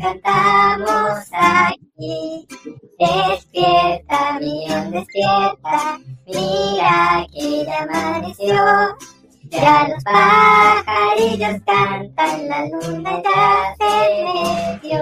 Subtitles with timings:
[0.00, 2.46] Cantamos aquí.
[2.98, 8.56] Despierta, millón, despierta, mira que ya amaneció.
[9.50, 13.92] Ya los pajarillos cantan, la luna ya se
[14.24, 14.98] metió.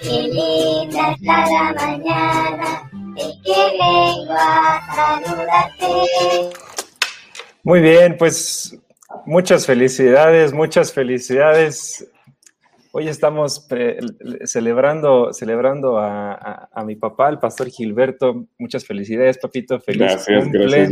[0.00, 5.86] Qué linda está la mañana y que vengo a saludarte.
[7.64, 8.78] Muy bien, pues
[9.26, 12.10] muchas felicidades, muchas felicidades.
[12.92, 13.66] Hoy estamos
[14.44, 18.46] celebrando, celebrando a, a- a mi papá, el pastor Gilberto.
[18.58, 19.78] Muchas felicidades, papito.
[19.80, 20.88] Feliz Gracias, cumple.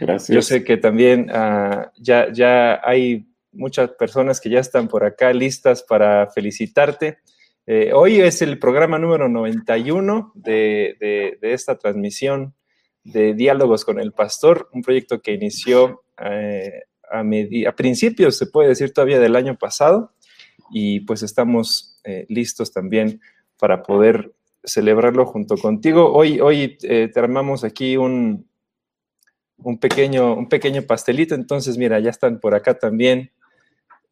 [0.00, 0.34] Gracias.
[0.34, 5.32] Yo sé que también ah, ya, ya hay muchas personas que ya están por acá
[5.32, 7.18] listas para felicitarte.
[7.66, 12.54] Eh, hoy es el programa número 91 de, de- de esta transmisión
[13.02, 16.84] de Diálogos con el Pastor, un proyecto que inició eh,
[17.20, 20.12] a, a principios, se puede decir todavía, del año pasado,
[20.70, 23.20] y pues estamos eh, listos también
[23.58, 24.32] para poder
[24.64, 26.12] celebrarlo junto contigo.
[26.12, 28.48] Hoy, hoy eh, te armamos aquí un,
[29.58, 31.34] un pequeño, un pequeño pastelito.
[31.34, 33.30] Entonces, mira, ya están por acá también.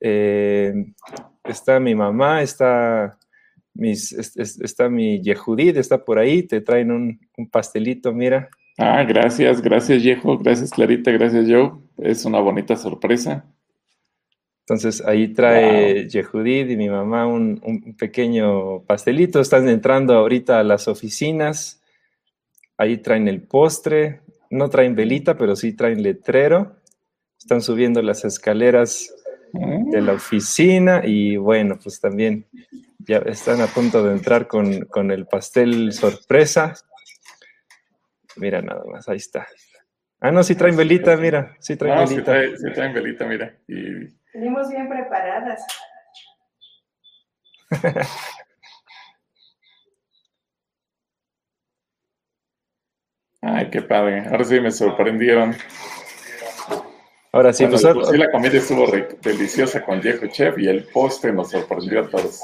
[0.01, 0.73] Eh,
[1.45, 3.19] está mi mamá, está,
[3.75, 6.43] mis, es- es- está mi Yehudit, está por ahí.
[6.43, 8.51] Te traen un, un pastelito, mira.
[8.79, 10.39] Ah, gracias, gracias, Yejo.
[10.39, 11.11] Gracias, Clarita.
[11.13, 11.73] Gracias, Joe.
[11.99, 13.45] Es una bonita sorpresa.
[14.67, 19.41] Entonces ahí trae Yehudit y mi mamá un, un- un pequeño pastelito.
[19.41, 21.83] Están entrando ahorita a las oficinas.
[22.79, 24.21] Ahí traen el postre.
[24.51, 26.77] No traen velita, pero sí traen letrero.
[27.39, 29.13] Están subiendo las escaleras
[29.53, 32.47] de la oficina y bueno, pues también
[33.01, 36.75] ya están a punto de entrar con, con el pastel sorpresa.
[38.37, 39.47] Mira nada más, ahí está.
[40.21, 42.33] Ah, no, sí traen velita, mira, sí traen No, sí velita.
[42.33, 43.57] trae- sí traen velita, mira.
[43.67, 45.63] Y Venimos bien preparadas.
[53.41, 54.27] Ay, qué padre.
[54.29, 55.55] Ahora sí me sorprendieron.
[57.33, 58.87] Ahora sí, Bueno, pues por sí la comida estuvo
[59.23, 62.41] deliciosa con Yejo Chef y el postre nos sorprendió a todos.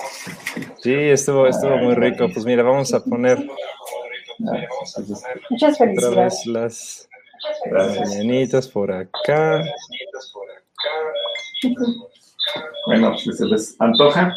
[0.82, 2.26] sí, estuvo, estuvo muy rico.
[2.32, 3.38] Pues mira, vamos a poner
[4.38, 6.16] Muchas otra felicidades.
[6.16, 7.08] vez las,
[7.70, 9.64] las mañanitas por acá.
[12.86, 14.36] Bueno, si se les antoja.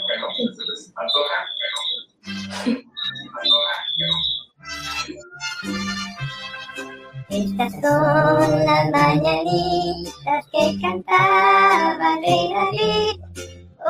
[7.30, 13.31] Estas son las mañanitas que cantaba rey David.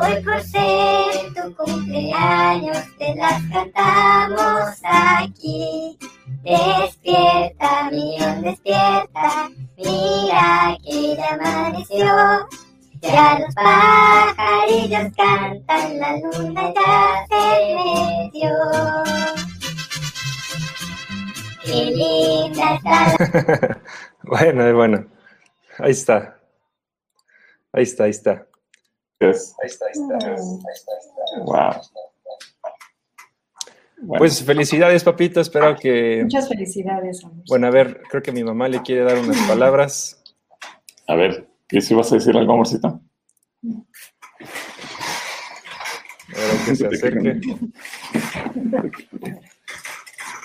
[0.02, 5.96] Hoy por ser tu cumpleaños te las cantamos aquí.
[6.42, 12.48] Despierta, millón, despierta, mira que ya amaneció.
[13.00, 18.50] Ya los pajarillos cantan, la luna ya se metió.
[21.64, 23.80] Qué linda está
[24.24, 25.06] Bueno, bueno.
[25.78, 26.40] Ahí está.
[27.72, 28.46] Ahí está, ahí está.
[29.26, 29.54] Yes.
[29.62, 30.14] Ahí está, ahí está.
[30.14, 30.34] Ahí
[30.74, 31.44] está, ahí está.
[31.44, 31.82] Wow.
[34.04, 35.40] Bueno, Pues felicidades, papito.
[35.40, 36.22] Espero que.
[36.24, 37.44] Muchas felicidades, amor.
[37.48, 40.22] Bueno, a ver, creo que mi mamá le quiere dar unas palabras.
[41.06, 42.88] a ver, ¿qué si vas a decir algo, amorcito?
[42.88, 43.00] A
[46.34, 47.40] ver, que se acerque.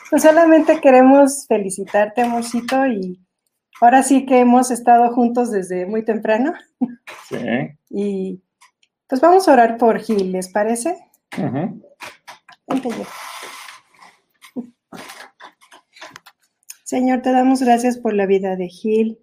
[0.10, 3.20] Pues solamente queremos felicitarte, amorcito, y
[3.82, 6.54] ahora sí que hemos estado juntos desde muy temprano.
[7.28, 7.38] Sí.
[7.90, 8.42] Y
[9.08, 10.98] pues vamos a orar por Gil, ¿les parece?
[12.90, 13.06] Yo.
[16.84, 19.20] Señor, te damos gracias por la vida de Gil,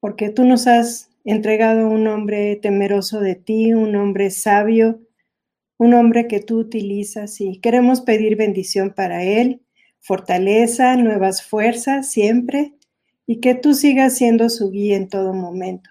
[0.00, 5.00] porque tú nos has entregado un hombre temeroso de ti, un hombre sabio,
[5.78, 9.62] un hombre que tú utilizas y queremos pedir bendición para él,
[9.98, 12.74] fortaleza, nuevas fuerzas siempre
[13.26, 15.90] y que tú sigas siendo su guía en todo momento.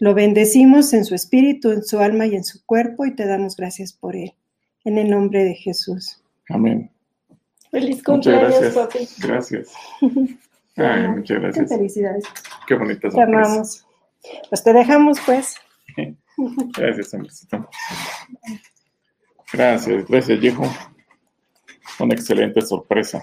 [0.00, 3.54] Lo bendecimos en su espíritu, en su alma y en su cuerpo y te damos
[3.56, 4.34] gracias por él.
[4.84, 6.22] en el nombre de Jesús.
[6.48, 6.90] Amén.
[7.70, 8.74] Feliz Muchas cumpleaños, gracias.
[8.74, 9.08] papi.
[9.28, 9.72] Gracias.
[10.76, 11.68] Ay, muchas Muchas gracias.
[11.68, 12.24] felicidades.
[12.66, 13.86] Qué bonita Te amamos.
[14.48, 15.54] Pues te dejamos, pues.
[16.76, 17.68] Gracias, amorcito.
[19.52, 20.62] Gracias, gracias, viejo.
[21.98, 23.22] Una excelente sorpresa.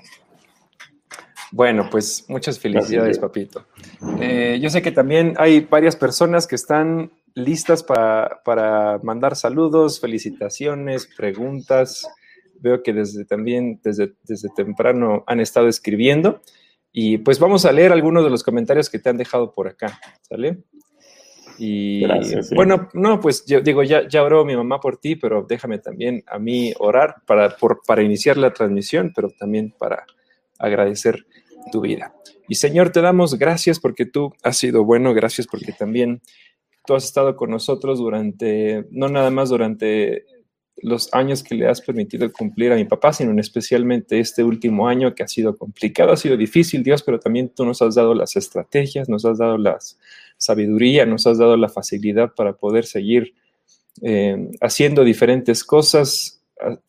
[1.51, 3.65] Bueno, pues muchas felicidades, papito.
[4.19, 9.99] Eh, yo sé que también hay varias personas que están listas para, para mandar saludos,
[10.01, 12.07] felicitaciones, preguntas.
[12.59, 16.41] Veo que desde también, desde, desde temprano han estado escribiendo.
[16.91, 19.99] Y pues vamos a leer algunos de los comentarios que te han dejado por acá,
[20.23, 20.63] ¿sale?
[21.59, 22.55] Y Gracias, sí.
[22.55, 26.23] bueno, no, pues yo digo, ya, ya oró mi mamá por ti, pero déjame también
[26.27, 30.05] a mí orar para, por- para iniciar la transmisión, pero también para
[30.59, 31.25] agradecer
[31.71, 32.13] tu vida.
[32.47, 36.21] Y Señor, te damos gracias porque tú has sido bueno, gracias porque también
[36.85, 40.25] tú has estado con nosotros durante, no nada más durante
[40.77, 45.13] los años que le has permitido cumplir a mi papá, sino especialmente este último año
[45.15, 48.35] que ha sido complicado, ha sido difícil, Dios, pero también tú nos has dado las
[48.35, 49.79] estrategias, nos has dado la
[50.37, 53.33] sabiduría, nos has dado la facilidad para poder seguir
[54.03, 56.36] eh, haciendo diferentes cosas,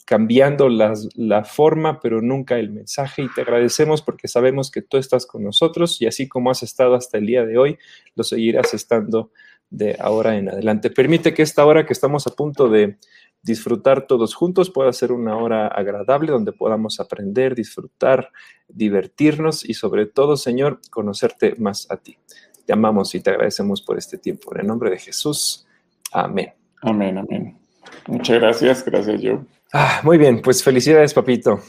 [0.04, 3.22] cambiando las- la forma, pero nunca el mensaje.
[3.22, 6.94] Y te agradecemos porque sabemos que tú estás con nosotros y así como has estado
[6.94, 7.78] hasta el día de hoy,
[8.14, 9.30] lo seguirás estando
[9.70, 10.90] de ahora en adelante.
[10.90, 12.96] Permite que esta hora que estamos a punto de
[13.42, 18.30] disfrutar todos juntos pueda ser una hora agradable donde podamos aprender, disfrutar,
[18.68, 22.16] divertirnos y sobre todo, Señor, conocerte más a ti.
[22.66, 24.54] Te amamos y te agradecemos por este tiempo.
[24.54, 25.66] En el nombre de Jesús.
[26.12, 26.52] Amén.
[26.82, 27.58] Amén, amén.
[28.06, 29.57] Muchas gracias, gracias, Joe.
[29.72, 31.60] Ah, muy bien, pues felicidades, papito.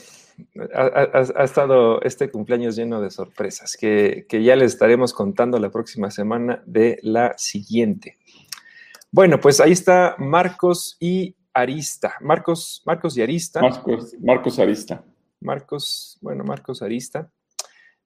[0.74, 5.60] Ha, ha- ha estado este cumpleaños lleno de sorpresas que, que ya les estaremos contando
[5.60, 8.18] la próxima semana de la siguiente.
[9.12, 12.14] Bueno, pues ahí está Marcos y Arista.
[12.22, 13.60] Marcos, Marcos y Arista.
[13.60, 15.04] Marcos, Marcos Arista.
[15.42, 17.30] Marcos, bueno, Marcos Arista.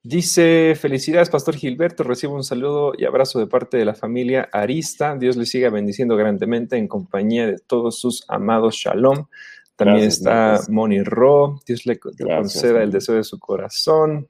[0.01, 2.03] Dice, felicidades, Pastor Gilberto.
[2.03, 5.15] Recibo un saludo y abrazo de parte de la familia Arista.
[5.17, 9.27] Dios le siga bendiciendo grandemente en compañía de todos sus amados Shalom.
[9.75, 10.71] También Gracias, está.
[10.71, 11.59] Moni Ro.
[11.65, 14.27] Dios le conceda el deseo de su corazón.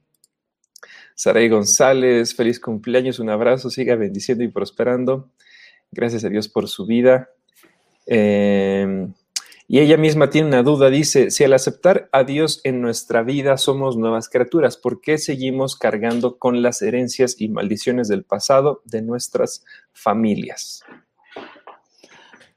[1.15, 5.29] Saray González, feliz cumpleaños, un abrazo, siga bendiciendo y prosperando.
[5.91, 7.29] Gracias a Dios por su vida.
[8.07, 9.07] Eh,
[9.67, 13.57] y ella misma tiene una duda, dice, si al aceptar a Dios en nuestra vida
[13.57, 19.01] somos nuevas criaturas, ¿por qué seguimos cargando con las herencias y maldiciones del pasado de
[19.01, 19.63] nuestras
[19.93, 20.83] familias?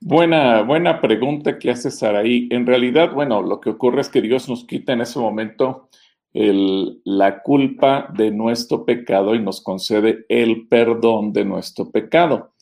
[0.00, 2.48] Buena, buena pregunta que hace Saraí.
[2.50, 5.88] En realidad, bueno, lo que ocurre es que Dios nos quita en ese momento
[6.34, 12.52] el- la culpa de nuestro pecado y nos concede el perdón de nuestro pecado.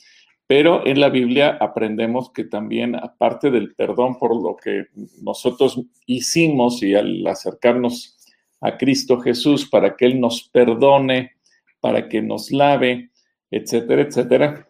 [0.47, 4.85] Pero en la Biblia aprendemos que también, aparte del perdón por lo que
[5.23, 8.17] nosotros hicimos y al acercarnos
[8.61, 11.33] a Cristo Jesús para que Él nos perdone,
[11.81, 13.11] para que nos lave,
[13.51, 14.69] etcétera, etcétera,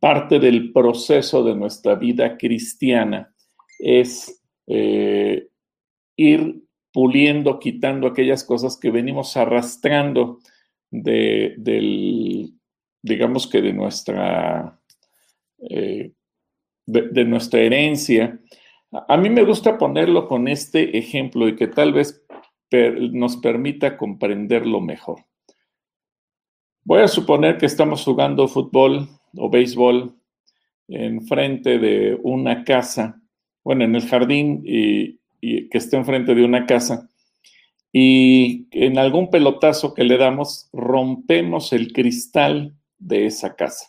[0.00, 3.32] parte del proceso de nuestra vida cristiana
[3.78, 5.48] es eh,
[6.16, 6.62] ir
[6.92, 10.40] puliendo, quitando aquellas cosas que venimos arrastrando
[10.90, 12.54] de, del,
[13.02, 14.80] digamos que de nuestra,
[15.58, 16.12] eh,
[16.86, 18.40] de, nuestra herencia.
[18.90, 22.24] A mí me gusta ponerlo con este ejemplo y que tal vez
[22.70, 25.24] nos permita comprenderlo mejor.
[26.84, 30.14] Voy a suponer que estamos jugando fútbol o béisbol
[30.88, 33.20] enfrente de una casa,
[33.62, 37.08] bueno, en el jardín y, que esté enfrente de una casa,
[37.92, 43.86] y en algún pelotazo que le damos, rompemos el cristal de esa casa.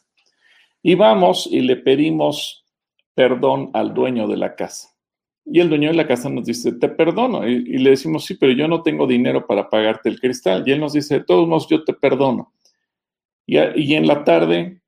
[0.82, 2.66] Y vamos y le pedimos
[3.14, 4.90] perdón al dueño de la casa.
[5.46, 7.46] Y el dueño de la casa nos dice, te perdono.
[7.48, 10.64] Y, le decimos, sí, pero yo no tengo dinero para pagarte el cristal.
[10.66, 12.54] Y él nos dice, de todos modos, yo te perdono.
[13.46, 14.79] Y, y en la tarde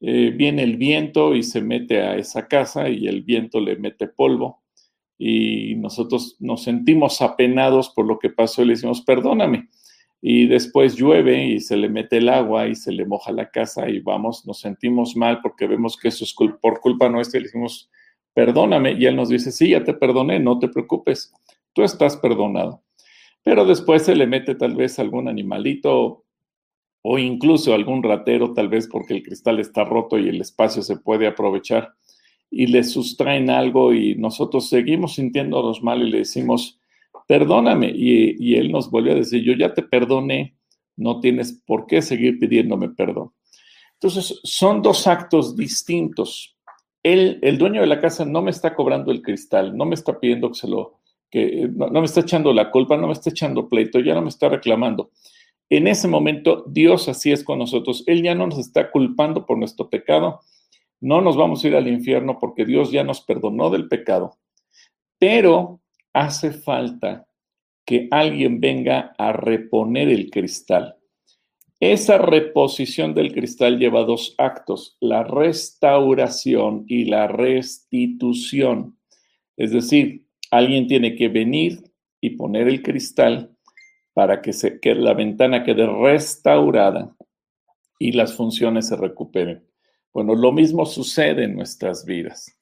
[0.00, 4.06] eh, viene el viento y se mete a esa casa y el viento le mete
[4.06, 4.62] polvo.
[5.18, 9.68] Y nosotros nos sentimos apenados por lo que pasó y le decimos, perdóname.
[10.20, 13.88] Y después llueve y se le mete el agua y se le moja la casa
[13.88, 17.46] y vamos, nos sentimos mal porque vemos que eso es por culpa nuestra y le
[17.46, 17.90] decimos,
[18.34, 18.92] perdóname.
[18.92, 21.32] Y él nos dice, sí, ya te perdoné, no te preocupes,
[21.72, 22.82] tú estás perdonado.
[23.42, 26.24] Pero después se le mete tal vez algún animalito
[27.10, 30.98] o incluso algún ratero, tal vez porque el cristal está roto y el espacio se
[30.98, 31.94] puede aprovechar,
[32.50, 36.78] y le sustraen algo y nosotros seguimos sintiéndonos mal y le decimos,
[37.26, 37.90] perdóname.
[37.94, 40.58] Y, y él nos vuelve a decir, yo ya te perdoné,
[40.96, 43.32] no tienes por qué seguir pidiéndome perdón.
[43.94, 46.58] Entonces, son dos actos distintos.
[47.02, 50.50] el dueño de la casa no me está cobrando el cristal, no me está pidiendo
[50.50, 50.98] que se lo,
[51.30, 54.28] que no me está echando la culpa, no me está echando pleito, ya no me
[54.28, 55.10] está reclamando.
[55.70, 58.02] En ese momento, Dios así es con nosotros.
[58.06, 60.40] Él ya no nos está culpando por nuestro pecado.
[61.00, 64.38] No nos vamos a ir al infierno porque Dios ya nos perdonó del pecado.
[65.18, 65.80] Pero
[66.12, 67.26] hace falta
[67.84, 70.96] que alguien venga a reponer el cristal.
[71.80, 78.98] Esa reposición del cristal lleva dos actos, la restauración y la restitución.
[79.56, 81.84] Es decir, alguien tiene que venir
[82.20, 83.56] y poner el cristal
[84.18, 87.14] para que, se, que la ventana quede restaurada
[88.00, 89.64] y las funciones se recuperen.
[90.12, 92.52] Bueno, lo mismo sucede en nuestras vidas.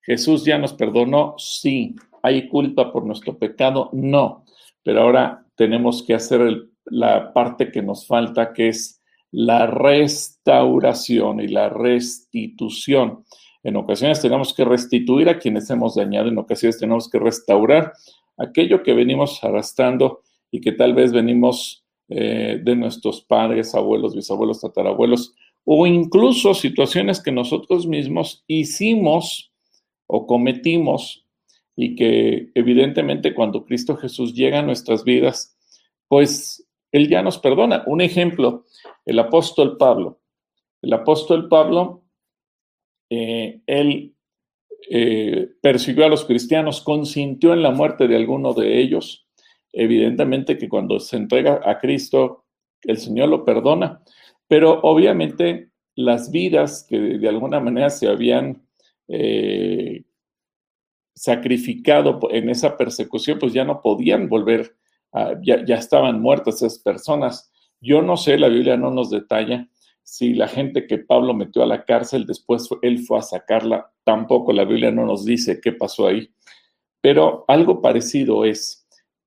[0.00, 1.96] Jesús ya nos perdonó, sí.
[2.22, 3.90] ¿Hay culpa por nuestro pecado?
[3.92, 4.46] No.
[4.82, 11.48] Pero ahora tenemos que hacer la parte que nos falta, que es la restauración y
[11.48, 13.22] la restitución.
[13.62, 17.92] En ocasiones tenemos que restituir a quienes hemos dañado, en ocasiones tenemos que restaurar
[18.38, 24.60] aquello que venimos arrastrando y que tal vez venimos eh, de nuestros padres, abuelos, bisabuelos,
[24.60, 29.50] tatarabuelos, o incluso situaciones que nosotros mismos hicimos
[30.06, 31.26] o cometimos
[31.74, 35.56] y que evidentemente cuando Cristo Jesús llega a nuestras vidas,
[36.06, 37.82] pues él ya nos perdona.
[37.86, 38.66] Un ejemplo,
[39.06, 40.20] el apóstol Pablo.
[40.82, 42.04] El apóstol Pablo,
[43.08, 44.14] eh, él
[44.90, 49.26] eh, persiguió a los cristianos, consintió en la muerte de alguno de ellos.
[49.72, 52.44] Evidentemente que cuando se entrega a Cristo,
[52.82, 54.02] el Señor lo perdona,
[54.48, 58.66] pero obviamente las vidas que de, alguna manera se habían
[59.08, 60.04] eh,
[61.14, 64.76] sacrificado en esa persecución, pues ya no podían volver
[65.42, 67.52] ya, estaban muertas esas personas.
[67.80, 69.68] Yo no sé, la Biblia no nos detalla
[70.02, 74.52] si la gente que Pablo metió a la cárcel, después él fue a sacarla, tampoco
[74.52, 76.30] la Biblia no nos dice qué pasó ahí.
[77.00, 78.81] Pero algo parecido es,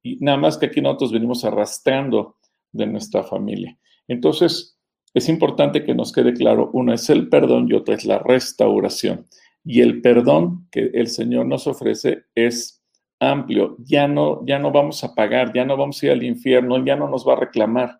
[0.06, 2.38] y nada más que aquí nosotros venimos arrastrando
[2.72, 3.76] de nuestra familia.
[4.08, 4.80] Entonces,
[5.16, 9.26] es importante que nos quede claro, uno es el perdón y otro es la restauración.
[9.64, 12.84] Y el perdón que el Señor nos ofrece es
[13.20, 16.86] amplio, ya no, ya no vamos a pagar, ya no vamos a ir al infierno,
[16.86, 18.00] ya no nos va a reclamar,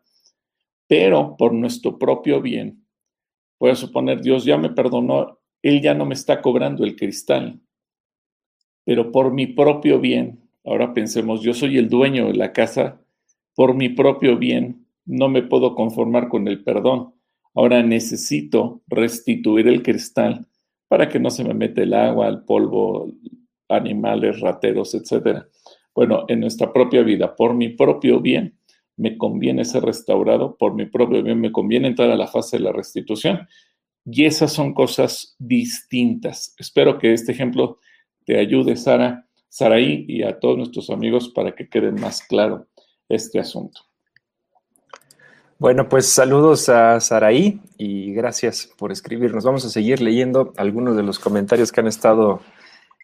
[0.88, 2.86] pero por nuestro propio bien,
[3.58, 7.60] puede suponer, Dios ya me perdonó, Él ya no me está cobrando el cristal,
[8.84, 13.02] pero por mi propio bien, ahora pensemos, yo soy el dueño de la casa,
[13.56, 17.14] por mi propio bien, no me puedo conformar con el perdón,
[17.54, 20.48] ahora necesito restituir el cristal
[20.88, 23.12] para que no se me mete el agua, el polvo,
[23.70, 25.48] animales, rateros, etcétera.
[25.94, 28.58] Bueno, en nuestra propia vida, por mi propio bien,
[28.98, 32.64] me conviene ser restaurado, por mi propio bien, me conviene entrar a la fase de
[32.64, 33.48] la restitución.
[34.06, 36.54] Y esas son cosas distintas.
[36.60, 37.80] Espero que este ejemplo
[38.26, 42.68] te ayude, Sara, Saraí y a todos nuestros amigos para que quede más claro
[43.10, 43.82] este asunto.
[45.58, 49.46] Bueno, pues saludos a Saraí y gracias por escribirnos.
[49.46, 52.42] Vamos a seguir leyendo algunos de los comentarios que han estado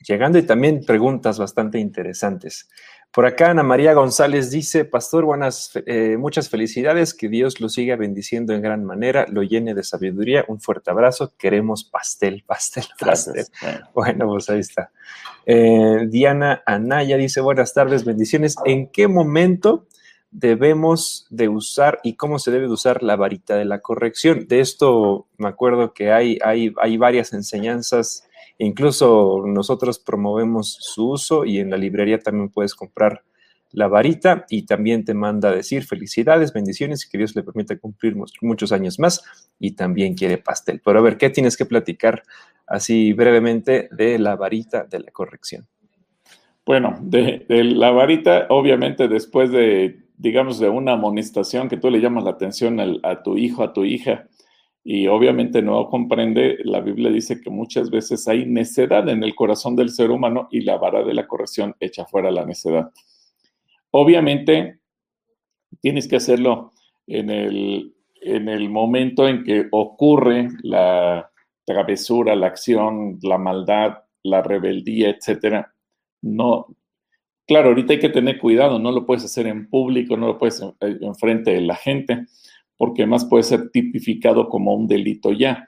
[0.06, 2.68] llegando y también preguntas bastante interesantes.
[3.14, 7.98] Por acá Ana María González dice, Pastor, buenas, eh, muchas felicidades, que Dios lo siga
[7.98, 13.48] bendiciendo en gran manera, lo llene de sabiduría, un fuerte abrazo, queremos pastel, pastel, pastel.
[13.94, 14.92] Bueno, pues ahí está.
[15.46, 18.56] Eh, Diana Anaya dice, buenas tardes, bendiciones.
[18.64, 19.88] ¿En qué momento
[20.32, 24.48] debemos de usar y cómo se debe de usar la varita de la corrección?
[24.48, 28.24] De esto me acuerdo que hay, hay, hay varias enseñanzas
[28.64, 33.24] Incluso nosotros promovemos su uso y en la librería también puedes comprar
[33.72, 37.80] la varita y también te manda a decir felicidades, bendiciones y que Dios le permita
[37.80, 39.24] cumplir muchos años más
[39.60, 40.80] y también quiere pastel.
[40.86, 42.22] Pero a ver, ¿qué tienes que platicar
[42.68, 45.68] así brevemente de la varita de la corrección?
[46.64, 52.26] Bueno, de, la varita, obviamente después de, digamos, de una amonestación que tú le llamas
[52.26, 54.28] la atención a tu hijo, a tu hija,
[54.84, 59.76] y obviamente no comprende, la Biblia dice que muchas veces hay necedad en el corazón
[59.76, 62.92] del ser humano y la vara de la corrección echa fuera la necedad.
[63.92, 64.80] Obviamente
[65.82, 66.72] tienes que hacerlo
[67.06, 71.30] en el, en el momento en que ocurre la
[71.64, 75.74] travesura, la acción, la maldad, la rebeldía, etcétera.
[76.24, 76.66] No,
[77.46, 80.62] claro, ahorita hay que tener cuidado, no lo puedes hacer en público, no lo puedes
[80.80, 82.26] enfrente de la gente
[82.82, 85.68] porque más puede ser tipificado como un delito ya.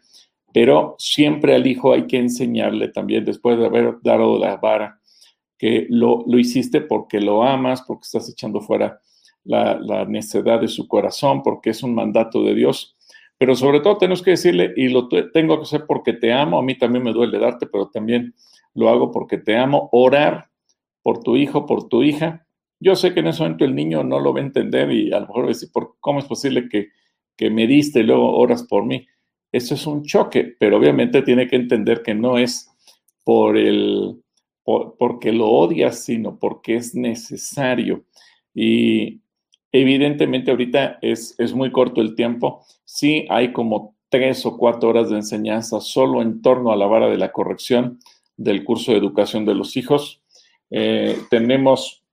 [0.51, 4.99] Pero siempre al hijo hay que enseñarle también, después de haber dado la vara,
[5.59, 8.99] que lo, hiciste porque lo amas, porque estás echando fuera
[9.43, 12.97] la, necedad de su corazón, porque es un mandato de Dios.
[13.37, 16.63] pero sobre todo tenemos que decirle, y lo tengo que hacer porque te amo, a
[16.63, 18.33] mí también me duele darte, pero también
[18.73, 20.49] lo hago porque te amo, orar
[21.03, 22.47] por tu hijo, por tu hija.
[22.79, 25.19] Yo sé que en ese momento el niño no lo va a entender y a
[25.19, 26.87] lo mejor va a decir, ¿cómo es posible que,
[27.35, 29.07] que me diste y luego oras por mí?
[29.51, 32.69] Eso es un choque, pero obviamente tiene que entender que no es
[33.23, 34.21] por el,
[34.63, 38.05] porque lo odias, sino porque es necesario.
[38.53, 39.21] Y
[39.71, 42.65] evidentemente ahorita es, es muy corto el tiempo.
[42.85, 47.07] Sí hay como tres o cuatro horas de enseñanza solo en torno a la vara
[47.07, 47.99] de la corrección
[48.37, 50.21] del curso de educación de los hijos.
[50.69, 52.03] Eh, tenemos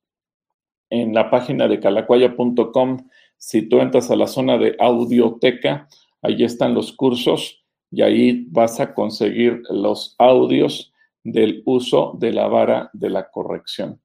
[0.88, 3.08] en la página de calacuaya.com,
[3.40, 5.88] si tú entras a la zona de audioteca,
[6.20, 10.92] ahí están los cursos y ahí vas a conseguir los audios
[11.24, 13.98] del uso de la vara de la corrección.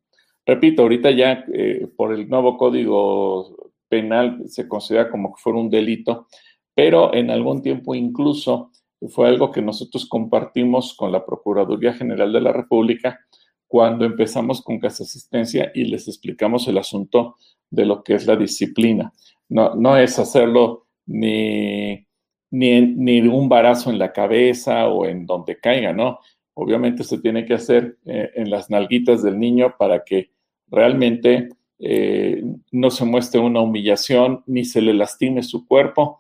[0.46, 5.70] Repito, ahorita ya eh, por el nuevo código penal se considera como que fuera un
[5.70, 6.28] delito,
[6.74, 8.72] pero en algún tiempo incluso
[9.10, 13.20] fue algo que nosotros compartimos con la Procuraduría General de la República
[13.68, 17.36] cuando empezamos con Casa Asistencia y les explicamos el asunto
[17.70, 19.14] de lo que es la disciplina.
[19.50, 22.06] No, no es hacerlo ni,
[22.52, 26.20] ni, ni un barazo en la cabeza o en donde caiga, ¿no?
[26.54, 30.32] Obviamente se tiene que hacer eh, en las nalguitas del niño para que
[30.68, 36.20] realmente eh, no se muestre una humillación ni se le lastime su cuerpo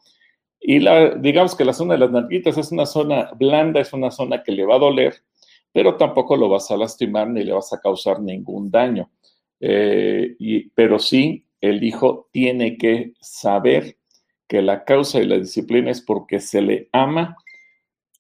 [0.68, 4.10] y la, digamos que la zona de las nalguitas es una zona blanda, es una
[4.10, 5.14] zona que le va a doler,
[5.72, 9.12] pero tampoco lo vas a lastimar ni le vas a causar ningún daño.
[9.59, 13.97] Eh, y, pero sí, el hijo tiene que saber
[14.47, 17.38] que la causa y la disciplina es porque se le ama.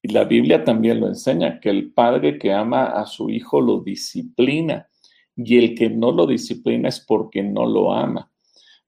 [0.01, 3.81] Y la Biblia también lo enseña, que el padre que ama a su hijo lo
[3.81, 4.87] disciplina.
[5.35, 8.31] Y el que no lo disciplina es porque no lo ama.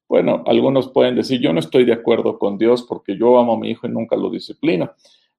[0.07, 3.59] Bueno, algunos pueden decir, yo no estoy de acuerdo con Dios porque yo amo a
[3.59, 4.93] mi hijo y nunca lo disciplino,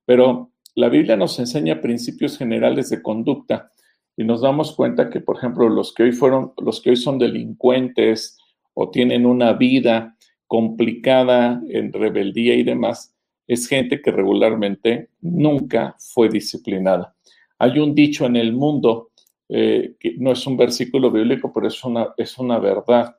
[0.04, 3.72] pero la Biblia nos enseña principios generales de conducta
[4.18, 7.18] y nos damos cuenta que, por ejemplo, los que hoy fueron, los que hoy son
[7.18, 8.36] delincuentes
[8.74, 13.14] o tienen una vida complicada en rebeldía y demás,
[13.46, 17.14] es gente que regularmente nunca fue disciplinada.
[17.58, 19.12] Hay un dicho en el mundo,
[19.48, 23.14] eh, que no es un versículo bíblico, pero es una, es una verdad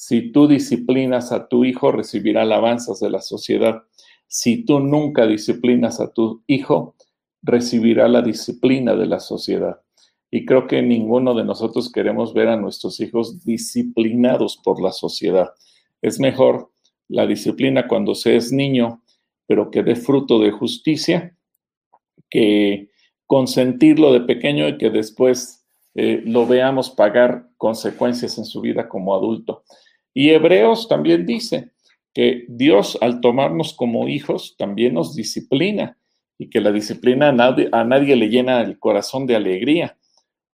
[0.00, 3.82] si tú disciplinas a tu hijo, recibirá alabanzas de la sociedad.
[4.28, 6.94] Si tú nunca disciplinas a tu hijo,
[7.42, 9.80] recibirá la disciplina de la sociedad.
[10.30, 15.50] Y creo que ninguno de nosotros queremos ver a nuestros hijos disciplinados por la sociedad.
[16.02, 16.70] Es mejor
[17.08, 19.02] la disciplina cuando se es niño,
[19.46, 21.34] pero que dé fruto de justicia,
[22.28, 22.90] que
[23.26, 29.14] consentirlo de pequeño y que después eh, lo veamos pagar consecuencias en su vida como
[29.14, 29.64] adulto.
[30.14, 31.72] Y Hebreos también dice
[32.14, 35.98] que Dios al tomarnos como hijos también nos disciplina
[36.38, 39.97] y que la disciplina a nadie, a nadie le llena el corazón de alegría,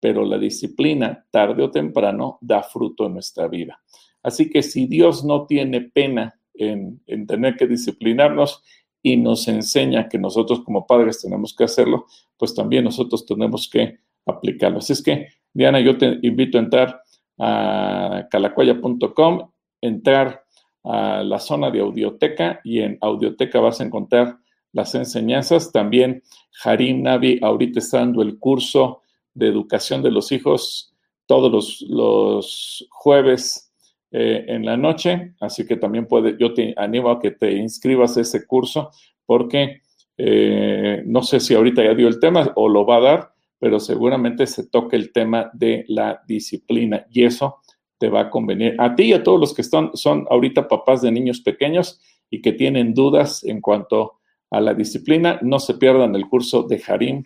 [0.05, 3.81] pero la disciplina tarde o temprano da fruto en nuestra vida.
[4.23, 8.63] Así que si Dios no tiene pena en, en tener que disciplinarnos
[9.03, 12.05] y nos enseña que nosotros como padres tenemos que hacerlo,
[12.37, 14.77] pues también nosotros tenemos que aplicarlo.
[14.81, 17.01] Así es que, Diana, yo te invito a entrar
[17.39, 20.45] a calacuaya.com, entrar
[20.83, 24.37] a la zona de audioteca y en audioteca vas a encontrar
[24.71, 25.73] las enseñanzas.
[25.73, 26.23] También
[26.63, 29.01] Harim Navi ahorita está dando el curso
[29.35, 30.95] de educación de los hijos
[31.27, 33.73] todos los, jueves
[34.11, 38.17] eh, en la noche, así que también puede, yo te animo a que te inscribas
[38.17, 38.91] a ese curso
[39.27, 39.81] porque
[40.17, 43.81] eh, no sé si ahorita ya dio el tema o lo va a dar, pero
[43.81, 47.61] seguramente se toca el tema de la disciplina y eso
[47.99, 51.03] te va a convenir a ti y a todos los que están, son ahorita papás
[51.03, 54.21] de niños pequeños y que tienen dudas en cuanto
[54.51, 55.39] a la disciplina.
[55.43, 57.25] No se pierdan el curso de Harim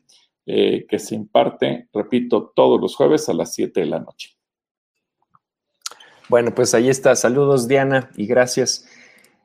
[0.51, 4.31] eh, que se imparte, repito, todos los jueves a las 7 de la noche.
[6.31, 7.15] Bueno, pues ahí está.
[7.17, 8.89] Saludos, Diana, y gracias.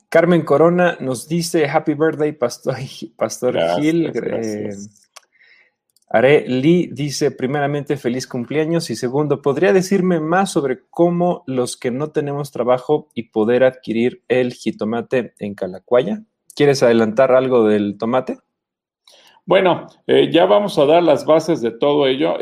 [0.08, 2.78] Carmen Corona nos dice Happy Birthday, Pastor,
[3.18, 4.14] Pastor Gil.
[4.16, 4.70] Eh,
[6.08, 11.92] Are Lee dice, primeramente, feliz cumpleaños y segundo, ¿podría decirme más sobre cómo los que
[11.92, 16.24] no tenemos trabajo y poder adquirir el jitomate en Calacuaya?
[16.56, 18.38] ¿Quieres adelantar algo del tomate?
[19.46, 22.38] Bueno, eh, ya vamos a dar las bases de todo ello.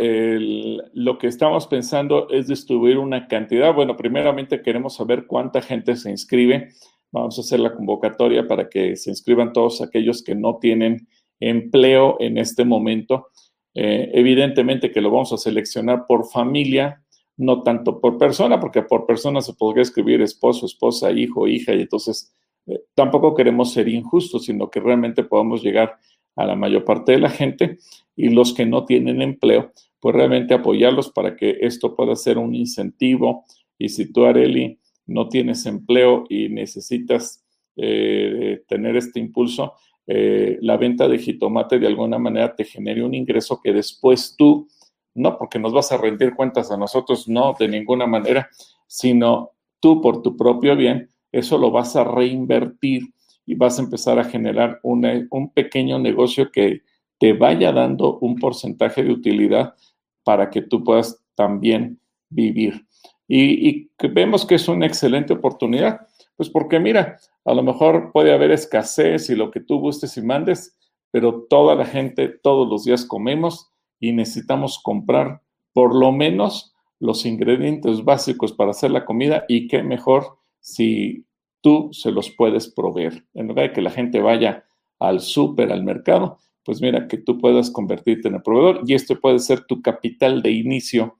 [0.93, 3.73] lo que estamos pensando es distribuir una cantidad.
[3.73, 6.69] Bueno, primeramente queremos saber cuánta gente se inscribe.
[7.11, 11.07] Vamos a hacer la convocatoria para que se inscriban todos aquellos que no tienen
[11.39, 13.27] empleo en este momento
[13.73, 17.01] eh, evidentemente que lo vamos a seleccionar por familia,
[17.37, 21.81] no tanto por persona, porque por persona se podría escribir esposo, esposa, hijo, hija, y
[21.81, 22.33] entonces
[22.67, 25.99] eh, tampoco queremos ser injustos, sino que realmente podamos llegar a
[26.35, 27.77] la mayor parte de la gente
[28.15, 32.55] y los que no tienen empleo, pues realmente apoyarlos para que esto pueda ser un
[32.55, 33.45] incentivo.
[33.77, 37.43] Y si tú, Areli, no tienes empleo y necesitas
[37.75, 39.73] eh, tener este impulso,
[40.07, 44.67] eh, la venta de jitomate de alguna manera te genere un ingreso que después tú,
[45.13, 48.49] no porque nos vas a rendir cuentas a nosotros, no, de ninguna manera,
[48.87, 53.03] sino tú por tu propio bien, eso lo vas a reinvertir
[53.45, 56.81] y vas a empezar a generar un pequeño negocio que
[57.19, 59.75] te vaya dando un porcentaje de utilidad
[60.23, 61.99] para que tú puedas también
[62.29, 62.85] vivir.
[63.27, 68.33] Y, y vemos que es una excelente oportunidad, pues porque mira, a lo mejor puede
[68.33, 70.77] haber escasez y lo que tú gustes y mandes,
[71.11, 75.41] pero toda la gente todos los días comemos y necesitamos comprar
[75.73, 81.25] por lo menos los ingredientes básicos para hacer la comida y qué mejor si
[81.61, 83.25] tú se los puedes proveer.
[83.33, 84.65] En lugar de que la gente vaya
[84.99, 89.19] al súper, al mercado, pues mira que tú puedas convertirte en el proveedor y esto
[89.19, 91.17] puede ser tu capital de inicio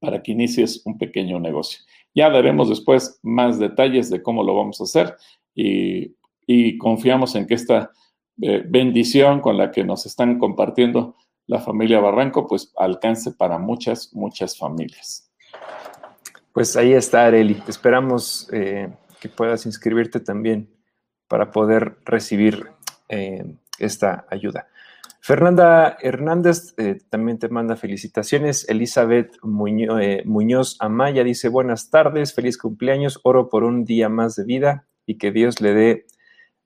[0.00, 1.80] para que inicies un pequeño negocio.
[2.14, 5.14] Ya daremos después más detalles de cómo lo vamos a hacer
[5.54, 6.14] y,
[6.78, 7.90] confiamos en que esta
[8.40, 11.16] eh, bendición con la que nos están compartiendo
[11.46, 15.30] la familia Barranco, pues alcance para muchas, muchas familias.
[16.52, 17.60] Pues ahí está, Areli.
[17.68, 18.88] Esperamos eh,
[19.28, 20.70] que puedas inscribirte también
[21.28, 22.66] para poder recibir
[23.08, 23.44] eh,
[23.78, 24.68] esta ayuda.
[25.20, 28.68] Fernanda Hernández eh, también te manda felicitaciones.
[28.68, 29.34] Elizabeth
[30.00, 34.86] eh, Muñoz, Amaya dice buenas tardes, feliz cumpleaños, oro por un día más de vida
[35.04, 36.06] y que Dios le dé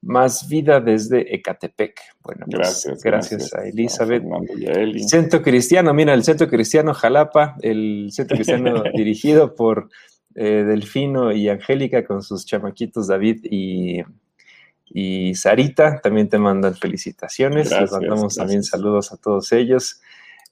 [0.02, 2.00] más vida desde Ecatepec.
[2.22, 4.24] Bueno, pues, gracias, gracias, a Elizabeth.
[4.24, 9.88] A Centro Cristiano, mira, el Centro Cristiano Jalapa, el Centro Cristiano dirigido por
[10.34, 14.02] eh, Delfino y Angélica con sus chamaquitos David y
[14.92, 17.70] y Sarita también te mandan felicitaciones.
[17.70, 20.00] Les mandamos también saludos a todos ellos.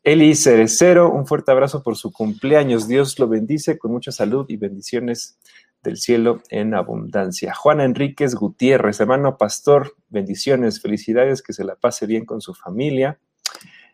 [0.04, 2.86] Eli Cerecero, un fuerte abrazo por su cumpleaños.
[2.86, 5.38] Dios lo bendice con mucha salud y bendiciones
[5.82, 7.52] del cielo en abundancia.
[7.52, 13.18] Juan Enríquez Gutiérrez, hermano pastor, bendiciones, felicidades, que se la pase bien con su familia.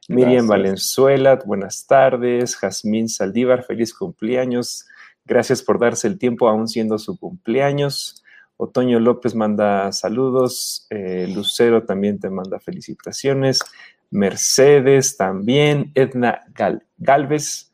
[0.09, 2.57] Miriam Valenzuela, buenas tardes.
[2.57, 4.87] Jazmín Saldívar, feliz cumpleaños.
[5.27, 8.23] Gracias por darse el tiempo aún siendo su cumpleaños.
[8.57, 13.61] Otoño López manda saludos, eh, Lucero también te manda felicitaciones,
[14.11, 16.41] Mercedes también, Edna
[16.99, 17.73] Galvez.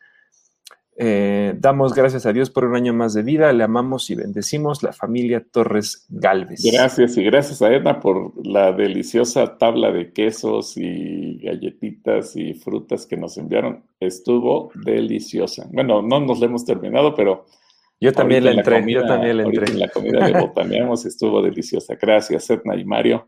[1.02, 4.82] Eh, damos gracias a Dios por un año más de vida, le amamos y bendecimos
[4.82, 6.62] la familia Torres Galvez.
[6.62, 13.06] Gracias y gracias a Edna por la deliciosa tabla de quesos y galletitas y frutas
[13.06, 13.82] que nos enviaron.
[13.98, 15.66] Estuvo deliciosa.
[15.72, 17.46] Bueno, no nos la hemos terminado, pero
[17.98, 19.72] yo también le entré, yo también le entré.
[19.72, 21.94] La comida de Botaneamos estuvo deliciosa.
[21.98, 23.26] Gracias, Etna y Mario.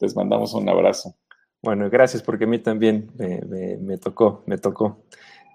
[0.00, 1.14] Les mandamos un abrazo.
[1.62, 5.04] Bueno, gracias porque a mí también me, tocó, me tocó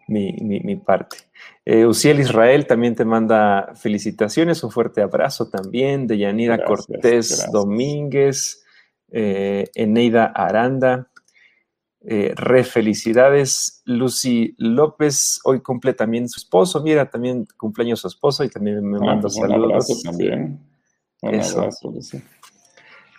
[0.08, 1.18] mi, parte.
[1.66, 8.64] Eh, Uciel Israel también te manda felicitaciones, un fuerte abrazo también de Yanira Cortés Domínguez,
[9.12, 11.10] eh, Eneida Aranda,
[12.10, 18.44] eh, re felicidades, Lucy López, hoy cumple también su esposo, mira, también cumpleaños su esposo
[18.44, 19.58] y también me ah, manda pues saludos.
[19.58, 20.60] Un abrazo también.
[21.22, 22.22] Un abrazo, Lucy.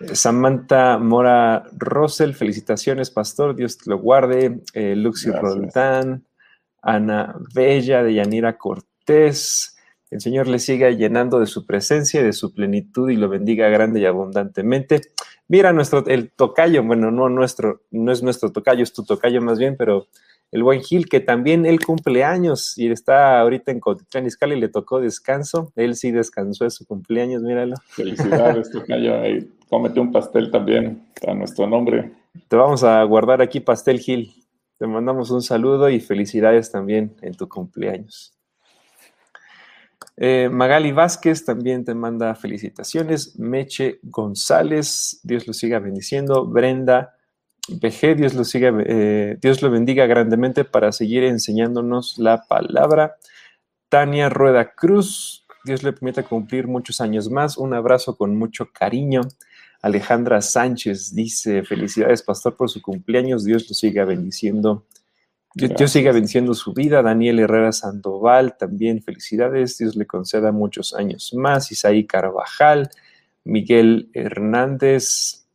[0.01, 4.61] Eh, Samantha Mora Rosel, felicitaciones, pastor, Dios te lo guarde.
[4.73, 6.25] Eh, Luxi Roldán,
[6.89, 9.77] Ana Bella, de Yanira Cortés,
[10.11, 13.69] el Señor le siga llenando de su presencia y de su plenitud y lo bendiga
[13.69, 15.03] grande y abundantemente.
[15.49, 19.59] Mira nuestro, el tocayo, bueno, no nuestro, no es nuestro tocayo, es tu tocayo más
[19.59, 20.07] bien, pero
[20.51, 24.69] el buen Gil, que también él cumple años y está ahorita en Cotitlán y le
[24.69, 25.73] tocó descanso.
[25.77, 27.75] Él sí descansó de su cumpleaños, míralo.
[27.89, 29.27] Felicidades, tocayo.
[29.27, 32.13] Y cómete un pastel también a nuestro nombre.
[32.49, 34.33] Te vamos a guardar aquí pastel, Gil.
[34.79, 38.39] Te mandamos un saludo y felicidades también en tu cumpleaños.
[40.17, 43.39] Eh, Magali Vázquez también te manda felicitaciones.
[43.39, 46.47] Meche González, Dios lo siga bendiciendo.
[46.47, 47.17] Brenda
[47.69, 53.17] BG, Dios lo, siga, eh, Dios lo bendiga grandemente para seguir enseñándonos la palabra.
[53.89, 57.57] Tania Rueda Cruz, Dios le permita cumplir muchos años más.
[57.57, 59.23] Un abrazo con mucho cariño.
[59.81, 63.45] Alejandra Sánchez dice, felicidades, pastor, por su cumpleaños.
[63.45, 64.87] Dios lo siga bendiciendo
[65.55, 67.03] Dios siga venciendo su vida.
[67.03, 69.79] Daniel Herrera Sandoval, también felicidades.
[69.79, 71.73] Dios le conceda muchos años más.
[71.73, 72.91] Isaí Carvajal,
[73.45, 75.47] Miguel Hernández.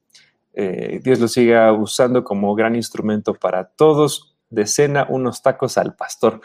[0.53, 4.35] Eh, Dios lo siga usando como gran instrumento para todos.
[4.49, 6.41] De cena, unos tacos al pastor.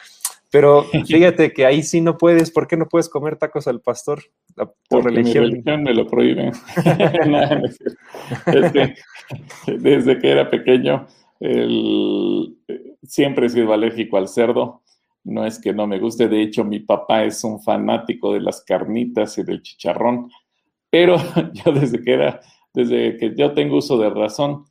[0.50, 2.50] Pero fíjate que ahí sí no puedes.
[2.50, 4.22] ¿Por qué no puedes comer tacos al pastor?
[4.88, 5.82] Porque mi religión.
[5.82, 6.50] me lo prohíbe.
[7.26, 7.98] No, no es cierto.
[8.46, 8.94] Es que
[9.78, 11.06] desde que era pequeño
[11.40, 12.56] el-
[13.02, 14.82] siempre he sido alérgico al cerdo.
[15.24, 18.62] No es que no me guste, de hecho mi papá es un fanático de las
[18.64, 20.30] carnitas y del chicharrón,
[20.90, 21.16] pero
[21.52, 22.40] yo desde que era,
[22.72, 24.64] desde que yo tengo uso de razón,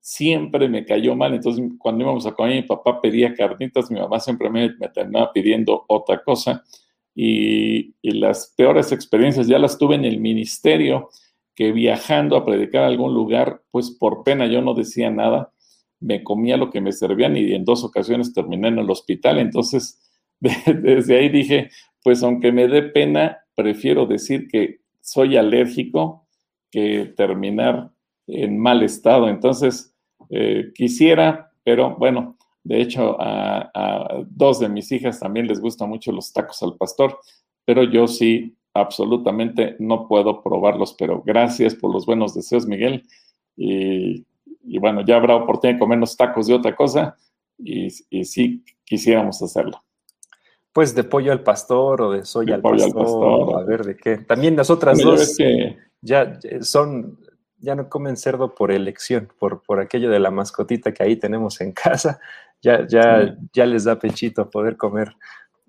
[0.00, 1.34] siempre me cayó mal.
[1.34, 5.32] Entonces cuando íbamos a comer, mi papá pedía carnitas, mi mamá siempre me, me terminaba
[5.32, 6.64] pidiendo otra cosa
[7.14, 11.10] y, las peores experiencias ya las tuve en el ministerio,
[11.54, 15.52] que viajando a predicar a algún lugar, pues por pena yo no decía nada,
[16.00, 19.38] me comía lo que me servían y en dos ocasiones terminé en el hospital.
[19.38, 20.00] Entonces,
[20.40, 21.70] de- desde ahí dije,
[22.02, 26.26] pues aunque me dé pena, prefiero decir que soy alérgico
[26.70, 27.90] que terminar
[28.26, 29.28] en mal estado.
[29.28, 29.94] Entonces,
[30.30, 35.88] eh, quisiera, pero bueno, de hecho, a, a dos de mis hijas también les gustan
[35.88, 37.18] mucho los tacos al pastor,
[37.64, 43.04] pero yo sí, absolutamente no puedo probarlos, pero gracias por los buenos deseos, Miguel.
[43.56, 44.24] Y,
[44.64, 47.16] y bueno, ya habrá oportunidad de comernos tacos de otra cosa
[47.58, 49.82] y, y sí quisiéramos hacerlo.
[50.72, 53.60] Pues de pollo al pastor o de soya De al pollo al pastor, pastor.
[53.60, 54.18] a ver de qué.
[54.18, 57.18] También las otras Bueno, dos que ya eh, son,
[57.62, 61.60] ya no comen cerdo por elección, por, por aquello de la mascotita que ahí tenemos
[61.62, 62.20] en casa.
[62.60, 63.32] Ya, ya, Sí.
[63.54, 65.16] ya les da pechito poder comer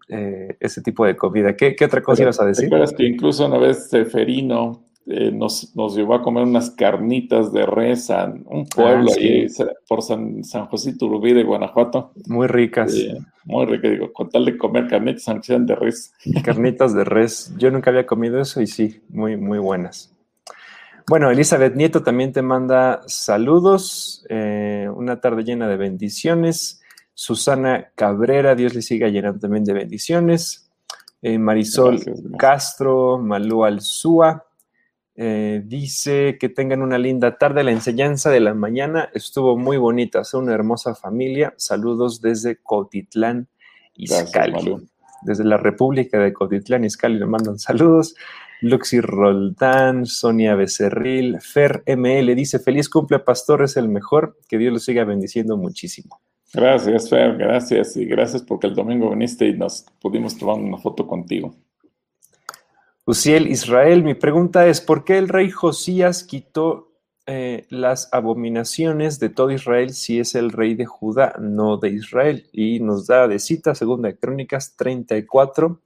[0.09, 1.55] eh, ese tipo de comida.
[1.55, 2.97] ¿Qué, qué otra cosa Pero, ibas a ¿Te decir?
[2.97, 8.09] que incluso una vez Seferino eh, nos, nos llevó a comer unas carnitas de res
[8.11, 9.27] a un pueblo Ah, sí.
[9.27, 9.47] ahí
[9.87, 12.11] por San, San José Turubí de Guanajuato?
[12.27, 12.93] Muy ricas.
[12.95, 16.13] Eh, muy rico, digo, con tal de comer carnitas, de res.
[16.43, 17.53] Carnitas de res.
[17.57, 20.15] Yo nunca había comido eso y sí, muy, muy buenas.
[21.07, 24.25] Bueno, Elizabeth Nieto también te manda saludos.
[24.29, 26.81] eh, una tarde llena de bendiciones.
[27.13, 30.71] Susana Cabrera, Dios le siga llenando también de bendiciones.
[31.21, 32.21] Eh, Marisol Gracias.
[32.37, 34.45] Castro, Malú Alzúa.
[35.15, 37.63] eh, dice que tengan una linda tarde.
[37.63, 40.23] La enseñanza de la mañana estuvo muy bonita.
[40.23, 41.53] Son una hermosa familia.
[41.57, 43.47] Saludos desde Cotitlán,
[43.95, 44.87] Izcalli
[45.25, 48.15] desde la República de Cotitlán Izcalli le mandan saludos.
[48.63, 54.71] Luxi Roldán, Sonia Becerril, Fer ML dice, feliz cumple, pastor, es el mejor, que Dios
[54.71, 56.21] lo siga bendiciendo muchísimo.
[56.53, 57.97] Gracias, Fer, gracias.
[57.97, 61.53] Y gracias porque el domingo viniste y nos pudimos tomar una foto contigo.
[63.05, 66.93] Uziel Israel, mi pregunta es, ¿por qué el rey Josías quitó
[67.25, 72.47] eh, las abominaciones de todo Israel si es el rey de Judá, no de Israel?
[72.53, 75.81] Y nos da de cita, segunda de Crónicas 34,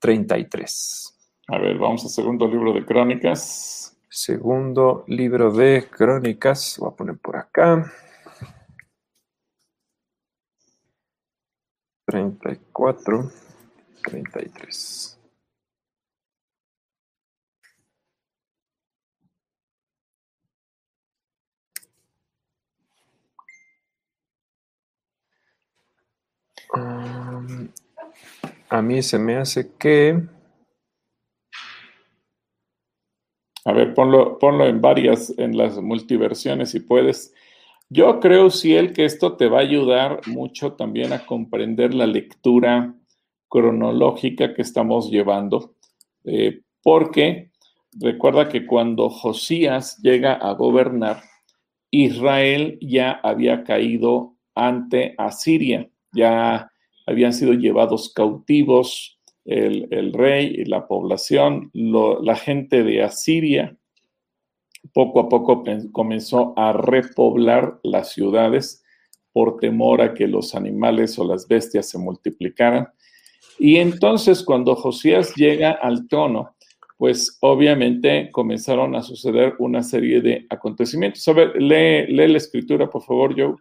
[0.00, 1.19] 33.
[1.52, 3.98] A ver, vamos al segundo libro de Crónicas.
[4.08, 7.92] Segundo libro de Crónicas, voy a poner por acá.
[12.06, 13.32] 34,
[14.04, 15.18] 33.
[26.76, 27.68] Um,
[28.68, 30.39] a mí se me hace que...
[33.64, 37.34] A ver, ponlo, ponlo en varias, en las multiversiones si puedes.
[37.88, 42.94] Yo creo, Ciel, que esto te va a ayudar mucho también a comprender la lectura
[43.48, 45.74] cronológica que estamos llevando,
[46.24, 47.50] eh, porque
[47.92, 51.22] recuerda que cuando Josías llega a gobernar,
[51.90, 56.70] Israel ya había caído ante Asiria, ya
[57.06, 63.76] habían sido llevados cautivos el, rey y la población, lo, la gente de Asiria
[64.92, 68.84] poco a poco comenzó a repoblar las ciudades
[69.32, 72.88] por temor a que los animales o las bestias se multiplicaran.
[73.58, 76.56] Y entonces cuando Josías llega al trono,
[76.96, 81.26] pues obviamente comenzaron a suceder una serie de acontecimientos.
[81.28, 83.56] A ver, lee, lee la escritura, por favor, Joe.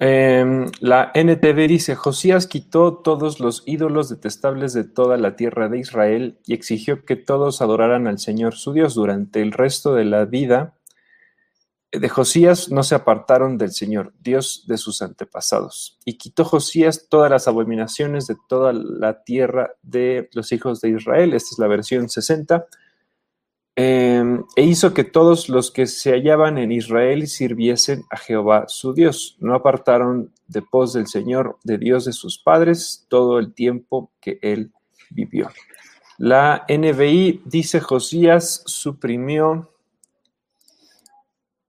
[0.00, 5.80] Eh, la NTV dice, Josías quitó todos los ídolos detestables de toda la tierra de
[5.80, 8.94] Israel y exigió que todos adoraran al Señor su Dios.
[8.94, 10.78] Durante el resto de la vida
[11.90, 15.98] de Josías no se apartaron del Señor, Dios de sus antepasados.
[16.04, 21.34] Y quitó Josías todas las abominaciones de toda la tierra de los hijos de Israel.
[21.34, 22.66] Esta es la versión 60.
[23.80, 28.92] Eh, e hizo que todos los que se hallaban en Israel sirviesen a Jehová su
[28.92, 29.36] Dios.
[29.38, 34.40] No apartaron de pos del Señor, de Dios de sus padres, todo el tiempo que
[34.42, 34.72] él
[35.10, 35.48] vivió.
[36.18, 39.72] La NBI dice Josías suprimió,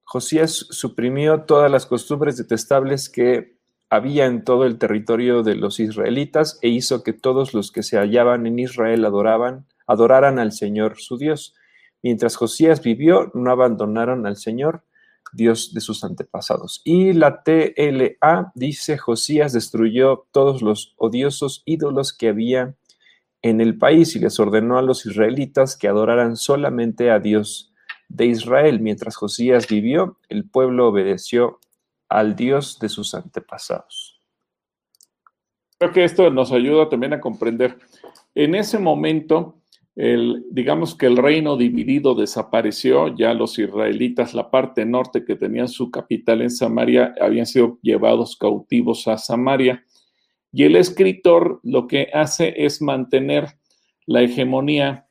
[0.03, 3.55] Josías suprimió todas las costumbres detestables que
[3.87, 7.99] había en todo el territorio de los israelitas e hizo que todos los que se
[7.99, 11.53] hallaban en Israel adoraban adoraran al Señor su Dios.
[12.01, 14.83] Mientras Josías vivió, no abandonaron al Señor,
[15.31, 16.81] Dios de sus antepasados.
[16.83, 22.75] Y la TLA dice, Josías destruyó todos los odiosos ídolos que había
[23.41, 27.73] en el país y les ordenó a los israelitas que adoraran solamente a Dios
[28.07, 28.79] de Israel.
[28.79, 31.59] Mientras Josías vivió, el pueblo obedeció
[32.09, 34.19] al Dios de sus antepasados.
[35.77, 37.77] Creo que esto nos ayuda también a comprender.
[38.35, 39.58] En ese momento,
[40.51, 45.91] digamos que el reino dividido desapareció, ya los israelitas, la parte norte que tenían su
[45.91, 49.83] capital en Samaria, habían sido llevados cautivos a Samaria.
[50.53, 53.47] Y el escritor lo que hace es mantener
[54.05, 55.05] la hegemonía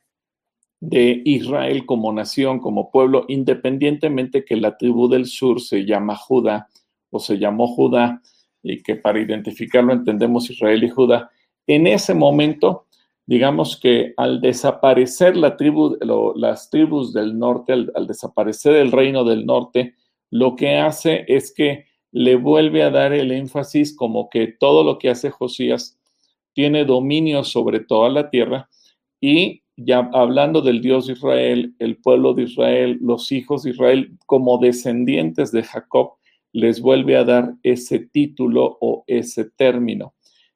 [0.79, 6.67] de Israel como nación, como pueblo, independientemente que la tribu del sur se llama Judá
[7.11, 8.21] o se llamó Judá,
[8.63, 11.29] y que para identificarlo entendemos Israel y Judá.
[11.67, 12.87] En ese momento,
[13.29, 15.95] digamos que al desaparecer la tribu,
[16.35, 19.93] las tribus del norte, al, desaparecer el reino del norte,
[20.31, 24.97] lo que hace es que le vuelve a dar el énfasis como que todo lo
[24.97, 25.99] que hace Josías
[26.53, 28.67] tiene dominio sobre toda la tierra
[29.21, 34.17] y ya hablando del Dios de Israel, el pueblo de Israel, los hijos de Israel
[34.25, 36.13] como descendientes de Jacob,
[36.51, 40.15] les vuelve a dar ese título o ese término.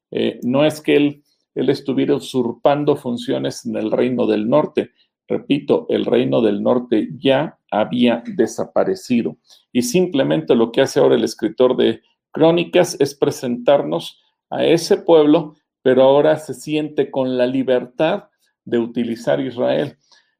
[0.10, 1.23] Eh, no es que él,
[1.56, 4.92] él estuviera usurpando funciones en el reino del norte.
[5.28, 9.38] Repito, el reino del norte ya había desaparecido.
[9.72, 15.56] Y simplemente lo que hace ahora el escritor de Crónicas es presentarnos a ese pueblo,
[15.82, 18.26] pero ahora se siente con la libertad
[18.66, 19.98] de utilizar Israel.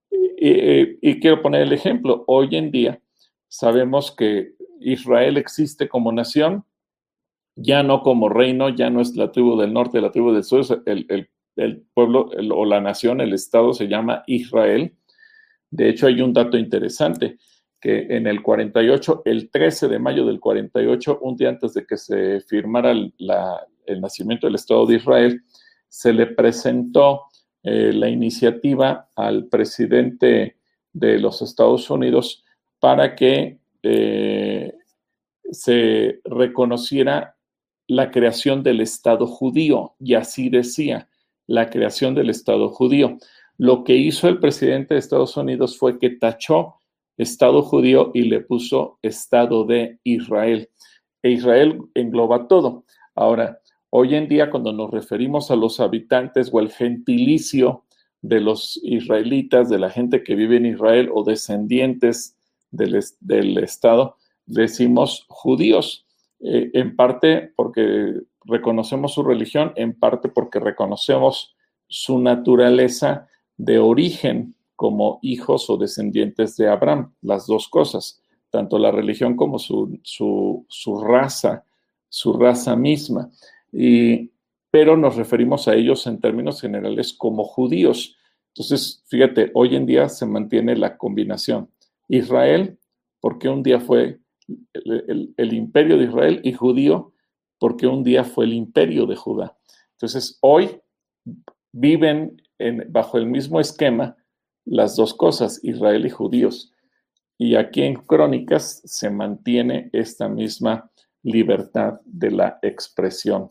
[0.10, 2.24] Y, y, quiero poner el ejemplo.
[2.28, 3.02] Hoy en día
[3.48, 6.66] sabemos que Israel existe como nación,
[7.56, 10.84] ya no como reino, ya no es la tribu del norte, la tribu del sur,
[10.86, 14.96] el, pueblo o la nación, el Estado se llama Israel.
[15.70, 17.38] De hecho, hay un dato interesante,
[17.80, 21.98] que en el 48, el 13 de mayo del 48, un día antes de que
[21.98, 23.14] se firmara el,
[24.00, 25.42] nacimiento del Estado de Israel,
[25.88, 27.24] se le presentó
[27.62, 30.58] eh, la iniciativa al presidente
[30.92, 32.44] de los Estados Unidos
[32.80, 34.74] para que eh,
[35.52, 37.36] se reconociera
[37.88, 41.10] la creación del Estado judío, y así decía,
[41.48, 43.18] la creación del Estado judío.
[43.58, 46.76] Lo que hizo el presidente de Estados Unidos fue que tachó
[47.18, 50.70] Estado judío y le puso Estado de Israel.
[51.22, 52.86] E Israel engloba todo.
[53.16, 57.84] Ahora, hoy en día cuando nos referimos a los habitantes o el gentilicio
[58.22, 62.36] de los israelitas, de la gente que vive en Israel o descendientes
[62.72, 66.08] del, Estado, decimos judíos,
[66.46, 71.56] eh, en parte porque reconocemos su religión, en parte porque reconocemos
[71.88, 78.92] su naturaleza de origen como hijos o descendientes de Abraham, las dos cosas, tanto la
[78.92, 81.64] religión como su, su, raza,
[82.10, 83.32] su raza misma.
[83.72, 84.32] Y,
[84.70, 88.18] pero nos referimos a ellos en términos generales como judíos.
[88.50, 91.70] Entonces, fíjate, hoy en día se mantiene la combinación
[92.10, 92.78] Israel,
[93.22, 94.20] porque un día fue
[94.74, 97.14] el, imperio de Israel, y judío,
[97.60, 99.58] porque un día fue el imperio de Judá.
[99.94, 100.82] Entonces, hoy
[101.72, 102.42] viven
[102.90, 104.18] bajo el mismo esquema
[104.66, 106.72] las dos cosas, Israel y judíos.
[107.38, 110.92] Y aquí en Crónicas se mantiene esta misma
[111.24, 113.50] libertad de la expresión.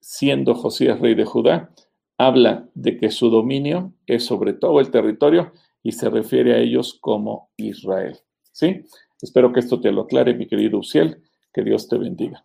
[0.00, 1.70] Siendo Josías rey de Judá,
[2.18, 6.98] habla de que su dominio es sobre todo el territorio y se refiere a ellos
[7.00, 8.18] como Israel.
[8.52, 8.84] ¿Sí?
[9.20, 11.22] Espero que esto te lo aclare, mi querido Uciel.
[11.52, 12.44] Que Dios te bendiga.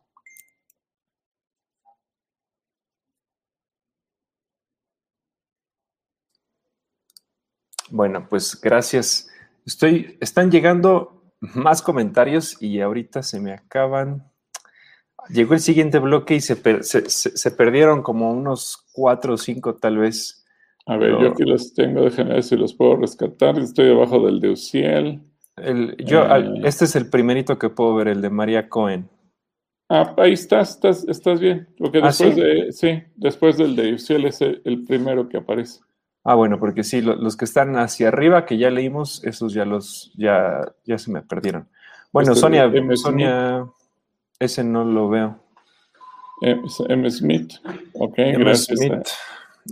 [7.90, 9.30] Bueno, pues gracias.
[9.66, 14.32] Estoy, están llegando más comentarios y ahorita se me acaban.
[15.30, 16.56] Llegó el siguiente bloque y se,
[17.10, 20.46] se perdieron como unos cuatro o cinco tal vez.
[20.86, 23.60] A ver, yo aquí los tengo, déjenme ver si los puedo rescatar.
[23.60, 25.22] Estoy debajo del de Uciel.
[25.64, 29.10] El, yo, eh, este es el primerito que puedo ver, el de María Cohen.
[29.90, 31.68] Ah, ahí estás, estás, estás bien.
[31.78, 35.82] Porque ¿Ah, después de, sí, después del de Uciel es el, primero que aparece.
[36.24, 40.14] Ah, bueno, porque sí, los que están hacia arriba, que ya leímos, esos ya los,
[40.16, 41.68] ya, ya se me perdieron.
[42.12, 43.66] Bueno, este Sonia, Sonia,
[44.40, 45.40] ese no lo veo.
[46.42, 47.10] M.
[47.12, 47.54] Smith,
[47.94, 48.80] ok, gracias.
[48.80, 49.08] Smith.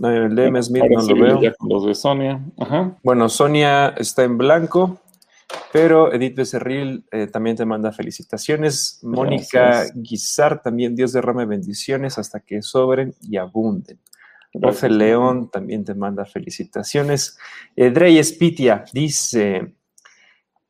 [0.02, 0.62] El de M.
[0.62, 1.54] Smith no lo veo.
[1.68, 2.40] los de Sonia.
[3.02, 5.00] Bueno, Sonia está en blanco,
[5.72, 9.00] pero Edith Becerril eh, también te manda felicitaciones.
[9.02, 13.98] Mónica Guizar también, Dios derrame bendiciones hasta que sobren y abunden.
[14.52, 17.38] Profe León también te manda felicitaciones.
[17.76, 19.74] Edrey Espitia dice,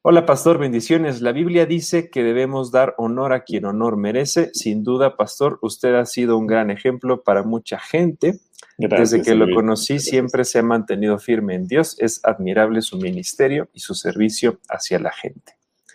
[0.02, 1.20] hola pastor, bendiciones.
[1.20, 4.50] La Biblia dice que debemos dar honor a quien honor merece.
[4.52, 8.40] Sin duda, pastor, usted ha sido un gran ejemplo para mucha gente.
[8.78, 10.10] Gracias, Desde que lo conocí Gracias.
[10.10, 11.96] siempre se ha mantenido firme en Dios.
[11.98, 15.54] Es admirable su ministerio y su servicio hacia la gente.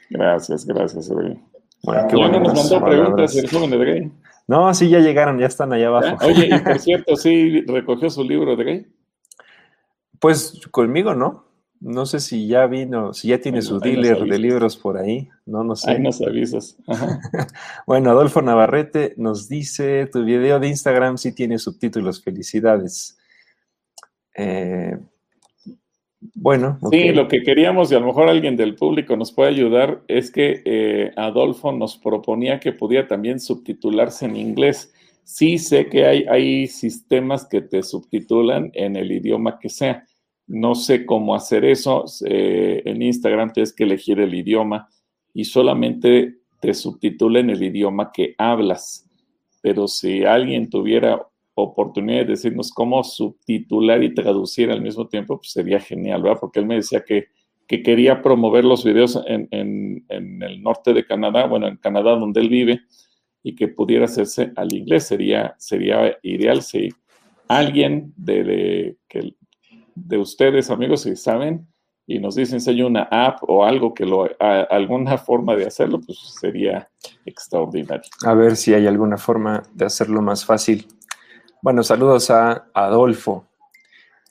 [0.09, 1.41] Gracias, gracias, Edrey.
[1.81, 4.11] Bueno, qué Ya no nos mandó preguntas el joven Edrey.
[4.47, 6.17] No, sí, ya llegaron, ya están allá abajo.
[6.19, 6.27] ¿Ya?
[6.27, 8.85] Oye, y por cierto, sí recogió su libro, Edrey.
[10.19, 11.45] Pues conmigo, ¿no?
[11.83, 15.27] No sé si ya vino, si ya tiene Bueno, su dealer de libros por ahí.
[15.45, 15.91] No, no sé.
[15.91, 16.77] Ahí nos avisas.
[16.87, 17.19] Ajá.
[17.85, 23.17] Bueno, Adolfo Navarrete nos dice, tu video de Instagram sí tiene subtítulos, felicidades.
[24.33, 24.97] Eh,
[26.35, 30.03] bueno, Sí, lo que queríamos, y a lo mejor alguien del público nos puede ayudar,
[30.07, 34.93] es que eh, Adolfo nos proponía que pudiera también subtitularse en inglés.
[35.25, 40.07] Sí sé que hay, hay sistemas que te subtitulan en el idioma que sea.
[40.47, 42.05] No sé cómo hacer eso.
[42.25, 44.87] Eh, en Instagram tienes que elegir el idioma
[45.33, 49.09] y solamente te subtitula en el idioma que hablas.
[49.61, 51.25] Pero si alguien tuviera
[51.55, 56.39] oportunidad de decirnos cómo subtitular y traducir al mismo tiempo, pues sería genial, ¿verdad?
[56.41, 57.27] Porque él me decía que,
[57.67, 62.41] que quería promover los videos en, en- el norte de Canadá, bueno, en Canadá donde
[62.41, 62.81] él vive,
[63.43, 65.07] y que pudiera hacerse al inglés.
[65.07, 66.89] Sería, sería ideal si
[67.47, 69.35] alguien de, de, que,
[69.95, 71.67] de ustedes, amigos, si saben,
[72.05, 75.65] y nos dicen si hay una app o algo que lo, a- alguna forma de
[75.67, 76.89] hacerlo, pues sería
[77.25, 78.09] extraordinario.
[78.25, 80.87] A ver si hay alguna forma de hacerlo más fácil.
[81.61, 83.47] Bueno, saludos a Adolfo.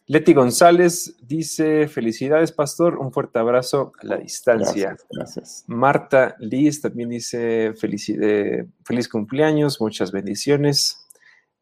[0.07, 4.89] Leti González dice, felicidades, pastor, un fuerte abrazo a la distancia.
[4.89, 5.65] Gracias, gracias.
[5.69, 11.02] Marta Liz también dice felici- eh, feliz cumpleaños, muchas bendiciones.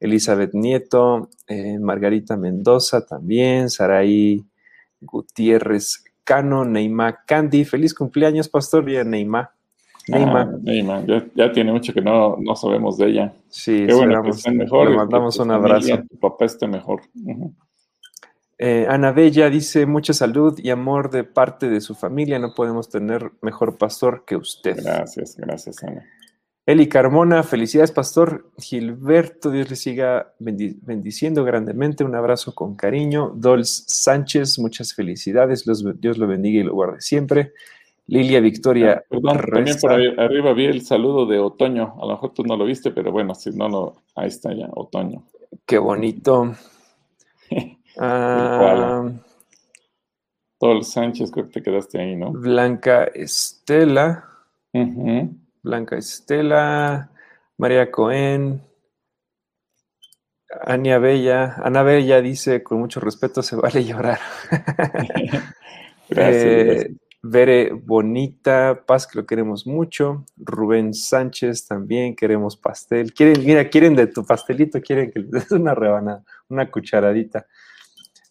[0.01, 4.42] Elizabeth Nieto, eh, Margarita Mendoza también, Saraí
[5.01, 9.51] Gutiérrez Cano, Neymar Candy, feliz cumpleaños, pastor, y a Neymar.
[10.09, 13.32] Neymar, Ah, Neymar, ya, ya tiene mucho que no, no sabemos de ella.
[13.48, 14.36] sí, Qué bueno que esperamos.
[14.38, 14.86] estén mejor.
[14.86, 16.03] Le que mandamos un familia, abrazo.
[16.11, 17.03] Tu papá esté mejor.
[18.59, 22.38] Eh, Ana Bella dice mucha salud y amor de parte de su familia.
[22.38, 24.76] No podemos tener mejor pastor que usted.
[24.82, 26.05] Gracias, gracias, Ana.
[26.70, 28.50] Eli Carmona, felicidades, pastor.
[28.56, 32.04] Gilberto, Dios le siga bendi- bendiciendo grandemente.
[32.04, 33.32] Un abrazo con cariño.
[33.34, 35.66] Dols Sánchez, muchas felicidades.
[35.66, 37.52] Los- Dios lo bendiga y lo guarde siempre.
[38.06, 39.02] Lilia Victoria.
[39.08, 41.94] Perdón, también por ahí arriba vi el saludo de Otoño.
[42.00, 44.68] A lo mejor tú no lo viste, pero bueno, si no, lo, ahí está ya,
[44.72, 45.24] Otoño.
[45.66, 46.54] Qué bonito.
[47.98, 49.10] Ah,
[50.58, 52.30] Tol Sánchez, creo que te quedaste ahí, ¿no?
[52.32, 54.24] Blanca Estela.
[55.62, 57.11] Blanca Estela.
[57.58, 58.62] María Cohen.
[60.62, 61.54] Ania Bella.
[61.62, 64.18] Ana Bella dice, con mucho respeto, se vale llorar.
[66.08, 66.96] Gracias, Eh, gracias.
[67.22, 70.24] Bere Bonita, Paz, que lo queremos mucho.
[70.36, 73.12] Rubén Sánchez también, queremos pastel.
[73.12, 77.46] Quieren, mira, quieren de tu pastelito, quieren que les des una rebanada, una cucharadita.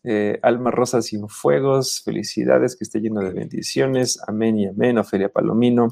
[0.04, 4.20] Eh, Alma Rosa Sin Fuegos, felicidades, que esté lleno de bendiciones.
[4.28, 4.98] Amén y amén.
[4.98, 5.90] Ofelia Palomino,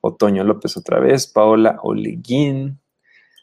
[0.00, 2.80] Otoño López otra vez, Paola Oleguín,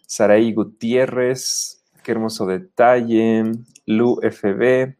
[0.06, 3.44] Saraí Gutiérrez, qué hermoso detalle.
[3.86, 4.96] Lu FB,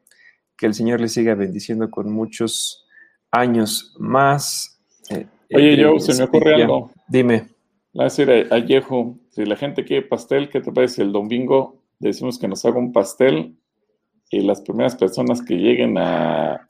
[0.56, 2.86] que el Señor le siga bendiciendo con muchos
[3.32, 4.80] años más.
[5.10, 6.92] Eh, Oye, eh, Joe, se me ocurre algo.
[7.08, 7.50] Dime.
[7.98, 11.02] A decir a, a Yehu, si la gente quiere pastel, ¿qué te parece?
[11.02, 13.58] El domingo decimos que nos haga un pastel
[14.30, 16.70] y las primeras personas que lleguen a,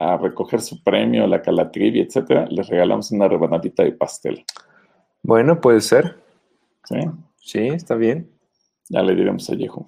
[0.00, 4.44] a recoger su premio, la calatrivia, etcétera, les regalamos una rebanadita de pastel.
[5.22, 6.16] Bueno, puede ser.
[6.84, 6.96] ¿Sí?
[7.36, 8.30] Sí, está bien.
[8.88, 9.86] Ya le diremos a Yehu.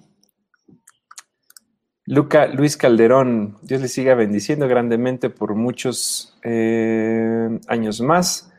[2.05, 8.53] Luca Luis Calderón, Dios le siga bendiciendo grandemente por muchos eh, años más.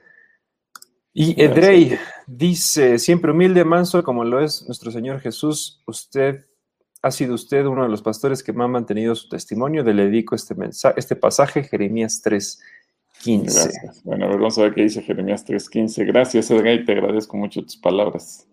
[1.13, 1.41] Y.
[1.41, 1.97] Edrey
[2.27, 6.47] dice, siempre humilde, manso, como lo es nuestro Señor Jesús, usted
[7.05, 9.85] ha sido usted uno de los pastores que me han mantenido su testimonio.
[9.85, 12.59] Le dedico este, mensaje, este pasaje, Jeremías 3,
[13.23, 13.61] 15.
[13.61, 14.03] Gracias.
[14.05, 16.07] Bueno, a ver, vamos a ver qué dice Jeremías 3.15.
[16.07, 18.49] Gracias, Edgar, y te agradezco mucho tus palabras.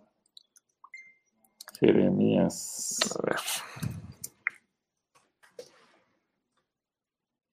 [1.80, 3.00] Jeremías.
[3.18, 3.40] A ver.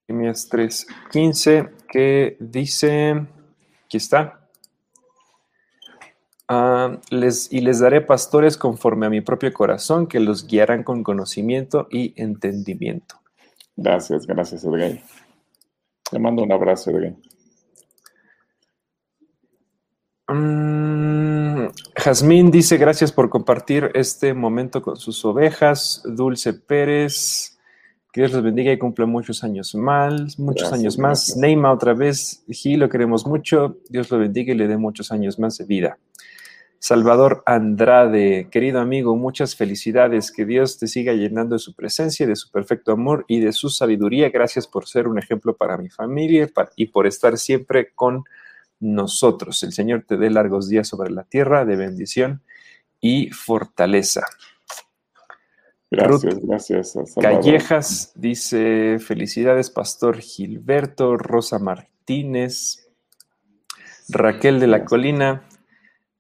[0.09, 3.25] Jeremías 3, 15, que dice,
[3.85, 4.38] aquí está.
[6.49, 11.03] Ah, les, y les daré pastores conforme a mi propio corazón, que los guiarán con
[11.03, 13.17] conocimiento y entendimiento.
[13.77, 14.99] Gracias, gracias, Edgar.
[16.11, 17.15] Te mando un abrazo, Edgar.
[20.29, 26.03] Mm, Jazmín dice gracias por compartir este momento con sus ovejas.
[26.05, 27.59] Dulce Pérez,
[28.13, 31.19] que Dios los bendiga y cumpla muchos años más, muchos Gracias, años más.
[31.21, 31.37] gracias.
[31.39, 33.79] Neima otra vez, Gil, lo queremos mucho.
[33.89, 35.99] Dios lo bendiga y le dé muchos años más de vida.
[36.81, 40.31] Salvador Andrade, querido amigo, muchas felicidades.
[40.31, 43.69] Que Dios te siga llenando de su presencia, de su perfecto amor y de su
[43.69, 44.31] sabiduría.
[44.31, 48.25] Gracias por ser un ejemplo para mi familia y por estar siempre con
[48.79, 49.63] nosotros.
[49.65, 52.43] El Señor te dé largos días sobre la tierra de bendición
[53.01, 54.25] y fortaleza.
[55.91, 56.93] Gracias, gracias.
[56.93, 57.23] Salvador.
[57.23, 62.89] Callejas dice, felicidades, Pastor Gilberto, Rosa Martínez,
[64.11, 65.48] Raquel de la Colina,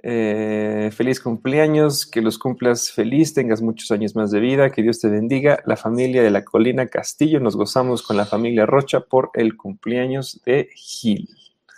[0.01, 5.01] eh, feliz cumpleaños, que los cumplas feliz, tengas muchos años más de vida, que Dios
[5.01, 5.61] te bendiga.
[5.67, 10.41] La familia de la Colina Castillo, nos gozamos con la familia Rocha por el cumpleaños
[10.45, 11.29] de Gil.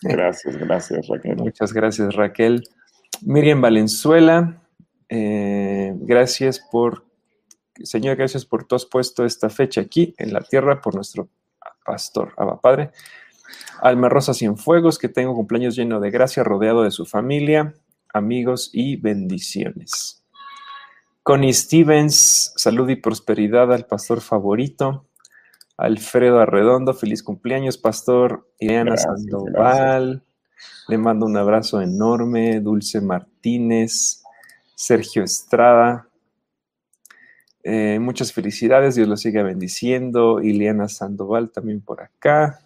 [0.03, 1.37] Gracias, gracias, Raquel.
[1.37, 2.69] Muchas gracias, Raquel.
[3.23, 4.63] Miriam Valenzuela,
[5.09, 7.05] eh, gracias por,
[7.83, 11.29] Señor, gracias por tú has puesto esta fecha aquí en la tierra por nuestro
[11.85, 12.91] pastor, Abba Padre.
[13.83, 17.75] Alma Rosa Cienfuegos, que tengo cumpleaños lleno de gracia, rodeado de su familia,
[18.13, 20.25] amigos y bendiciones.
[21.23, 25.07] Connie Stevens, salud y prosperidad al pastor favorito.
[25.77, 28.49] Alfredo Arredondo, feliz cumpleaños, pastor.
[28.59, 30.25] Ileana Gracias, Sandoval,
[30.89, 32.61] le mando un abrazo enorme.
[32.61, 34.23] Dulce Martínez,
[34.75, 36.11] Sergio Estrada,
[37.63, 40.41] eh, muchas felicidades, Dios lo siga bendiciendo.
[40.41, 42.61] Ileana Sandoval también por acá.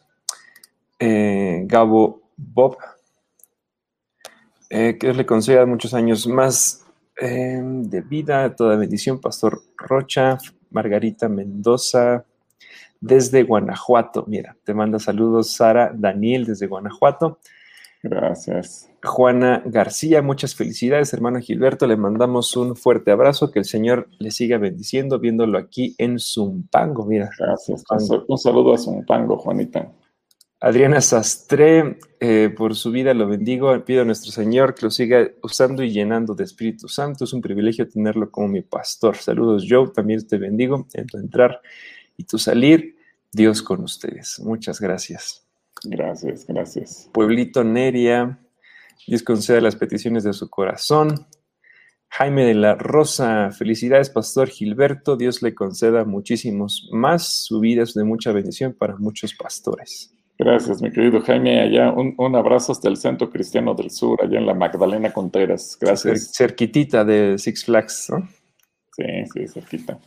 [0.99, 2.77] Eh, Gabo Bob,
[4.71, 6.85] eh, que le conceda muchos años más
[7.21, 9.21] eh, de vida, toda bendición.
[9.21, 10.39] Pastor Rocha,
[10.71, 12.25] Margarita Mendoza,
[13.01, 14.25] desde Guanajuato.
[14.27, 17.39] Mira, te manda saludos Sara Daniel desde Guanajuato.
[18.03, 18.91] Gracias.
[19.03, 21.87] Juana García, muchas felicidades, hermano Gilberto.
[21.87, 23.51] Le mandamos un fuerte abrazo.
[23.51, 27.07] Que el Señor le siga bendiciendo, viéndolo aquí en Zumpango.
[27.07, 27.85] Mira, Gracias.
[28.29, 29.91] Un saludo a Zumpango, Juanita.
[30.65, 33.85] Adriana Sastre, eh, por su vida lo bendigo.
[33.85, 37.25] Pido a nuestro Señor que lo siga usando y llenando de Espíritu Santo.
[37.25, 39.15] Es un privilegio tenerlo como mi pastor.
[39.15, 39.91] Saludos, Joe.
[39.95, 41.61] También te bendigo en tu entrar
[42.17, 42.97] y tu salir.
[43.31, 44.41] Dios con ustedes.
[44.41, 45.47] Muchas gracias.
[45.85, 47.11] Gracias, gracias.
[47.13, 48.39] Pueblito Neria,
[49.07, 51.27] Dios conceda las peticiones de su corazón.
[52.09, 55.19] Jaime de la Rosa, felicidades, Pastor Gilberto.
[55.19, 57.45] Dios le conceda muchísimos más.
[57.45, 60.15] Su vida es de mucha bendición para muchos pastores.
[60.39, 61.61] Gracias, mi querido Jaime.
[61.61, 65.79] Allá un, un abrazo hasta el Centro Cristiano del Sur, allá en la Magdalena Contreras.
[65.81, 66.33] Gracias.
[66.35, 68.11] cerquitita de Six Flags.
[68.11, 68.29] ¿no?
[68.97, 69.99] Sí, sí, cerquita.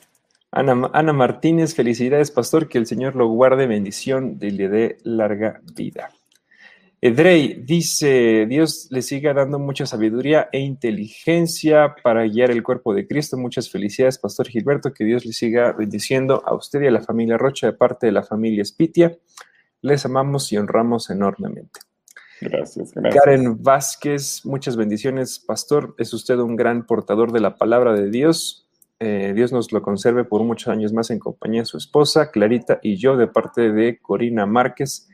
[0.51, 2.67] Ana, Ana Martínez, felicidades, Pastor.
[2.67, 6.09] Que el Señor lo guarde, bendición y le dé larga vida.
[6.99, 13.07] Edrey dice, Dios le siga dando mucha sabiduría e inteligencia para guiar el cuerpo de
[13.07, 13.37] Cristo.
[13.37, 17.37] Muchas felicidades, Pastor Gilberto, que Dios le siga bendiciendo a usted y a la familia
[17.37, 19.15] Rocha de parte de la familia Spitia.
[19.87, 21.79] Les amamos y honramos enormemente.
[22.41, 23.23] Gracias, gracias.
[23.23, 25.95] Karen Vázquez, muchas bendiciones, Pastor.
[25.97, 28.67] Es usted un gran portador de la palabra de Dios.
[28.99, 32.81] Eh, Dios nos lo conserve por muchos años más en compañía de su esposa, Clarita,
[32.83, 35.07] y yo, de parte de Corina Márquez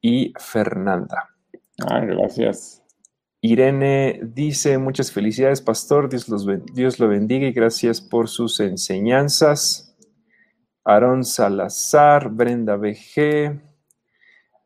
[0.00, 1.28] y Fernanda.
[1.88, 2.82] Ah, gracias.
[3.40, 6.44] Irene dice, muchas felicidades, pastor, Dios, los
[6.74, 9.96] Dios lo bendiga y gracias por sus enseñanzas.
[10.84, 13.67] Aarón Salazar, Brenda BG,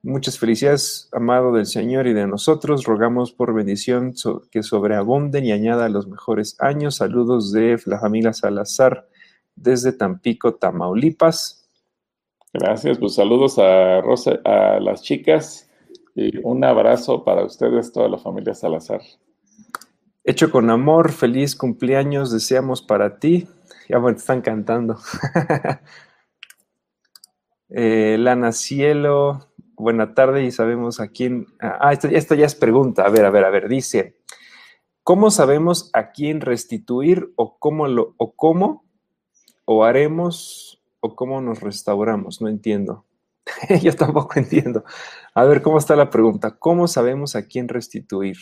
[0.03, 2.85] muchas felicidades, amado del Señor y de nosotros.
[2.85, 6.97] Rogamos por bendición so- que sobreabunden y añada los mejores años.
[6.97, 9.09] Saludos de la familia Salazar
[9.55, 11.69] desde Tampico, Tamaulipas.
[12.53, 12.99] Gracias.
[12.99, 15.71] Pues saludos a Rosa, a las chicas
[16.15, 19.01] y un abrazo para ustedes, toda la familia Salazar.
[20.25, 23.49] Hecho con amor, feliz cumpleaños, deseamos para ti.
[23.89, 24.99] Ya bueno, están cantando.
[27.75, 31.47] Eh, Lana Cielo, buena tarde y sabemos a quién.
[31.61, 33.05] Ah, esto, ya es pregunta.
[33.05, 33.69] A ver, a ver, a ver.
[33.69, 34.17] Dice:
[35.03, 38.85] ¿Cómo sabemos a quién restituir o cómo lo, o cómo
[39.65, 42.41] o haremos o cómo nos restauramos?
[42.41, 43.05] No entiendo.
[43.83, 44.85] Yo tampoco entiendo.
[45.35, 46.57] A ver, ¿cómo está la pregunta?
[46.59, 48.37] ¿Cómo sabemos a quién restituir?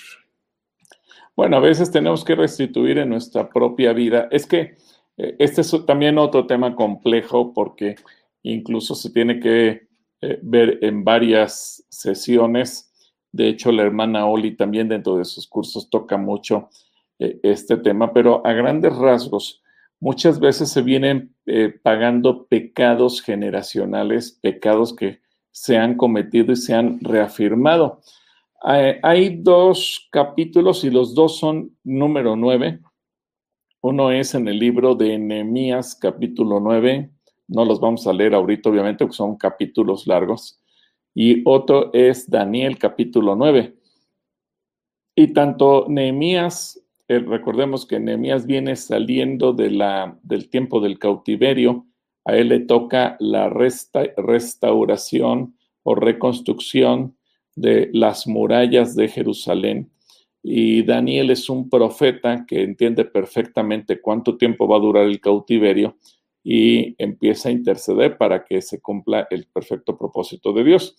[1.37, 4.29] Bueno, a veces tenemos que restituir en nuestra propia vida.
[4.31, 4.77] Es que
[5.17, 7.97] eh, este es también otro tema complejo porque
[8.43, 9.90] incluso se tiene que
[10.23, 12.93] eh, ver en varias sesiones.
[13.33, 16.69] De hecho, la hermana Oli también dentro de sus cursos toca mucho
[17.19, 19.63] eh, este tema, pero a grandes rasgos,
[19.99, 25.21] muchas veces se vienen eh, pagando pecados generacionales, pecados que
[25.53, 28.01] se han cometido y se han reafirmado.
[28.63, 32.79] Hay dos capítulos y los dos son número 9.
[33.81, 37.11] Uno es en el libro de Nehemías, capítulo 9.
[37.51, 40.61] No los vamos a leer ahorita, obviamente, porque son capítulos largos.
[41.13, 43.75] Y otro es Daniel, capítulo 9.
[45.17, 51.87] Y tanto Nehemías, eh, recordemos que Nehemías viene saliendo de la, del tiempo del cautiverio,
[52.25, 57.17] a él le toca la restauración o reconstrucción
[57.57, 59.91] de las murallas de Jerusalén.
[60.41, 65.97] Y Daniel es un profeta que entiende perfectamente cuánto tiempo va a durar el cautiverio
[66.43, 70.97] y empieza a interceder para que se cumpla el perfecto propósito de Dios.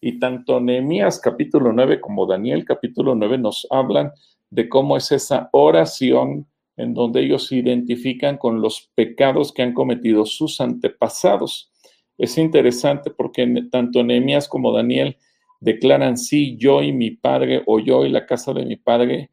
[0.00, 4.12] Y tanto Nehemías capítulo 9 como Daniel capítulo 9 nos hablan
[4.50, 9.74] de cómo es esa oración en donde ellos se identifican con los pecados que han
[9.74, 11.72] cometido sus antepasados.
[12.16, 15.16] Es interesante porque tanto Nehemías como Daniel
[15.60, 19.30] declaran, sí, yo y mi padre o yo y la casa de mi padre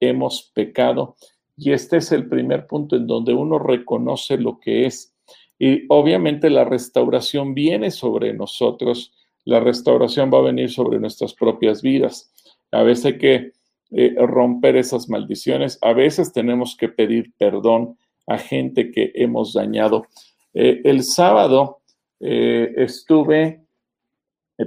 [0.00, 1.16] hemos pecado.
[1.56, 5.14] Y este es el primer punto en donde uno reconoce lo que es.
[5.58, 9.12] Y obviamente la restauración viene sobre nosotros,
[9.44, 12.32] la restauración va a venir sobre nuestras propias vidas.
[12.72, 13.52] A veces hay que
[13.90, 17.96] eh, romper esas maldiciones, a veces tenemos que pedir perdón
[18.26, 20.06] a gente que hemos dañado.
[20.52, 21.80] Eh, el sábado
[22.20, 23.66] eh, estuve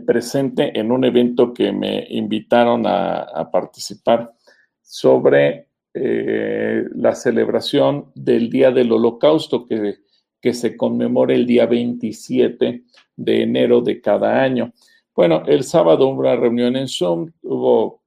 [0.06, 4.34] presente en un evento que me invitaron a, participar
[4.82, 9.98] sobre eh, la celebración del Día del Holocausto que,
[10.42, 12.84] que se conmemora el día 27
[13.16, 14.74] de enero de cada año.
[15.16, 18.02] Bueno, el sábado hubo una reunión en Zoom, hubo,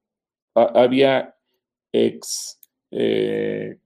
[0.55, 1.35] había
[1.91, 2.59] ex,
[2.91, 3.77] eh,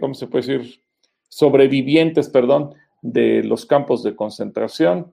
[0.00, 0.82] ¿cómo se puede decir?
[1.28, 5.12] Sobrevivientes, perdón, de los campos de concentración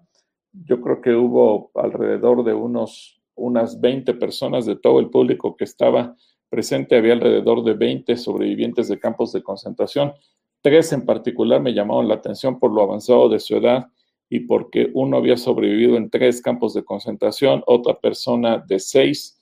[0.52, 5.64] yo creo que hubo alrededor de unos, unas 20 personas de todo el público que
[5.64, 6.16] estaba
[6.50, 10.14] presente, había alrededor de 20 sobrevivientes de campos de concentración.
[10.62, 13.88] Tres en particular me llamaron la atención por lo avanzado de su edad
[14.30, 19.40] y porque uno había sobrevivido en tres campos de concentración, otra persona de seis,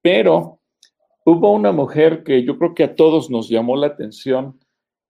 [0.00, 0.60] pero
[1.24, 4.58] hubo una mujer que yo creo que a todos nos llamó la atención,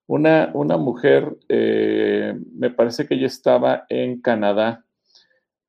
[0.07, 4.85] una, una mujer, eh, me parece que ella estaba en Canadá,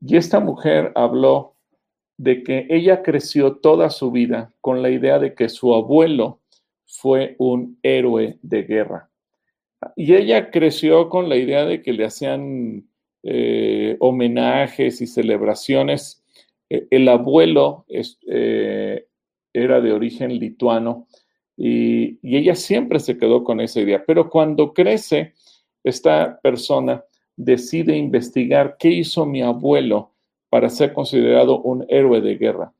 [0.01, 1.52] y esta mujer habló
[2.17, 6.39] de que ella creció toda su vida con la idea de que su abuelo
[6.85, 9.09] fue un héroe de guerra.
[9.95, 12.87] Y ella creció con la idea de que le hacían
[13.23, 16.23] eh, homenajes y celebraciones.
[16.69, 19.07] E, el abuelo eh,
[19.51, 21.07] era de origen lituano
[21.57, 24.03] y, y ella siempre se quedó con esa idea.
[24.05, 25.33] Pero cuando crece,
[25.83, 27.03] esta persona
[27.35, 30.12] decide investigar qué hizo mi abuelo
[30.53, 32.71] para ser considerado un héroe de guerra.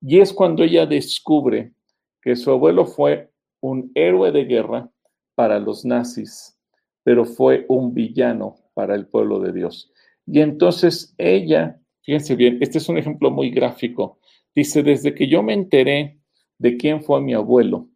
[0.00, 1.74] Y es cuando ella descubre
[2.22, 4.90] que su abuelo fue un héroe de guerra
[5.34, 6.58] para los nazis,
[7.02, 9.92] pero fue un villano para el pueblo de Dios.
[10.24, 14.18] Y entonces ella, fíjense bien, este es un ejemplo muy gráfico,
[14.54, 16.22] dice, desde que yo me enteré
[16.56, 17.90] de quién fue mi abuelo,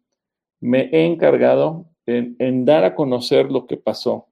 [0.59, 4.27] me he encargado en, en dar a conocer lo que pasó,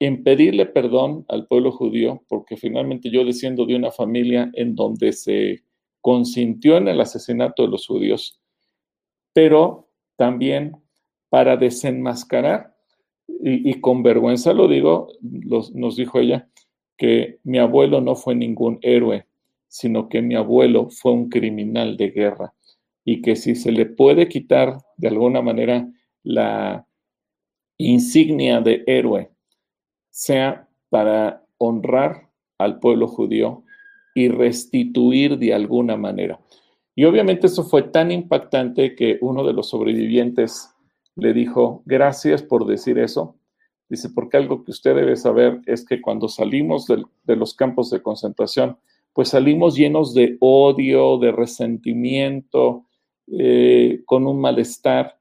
[0.00, 5.12] en pedirle perdón al pueblo judío, porque finalmente yo desciendo de una familia en donde
[5.12, 5.62] se
[6.00, 8.40] consintió en el asesinato de los judíos,
[9.34, 10.76] pero también
[11.28, 12.74] para desenmascarar,
[13.42, 16.48] y, con vergüenza lo digo, nos dijo ella,
[16.96, 19.26] que mi abuelo no fue ningún héroe,
[19.68, 22.54] sino que mi abuelo fue un criminal de guerra,
[23.04, 25.86] y que si se le puede quitar de alguna manera
[26.22, 26.86] la
[27.76, 29.29] insignia de héroe
[30.20, 33.64] sea para honrar al pueblo judío
[34.14, 36.38] y restituir de alguna manera.
[36.94, 40.68] Y obviamente eso fue tan impactante que uno de los sobrevivientes
[41.16, 43.36] le dijo, gracias por decir eso.
[43.88, 48.02] Dice, porque algo que usted debe saber es que cuando salimos de, los campos de
[48.02, 48.76] concentración,
[49.14, 52.84] pues salimos llenos de odio, de resentimiento,
[53.26, 55.16] eh, con un malestar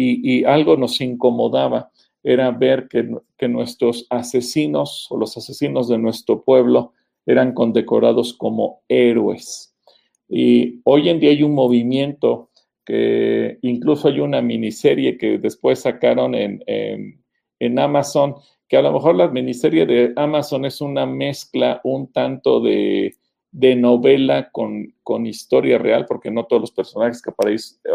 [0.00, 1.90] y algo nos incomodaba
[2.28, 6.92] era ver que, nuestros asesinos o los asesinos de nuestro pueblo
[7.24, 9.74] eran condecorados como héroes.
[10.28, 12.50] Y hoy en día hay un movimiento
[12.84, 18.34] que incluso hay una miniserie que después sacaron en, en, Amazon,
[18.68, 23.16] que a lo mejor la miniserie de Amazon es una mezcla un tanto de,
[23.52, 27.32] de novela con, con, historia real, porque no todos los personajes que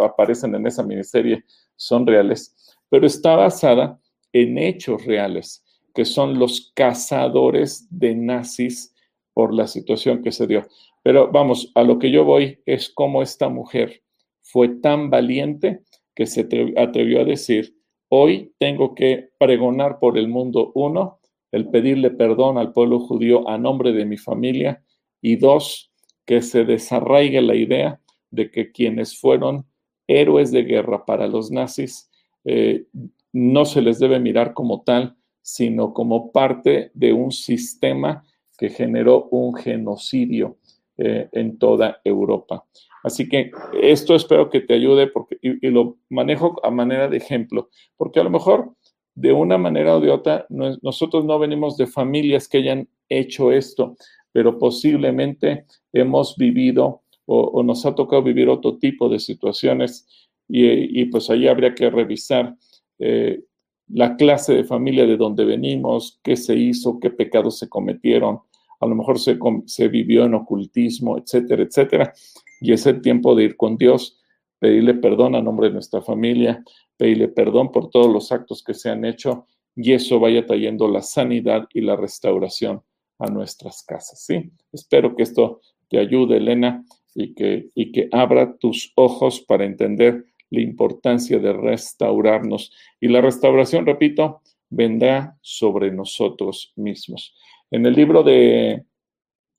[0.03, 1.43] aparecen en esa miniserie
[1.75, 3.99] son reales, pero está basada
[4.33, 5.63] en hechos reales,
[5.93, 8.93] que son los cazadores de nazis
[9.33, 10.67] por la situación que se dio.
[11.03, 14.03] Pero vamos, a lo que yo voy es cómo esta mujer
[14.41, 15.81] fue tan valiente
[16.15, 17.75] que se atrevió a decir,
[18.09, 21.19] hoy tengo que pregonar por el mundo, uno,
[21.51, 24.83] el pedirle perdón al pueblo judío a nombre de mi familia,
[25.21, 25.91] y dos,
[26.25, 27.99] que se desarraigue la idea
[28.31, 29.65] de que quienes fueron
[30.07, 32.09] héroes de guerra para los nazis
[32.45, 32.85] eh,
[33.33, 38.23] no se les debe mirar como tal, sino como parte de un sistema
[38.57, 40.57] que generó un genocidio
[40.97, 42.65] eh, en toda Europa.
[43.03, 47.69] Así que esto espero que te ayude porque, y, lo manejo a manera de ejemplo,
[47.97, 48.73] porque a lo mejor
[49.15, 53.95] de una manera o de otra nosotros no venimos de familias que hayan hecho esto,
[54.31, 60.07] pero posiblemente hemos vivido o, nos ha tocado vivir otro tipo de situaciones
[60.47, 62.55] y, pues ahí habría que revisar
[63.05, 63.43] eh,
[63.89, 68.39] la clase de familia de donde venimos, qué se hizo, qué pecados se cometieron,
[68.79, 72.13] a lo mejor se, se vivió en ocultismo, etcétera, etcétera.
[72.61, 74.21] Y es el tiempo de ir con Dios,
[74.57, 76.63] pedirle perdón a nombre de nuestra familia,
[76.95, 81.01] pedirle perdón por todos los actos que se han hecho y eso vaya trayendo la
[81.01, 82.81] sanidad y la restauración
[83.19, 84.51] a nuestras casas, ¿sí?
[84.71, 86.85] Espero que esto te ayude, Elena,
[87.15, 92.71] y que, y que abra tus ojos para entender la importancia de restaurarnos.
[93.01, 97.35] Y la restauración, repito, vendrá sobre nosotros mismos.
[97.71, 98.85] En el libro de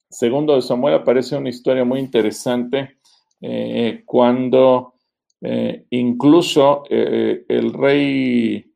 [0.09, 2.99] Segundo de Samuel aparece una historia muy interesante
[3.40, 4.95] eh, cuando
[5.40, 8.72] eh, incluso eh, el rey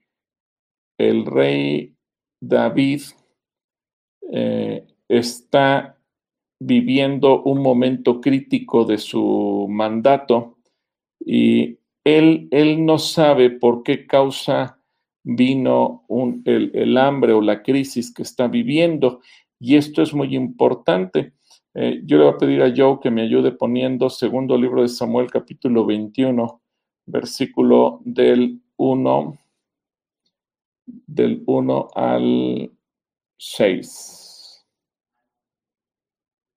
[0.99, 1.95] el rey
[2.41, 3.03] David
[5.09, 5.97] está
[6.61, 10.59] viviendo un momento crítico de su mandato
[11.21, 11.78] y
[12.17, 14.79] él, no sabe por qué causa
[15.23, 16.05] vino
[16.45, 19.21] el, hambre o la crisis que está viviendo
[19.61, 21.35] y esto es muy importante.
[21.75, 24.89] Eh, yo le voy a pedir a Joe que me ayude poniendo segundo libro de
[24.89, 26.63] Samuel capítulo 21,
[27.07, 29.39] versículo del 1,
[31.07, 32.71] del 1 al
[33.37, 34.67] 6.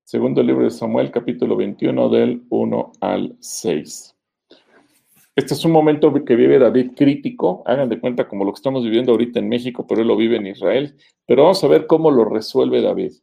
[0.04, 4.16] Segundo libro de Samuel, capítulo 21, del 1 al 6.
[5.42, 8.84] Este es un momento que vive David crítico, hagan de cuenta como lo que estamos
[8.84, 10.96] viviendo ahorita en México, pero él lo vive en Israel.
[11.26, 13.14] Pero vamos a ver cómo lo resuelve David.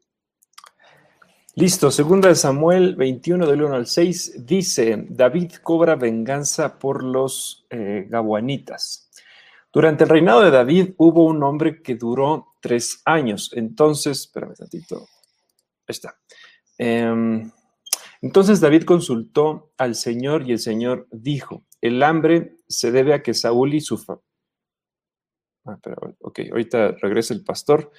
[1.55, 7.69] Listo, segunda de Samuel 21 del 1 al 6 dice, David cobra venganza por los
[7.71, 9.09] eh, gabuanitas.
[9.73, 13.53] Durante el reinado de David hubo un hombre que duró tres años.
[13.55, 15.07] Entonces, espérame tantito.
[15.87, 16.17] Está.
[16.79, 17.49] Em,
[18.23, 23.35] entonces David consultó al Señor y el Señor dijo, el hambre se debe a que
[23.35, 24.03] Saúl y su...
[25.67, 27.91] Ah, pero, ok, ahorita regresa el pastor.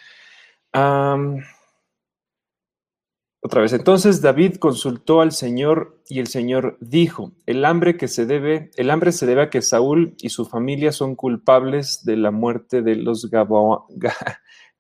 [3.42, 8.26] otra vez, entonces David consultó al Señor y el Señor dijo, el hambre que se
[8.26, 12.32] debe, el hambre se debe a que Saúl y su familia son culpables de la
[12.32, 13.30] muerte de los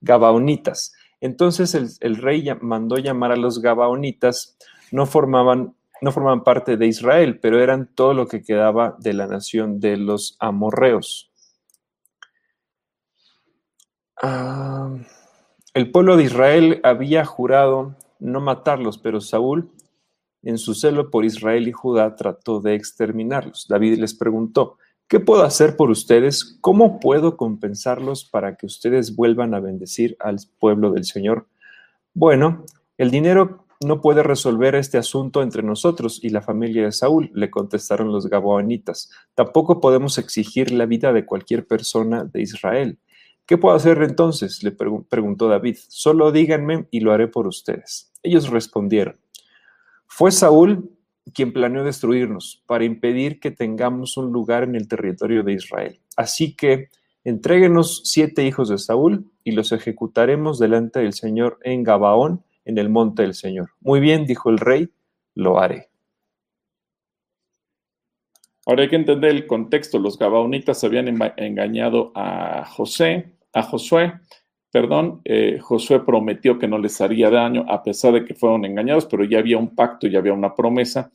[0.02, 0.94] Gabaonitas.
[1.22, 4.58] Entonces el, rey mandó llamar a los Gabaonitas,
[4.92, 9.28] no formaban, no formaban parte de Israel, pero eran todo lo que quedaba de la
[9.28, 11.32] nación de los amorreos.
[14.22, 14.96] Ah,
[15.74, 19.72] el pueblo de Israel había jurado no matarlos, pero Saúl,
[20.44, 23.68] en su celo por Israel y Judá, trató de exterminarlos.
[23.68, 24.78] David les preguntó,
[25.10, 26.60] ¿Qué puedo hacer por ustedes?
[26.62, 31.48] ¿Cómo puedo compensarlos para que ustedes vuelvan a bendecir al pueblo del Señor?
[32.14, 32.64] Bueno,
[32.96, 37.50] el dinero no puede resolver este asunto entre nosotros y la familia de Saúl, le
[37.50, 39.10] contestaron los gabaonitas.
[39.36, 43.00] Tampoco podemos exigir la vida de cualquier persona de Israel.
[43.46, 44.64] ¿Qué puedo hacer entonces?
[44.64, 45.78] le preguntó David.
[45.88, 48.12] Solo díganme y lo haré por ustedes.
[48.22, 49.16] Ellos respondieron.
[50.06, 50.92] Fue Saúl
[51.34, 56.00] quien planeó destruirnos para impedir que tengamos un lugar en el territorio de Israel.
[56.18, 56.90] Así que
[57.24, 62.90] entréguenos siete hijos de Saúl y los ejecutaremos delante del Señor en Gabaón, en el
[62.90, 63.72] monte del Señor.
[63.82, 64.90] Muy bien, dijo el rey,
[65.34, 65.90] lo haré.
[68.68, 69.98] Ahora hay que entender el contexto.
[69.98, 71.08] Los gabaonitas habían
[71.38, 74.14] engañado a José, a Josué,
[74.72, 79.08] perdón, eh, Josué prometió que no les haría daño a pesar de que fueron engañados,
[79.08, 81.12] pero ya había un pacto, ya había una promesa.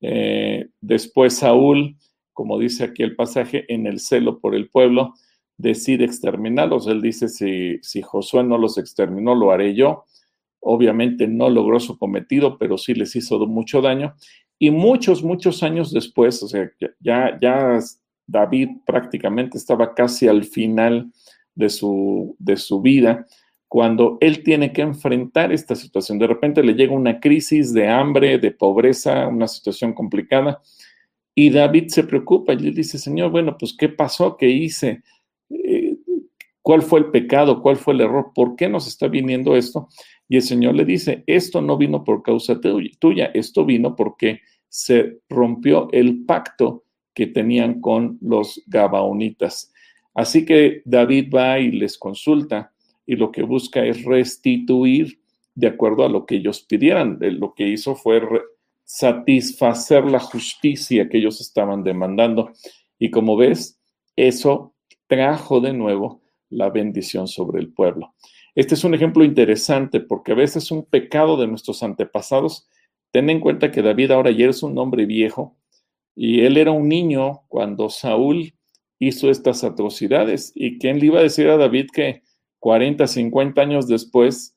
[0.00, 1.96] Eh, después Saúl,
[2.32, 5.14] como dice aquí el pasaje, en el celo por el pueblo,
[5.56, 6.88] decide exterminarlos.
[6.88, 10.06] Él dice, si, si Josué no los exterminó, lo haré yo.
[10.60, 14.14] Obviamente no logró su cometido, pero sí les hizo mucho daño.
[14.58, 17.78] Y muchos, muchos años después, o sea, ya, ya
[18.26, 21.10] David prácticamente estaba casi al final
[21.54, 23.26] de su, de su vida,
[23.68, 26.18] cuando él tiene que enfrentar esta situación.
[26.18, 30.60] De repente le llega una crisis de hambre, de pobreza, una situación complicada,
[31.34, 34.36] y David se preocupa y le dice, Señor, bueno, pues ¿qué pasó?
[34.36, 35.02] ¿Qué hice?
[35.48, 35.96] Eh,
[36.62, 37.62] ¿Cuál fue el pecado?
[37.62, 38.32] ¿Cuál fue el error?
[38.34, 39.88] ¿Por qué nos está viniendo esto?
[40.30, 45.18] Y el Señor le dice, esto no vino por causa tuya, esto vino porque se
[45.28, 49.72] rompió el pacto que tenían con los Gabaonitas.
[50.14, 52.72] Así que David va y les consulta
[53.04, 55.18] y lo que busca es restituir
[55.56, 57.18] de acuerdo a lo que ellos pidieran.
[57.20, 58.22] Lo que hizo fue
[58.84, 62.52] satisfacer la justicia que ellos estaban demandando.
[63.00, 63.80] Y como ves,
[64.14, 64.74] eso
[65.08, 68.14] trajo de nuevo la bendición sobre el pueblo.
[68.60, 72.68] Este es un ejemplo interesante porque a veces un pecado de nuestros antepasados,
[73.10, 75.56] ten en cuenta que David ahora ya es un hombre viejo
[76.14, 78.52] y él era un niño cuando Saúl
[78.98, 80.52] hizo estas atrocidades.
[80.54, 82.22] ¿Y quién le iba a decir a David que
[82.58, 84.54] 40, 50 años después,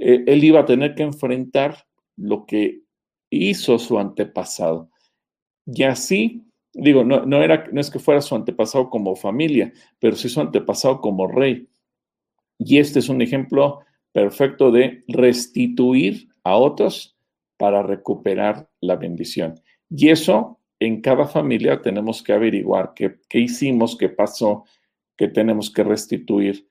[0.00, 2.82] eh, él iba a tener que enfrentar lo que
[3.30, 4.90] hizo su antepasado.
[5.64, 6.44] Y así,
[6.74, 10.42] digo, no, no, era, no es que fuera su antepasado como familia, pero sí su
[10.42, 11.70] antepasado como rey.
[12.58, 13.80] Y este es un ejemplo
[14.12, 17.16] perfecto de restituir a otros
[17.58, 19.60] para recuperar la bendición.
[19.90, 24.64] Y eso en cada familia tenemos que averiguar qué, qué hicimos, qué pasó,
[25.16, 26.68] qué tenemos que restituir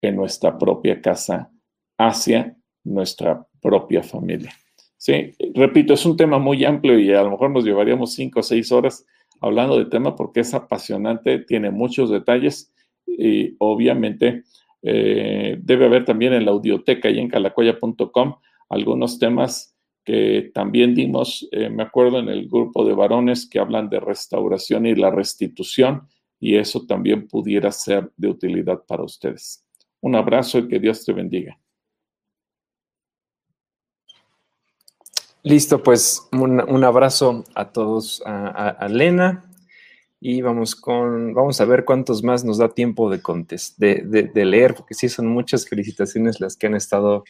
[0.00, 1.50] en nuestra propia casa
[1.98, 4.52] hacia nuestra propia familia.
[4.96, 8.42] Sí, repito, es un tema muy amplio y a lo mejor nos llevaríamos cinco o
[8.42, 9.04] seis horas
[9.40, 12.72] hablando del tema porque es apasionante, tiene muchos detalles
[13.06, 14.42] y obviamente
[14.82, 18.36] eh, debe haber también en la audioteca y en calacoya.com
[18.68, 19.74] algunos temas
[20.04, 24.86] que también dimos, eh, me acuerdo en el grupo de varones que hablan de restauración
[24.86, 26.08] y la restitución
[26.40, 29.64] y eso también pudiera ser de utilidad para ustedes.
[30.00, 31.58] Un abrazo y que Dios te bendiga.
[35.42, 39.47] Listo, pues un, abrazo a todos, a, a, Lena,
[40.20, 43.20] y vamos con, vamos a ver cuántos más nos da tiempo de,
[43.76, 47.24] de, de, leer, porque sí son muchas felicitaciones las que han estado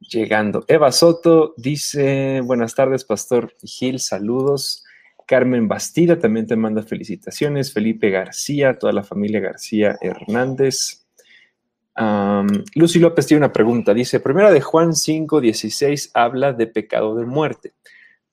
[0.00, 0.64] llegando.
[0.68, 4.84] Eva Soto dice, buenas tardes, Pastor Gil, saludos.
[5.26, 7.72] Carmen Bastida también te manda felicitaciones.
[7.72, 11.06] Felipe García, toda la familia García Hernández.
[12.74, 13.92] Lucy López tiene una pregunta.
[13.92, 17.74] Dice, primera de Juan 5, 16 habla de pecado de muerte.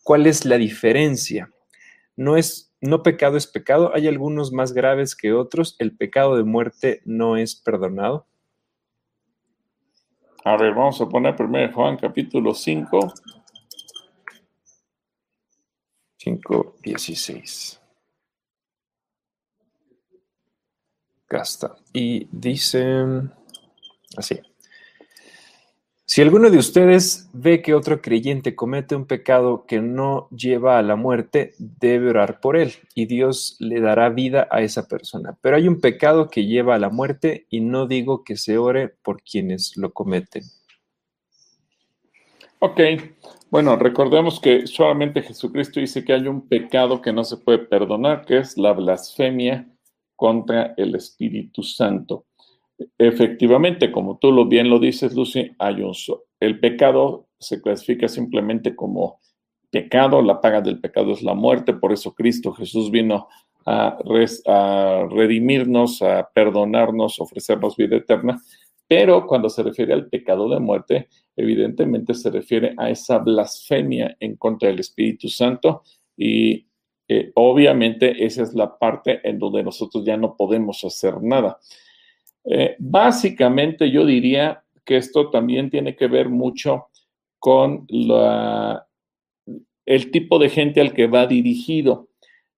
[0.04, 1.50] ¿Cuál es la diferencia?
[2.16, 3.92] No es, no pecado es pecado.
[3.94, 5.76] Hay algunos más graves que otros.
[5.80, 8.28] El pecado de muerte no es perdonado.
[10.44, 13.14] A ver, vamos a poner primero Juan capítulo 5.
[16.18, 17.82] 5, 16.
[21.28, 21.76] Gasta.
[21.94, 23.04] Y dice...
[24.16, 24.40] Así.
[26.08, 30.84] Si alguno de ustedes ve que otro creyente comete un pecado que no lleva a
[30.84, 35.36] la muerte, debe orar por él y Dios le dará vida a esa persona.
[35.42, 38.90] Pero hay un pecado que lleva a la muerte y no digo que se ore
[38.90, 40.44] por quienes lo cometen.
[42.60, 42.80] Ok,
[43.50, 48.26] bueno, recordemos que solamente Jesucristo dice que hay un pecado que no se puede perdonar,
[48.26, 49.68] que es la blasfemia
[50.16, 52.26] contra el Espíritu Santo.
[52.98, 55.94] Efectivamente, como tú lo bien lo dices, Lucy, hay un
[56.40, 59.20] el pecado se clasifica simplemente como
[59.70, 63.28] pecado, la paga del pecado es la muerte, por eso Cristo Jesús vino
[63.66, 63.98] a,
[64.48, 68.42] a redimirnos, a perdonarnos, ofrecernos vida eterna,
[68.88, 74.36] pero cuando se refiere al pecado de muerte, evidentemente se refiere a esa blasfemia en
[74.36, 75.84] contra del Espíritu Santo
[76.16, 76.68] y
[77.08, 81.60] eh, obviamente esa es la parte en donde nosotros ya no podemos hacer nada.
[82.46, 86.88] Eh, básicamente yo diría que esto también tiene que ver mucho
[87.40, 87.88] con
[89.86, 92.10] el tipo de gente al que va dirigido.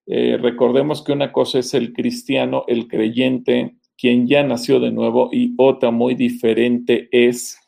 [0.06, 5.30] Eh, recordemos que una cosa es el cristiano, el creyente, quien ya nació de nuevo,
[5.32, 7.60] y otra muy diferente es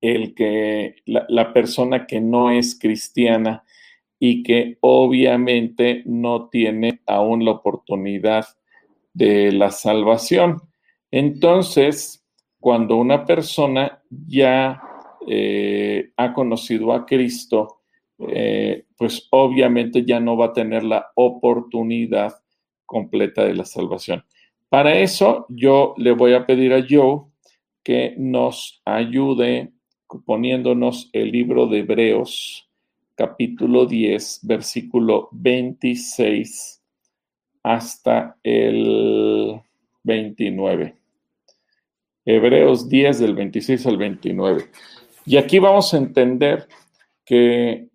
[0.00, 3.64] el que la persona que no es cristiana
[4.18, 8.46] y que obviamente no tiene aún la oportunidad
[9.14, 10.60] de la salvación.
[11.16, 12.26] Entonces,
[12.58, 14.82] cuando una persona ya
[15.28, 17.82] eh, ha conocido a Cristo,
[18.18, 22.34] eh, pues obviamente ya no va a tener la oportunidad
[22.84, 24.24] completa de la salvación.
[24.68, 27.26] Para eso, yo le voy a pedir a Joe
[27.84, 29.72] que nos ayude
[30.26, 32.68] poniéndonos el libro de Hebreos,
[33.14, 36.82] capítulo 10, versículo 26
[37.62, 39.60] hasta el
[40.02, 41.03] 29.
[42.24, 44.64] Hebreos 10 del 26 al 29.
[45.26, 46.68] Y aquí vamos a entender
[47.24, 47.88] que,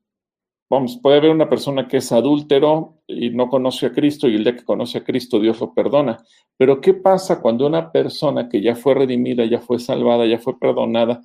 [0.70, 4.44] vamos, puede haber una persona que es adúltero y no conoce a Cristo y el
[4.44, 6.18] día que conoce a Cristo Dios lo perdona.
[6.58, 10.60] Pero ¿qué pasa cuando una persona que ya fue redimida, ya fue salvada, ya fue
[10.60, 11.22] perdonada,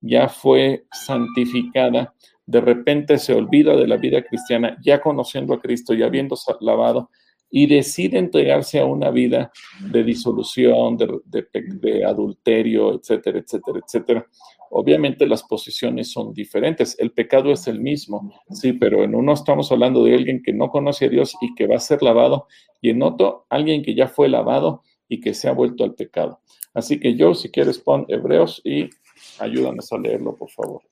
[0.00, 2.14] ya fue santificada,
[2.46, 7.10] de repente se olvida de la vida cristiana, ya conociendo a Cristo, ya habiendo lavado,
[7.50, 14.26] y decide entregarse a una vida de disolución, de, adulterio, etcétera, etcétera, etcétera.
[14.70, 16.94] Obviamente las posiciones son diferentes.
[16.98, 20.68] El pecado es el mismo, sí, pero en uno estamos hablando de alguien que no
[20.68, 22.48] conoce a Dios y que va a ser lavado,
[22.82, 26.40] y en otro, alguien que ya fue lavado y que se ha vuelto al pecado.
[26.74, 28.90] Así que yo, si quieres, pon Hebreos y
[29.38, 30.82] ayúdanos a leerlo, por favor.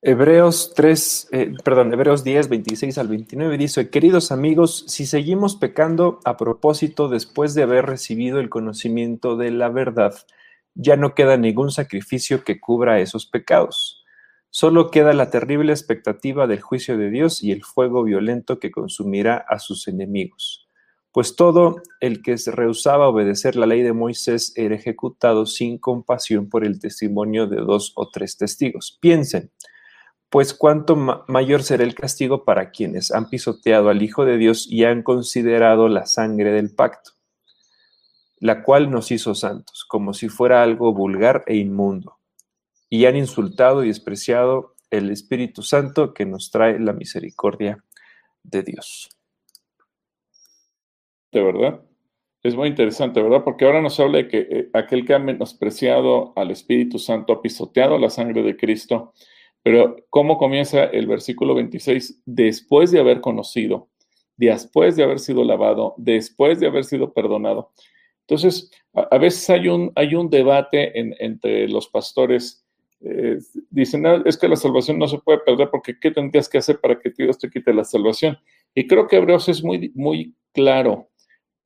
[0.00, 6.20] Hebreos 3, eh, perdón, Hebreos 10, 26 al 29 dice, queridos amigos, si seguimos pecando
[6.24, 10.14] a propósito después de haber recibido el conocimiento de la verdad,
[10.76, 14.04] ya no queda ningún sacrificio que cubra esos pecados.
[14.50, 19.36] Solo queda la terrible expectativa del juicio de Dios y el fuego violento que consumirá
[19.48, 20.68] a sus enemigos.
[21.10, 25.76] Pues todo el que se rehusaba a obedecer la ley de Moisés era ejecutado sin
[25.76, 28.96] compasión por el testimonio de dos o tres testigos.
[29.00, 29.50] Piensen,
[30.30, 34.84] pues cuánto mayor será el castigo para quienes han pisoteado al Hijo de Dios y
[34.84, 37.12] han considerado la sangre del pacto,
[38.38, 42.18] la cual nos hizo santos, como si fuera algo vulgar e inmundo,
[42.90, 47.82] y han insultado y despreciado el Espíritu Santo que nos trae la misericordia
[48.42, 49.08] de Dios.
[51.32, 51.82] De verdad.
[52.42, 53.42] Es muy interesante, ¿verdad?
[53.44, 57.42] Porque ahora nos habla de que eh, aquel que ha menospreciado al Espíritu Santo ha
[57.42, 59.12] pisoteado la sangre de Cristo
[59.68, 62.22] pero ¿cómo comienza el versículo 26?
[62.24, 63.90] Después de haber conocido,
[64.34, 67.70] después de haber sido lavado, después de haber sido perdonado.
[68.22, 72.64] Entonces, a, veces hay un, hay un debate entre los pastores.
[73.02, 73.36] Eh,
[73.68, 76.98] dicen, es que la salvación no se puede perder porque ¿qué tendrías que hacer para
[76.98, 78.38] que Dios te quite la salvación?
[78.74, 81.10] Y creo que Hebreos es muy, muy claro.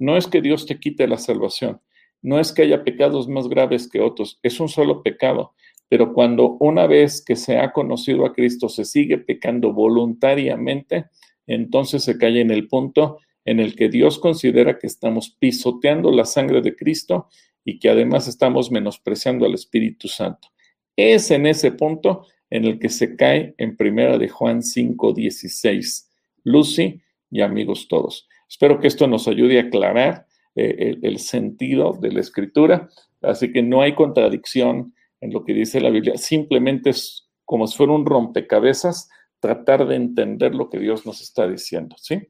[0.00, 1.80] No es que Dios te quite la salvación,
[2.20, 5.55] no es que haya pecados más graves que otros, es un solo pecado.
[5.93, 11.05] Pero cuando una vez que se ha conocido a Cristo se sigue pecando voluntariamente,
[11.47, 16.24] entonces se cae en el punto en el que Dios considera que estamos pisoteando la
[16.24, 17.28] sangre de Cristo
[17.62, 20.49] y que además estamos menospreciando al Espíritu Santo.
[20.97, 26.09] Es en ese punto en el que se cae en primera de Juan 5:16.
[26.43, 28.26] Lucy y amigos todos.
[28.49, 30.24] Espero que esto nos ayude a aclarar
[30.55, 32.88] eh, el sentido de la escritura,
[33.20, 37.76] así que no hay contradicción en lo que dice la Biblia, simplemente es como si
[37.76, 39.08] fuera un rompecabezas,
[39.40, 42.28] tratar de entender lo que Dios nos está diciendo, ¿sí?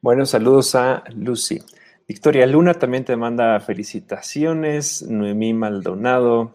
[0.00, 1.60] Bueno, saludos a Lucy.
[2.08, 6.54] Victoria Luna también te manda felicitaciones, Noemí Maldonado,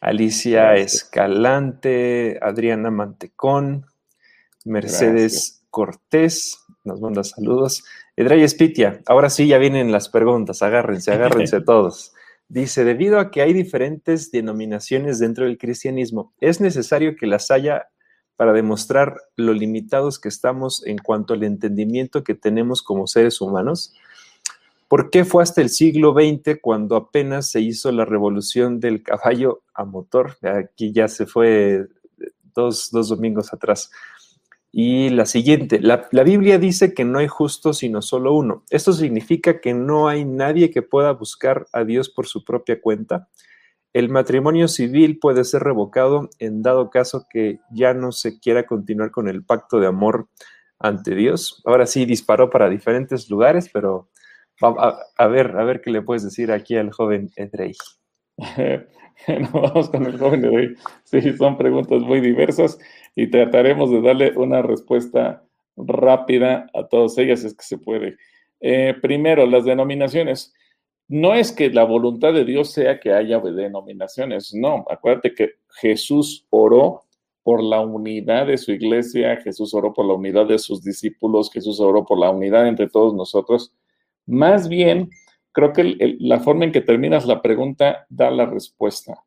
[0.00, 3.86] Alicia Escalante, Adriana Mantecón,
[4.64, 7.84] Mercedes Cortés, nos manda saludos.
[8.16, 12.12] Edray Espitia, ahora sí ya vienen las preguntas, agárrense, agárrense todos.
[12.48, 17.88] Dice, debido a que hay diferentes denominaciones dentro del cristianismo, es necesario que las haya
[18.36, 23.94] para demostrar lo limitados que estamos en cuanto al entendimiento que tenemos como seres humanos.
[24.88, 29.62] ¿Por qué fue hasta el siglo XX cuando apenas se hizo la revolución del caballo
[29.74, 30.36] a motor?
[30.42, 31.86] Aquí ya se fue
[32.54, 33.90] dos, dos domingos atrás.
[34.72, 38.64] Y la siguiente, la, Biblia dice que no hay justo sino solo uno.
[38.70, 43.28] Esto significa que no hay nadie que pueda buscar a Dios por su propia cuenta.
[43.92, 49.10] El matrimonio civil puede ser revocado en dado caso que ya no se quiera continuar
[49.10, 50.28] con el pacto de amor
[50.78, 51.62] ante Dios.
[51.64, 54.10] Ahora sí disparó para diferentes lugares, pero
[54.60, 57.74] a, ver, a ver qué le puedes decir aquí al joven Edrey.
[59.52, 60.74] Vamos con el joven Edrey.
[61.04, 62.78] Sí, son preguntas muy diversas
[63.14, 65.42] y trataremos de darle una respuesta
[65.76, 68.16] rápida a todas ellas, es que se puede.
[68.60, 70.54] Eh, primero, las denominaciones.
[71.08, 74.84] No es que la voluntad de Dios sea que haya denominaciones, no.
[74.90, 77.02] Acuérdate que Jesús oró
[77.44, 81.78] por la unidad de su iglesia, Jesús oró por la unidad de sus discípulos, Jesús
[81.78, 83.72] oró por la unidad entre todos nosotros.
[84.26, 85.10] Más bien,
[85.56, 89.24] creo que la forma en que terminas la pregunta da la respuesta,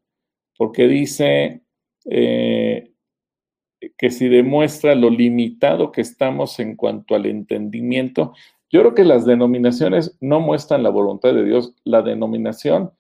[0.56, 1.64] porque dice,
[2.06, 2.94] eh,
[3.98, 8.34] que si demuestra lo limitado que estamos en cuanto al entendimiento.
[8.70, 12.92] Yo creo que las denominaciones no muestran la voluntad de Dios, la denominación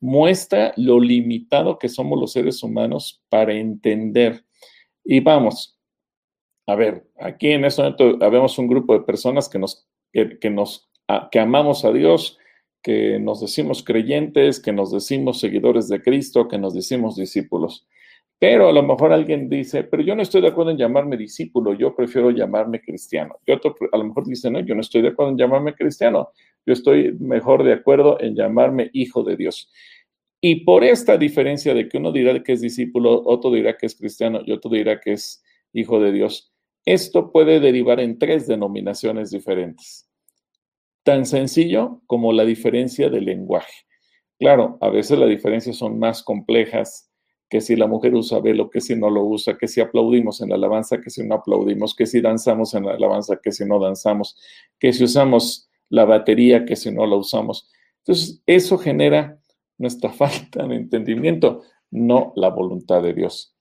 [0.00, 4.46] muestra lo limitado que somos los seres humanos para entender.
[5.04, 5.78] Y vamos,
[6.66, 10.90] a ver, aquí en este momento habemos un grupo de personas que nos, que, nos,
[11.30, 12.38] que amamos a Dios,
[12.82, 17.86] que nos decimos creyentes, que nos decimos seguidores de Cristo, que nos decimos discípulos.
[18.38, 21.74] Pero a lo mejor alguien dice, pero yo no estoy de acuerdo en llamarme discípulo,
[21.74, 23.36] yo prefiero llamarme cristiano.
[23.44, 26.30] Y otro a lo mejor dice, no, yo no estoy de acuerdo en llamarme cristiano,
[26.64, 29.70] yo estoy mejor de acuerdo en llamarme hijo de Dios.
[30.40, 33.94] Y por esta diferencia de que uno dirá que es discípulo, otro dirá que es
[33.94, 36.50] cristiano y otro dirá que es hijo de Dios,
[36.86, 40.09] esto puede derivar en tres denominaciones diferentes.
[41.02, 43.86] Tan sencillo como la diferencia del lenguaje.
[44.38, 47.10] Claro, a veces las diferencias son más complejas,
[47.50, 50.50] que si la mujer usa velo, que si no lo usa, que si aplaudimos en
[50.50, 53.80] la alabanza, que si no aplaudimos, que si danzamos en la alabanza, que si no
[53.80, 54.38] danzamos,
[54.78, 57.68] que si usamos la batería, que si no la usamos.
[57.98, 59.38] Entonces, eso genera
[59.78, 63.54] nuestra falta de entendimiento, no la voluntad de Dios.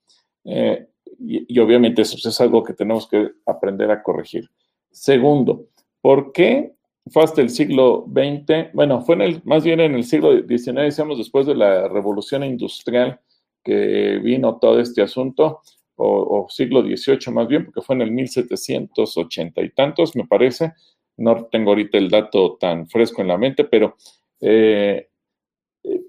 [0.45, 0.87] Eh,
[1.17, 4.49] y, y, obviamente eso es algo que tenemos que aprender a corregir.
[4.91, 5.65] Segundo,
[5.99, 6.75] ¿por qué
[7.11, 8.73] fue hasta el siglo XX?
[8.73, 12.43] Bueno, fue en el, más bien en el siglo XIX, decíamos, después de la revolución
[12.43, 13.19] industrial,
[13.63, 15.61] que vino todo este asunto,
[15.95, 20.73] o, siglo XVIII más bien, porque fue en el 1780 y tantos, me parece.
[21.17, 23.97] No tengo ahorita el dato tan fresco en la mente, pero
[24.39, 25.09] eh,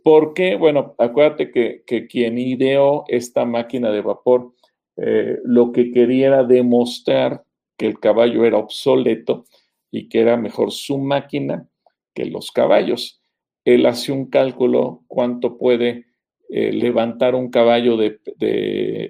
[0.04, 0.54] ¿por qué?
[0.54, 4.52] Bueno, acuérdate que, que, quien ideó esta máquina de vapor
[4.96, 7.42] eh, lo que quería era demostrar
[7.76, 9.46] que el caballo era obsoleto
[9.90, 11.68] y que era mejor su máquina
[12.14, 13.22] que los caballos.
[13.64, 16.06] Él hace un cálculo cuánto puede
[16.48, 18.20] eh, levantar un caballo de,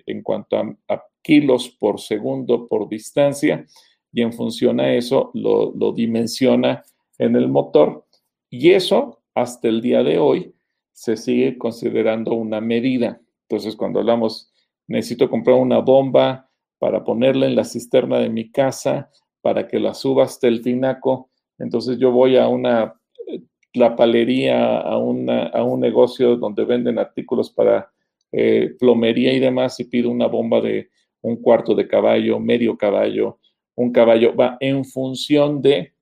[0.06, 3.66] en cuanto a, a, kilos por segundo por distancia
[4.12, 6.82] y en función a eso lo, lo, dimensiona
[7.18, 8.06] en el motor
[8.48, 10.54] y eso hasta el día de hoy
[10.92, 13.20] se sigue considerando una medida.
[13.48, 14.50] Entonces cuando hablamos
[14.86, 19.10] necesito comprar una bomba para ponerla en la cisterna de mi casa
[19.42, 22.94] para que la suba hasta el tinaco, entonces yo voy a una
[23.72, 27.92] la palería, a, a un negocio donde venden artículos para
[28.32, 30.90] eh, plomería y demás y pido una bomba de
[31.22, 33.38] un cuarto de caballo, medio caballo,
[33.76, 35.94] un caballo, va en función de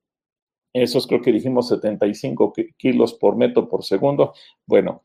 [0.73, 4.33] esos creo que dijimos 75 kilos por metro por segundo.
[4.65, 5.03] Bueno,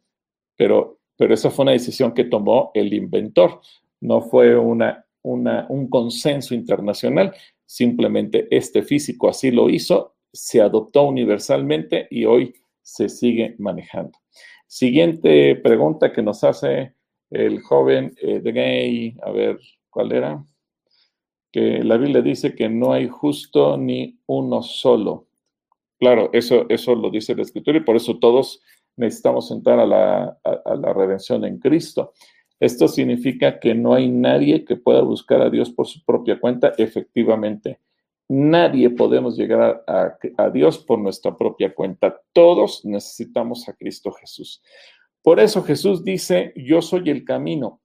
[0.57, 3.61] pero, pero esa fue una decisión que tomó el inventor,
[4.01, 7.35] no fue una, una, un consenso internacional,
[7.67, 14.19] simplemente este físico así lo hizo se adoptó universalmente y hoy se sigue manejando.
[14.67, 16.95] Siguiente pregunta que nos hace
[17.31, 19.59] el joven eh, de gay, a ver,
[19.89, 20.45] ¿cuál era?
[21.53, 25.29] Que la Biblia dice que no hay justo ni uno solo.
[26.01, 28.61] Claro, eso, eso lo dice la Escritura y por eso todos
[28.97, 32.13] necesitamos entrar a la, a, a la redención en Cristo.
[32.61, 36.73] Esto significa que no hay nadie que pueda buscar a Dios por su propia cuenta,
[36.79, 37.81] efectivamente.
[38.29, 42.21] Nadie podemos llegar a, Dios por nuestra propia cuenta.
[42.33, 44.63] Todos necesitamos a Cristo Jesús.
[45.23, 47.83] Por eso Jesús dice, yo soy el camino.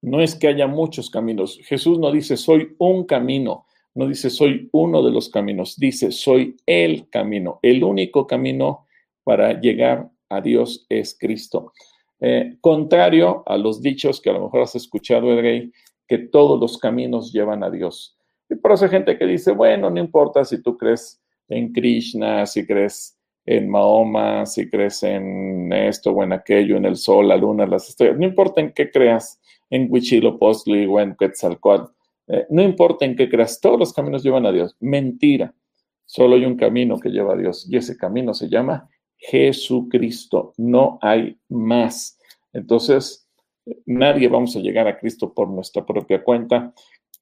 [0.00, 1.58] No es que haya muchos caminos.
[1.64, 3.66] Jesús no dice, soy un camino.
[3.94, 5.76] No dice, soy uno de los caminos.
[5.76, 7.58] Dice, soy el camino.
[7.62, 8.86] El único camino
[9.24, 11.72] para llegar a Dios es Cristo.
[12.26, 15.70] Eh, contrario a los dichos que a lo mejor has escuchado, Edrey,
[16.08, 18.16] que todos los caminos llevan a Dios.
[18.48, 22.46] Y por eso hay gente que dice, bueno, no importa si tú crees en Krishna,
[22.46, 27.36] si crees en Mahoma, si crees en esto o en aquello, en el sol, la
[27.36, 31.92] luna, las estrellas, no importa en qué creas, en Huichilopochtli o en Quetzalcoatl,
[32.28, 34.74] eh, no importa en qué creas, todos los caminos llevan a Dios.
[34.80, 35.52] Mentira,
[36.06, 38.88] solo hay un camino que lleva a Dios y ese camino se llama
[39.30, 42.18] Jesucristo, no hay más.
[42.52, 43.26] Entonces,
[43.86, 46.74] nadie vamos a llegar a Cristo por nuestra propia cuenta.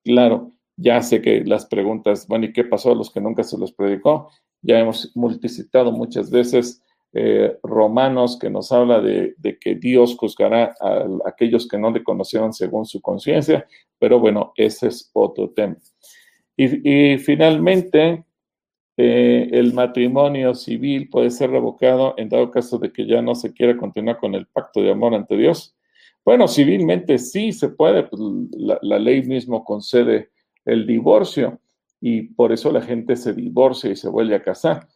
[0.04, 3.56] Claro, ya sé que las preguntas, bueno, ¿y qué pasó a los que nunca se
[3.56, 4.30] los predicó?
[4.62, 11.06] Ya hemos multicitado muchas veces eh, Romanos que nos habla de, que Dios juzgará a,
[11.26, 13.66] aquellos que no le conocieron según su conciencia,
[13.98, 15.76] pero bueno, ese es otro tema.
[16.56, 18.24] Y finalmente,
[18.96, 23.52] eh, el matrimonio civil puede ser revocado en dado caso de que ya no se
[23.52, 25.74] quiera continuar con el pacto de amor ante Dios.
[26.24, 28.20] Bueno, civilmente sí se puede, pues
[28.52, 30.30] la, la ley mismo concede
[30.64, 31.60] el divorcio
[32.00, 34.88] y por eso la gente se divorcia y se vuelve a casar.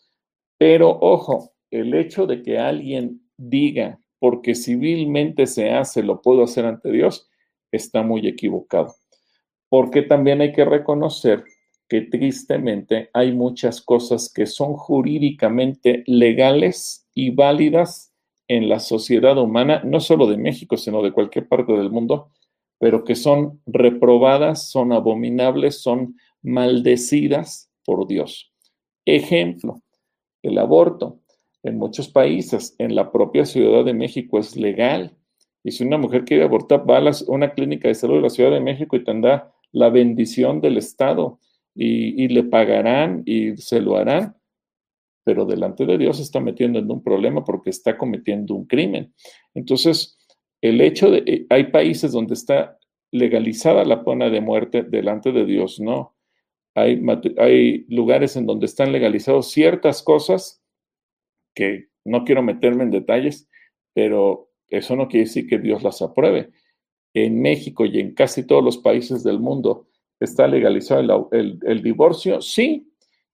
[0.58, 6.64] Pero ojo, el hecho de que alguien diga, porque civilmente se hace, lo puedo hacer
[6.64, 7.28] ante Dios,
[7.70, 8.94] está muy equivocado.
[9.68, 11.44] Porque también hay que reconocer
[11.88, 18.12] que tristemente hay muchas cosas que son jurídicamente legales y válidas
[18.48, 22.30] en la sociedad humana, no solo de México, sino de cualquier parte del mundo,
[22.78, 28.52] pero que son reprobadas, son abominables, son maldecidas por Dios.
[29.04, 29.82] Ejemplo,
[30.42, 31.20] el aborto.
[31.62, 32.76] en muchos países.
[32.78, 35.16] En la propia Ciudad de México es legal.
[35.64, 38.52] Y si una mujer quiere abortar, va a una clínica de salud de la Ciudad
[38.52, 41.40] de México y tendrá la bendición del Estado
[41.76, 44.36] y, le pagarán y se lo harán.
[45.24, 49.12] Pero delante de Dios se está metiendo en un problema porque está cometiendo un crimen.
[49.54, 50.18] Entonces,
[50.62, 52.78] el hecho de, eh, hay países donde está
[53.12, 56.14] legalizada la pena de muerte delante de Dios, no.
[56.74, 57.02] Hay,
[57.38, 60.62] hay lugares en donde están legalizadas ciertas cosas
[61.54, 63.48] que no quiero meterme en detalles,
[63.94, 66.50] pero eso no quiere decir que Dios las apruebe.
[67.14, 69.88] En México y en casi todos los países del mundo
[70.20, 72.90] está legalizado el, el divorcio, sí,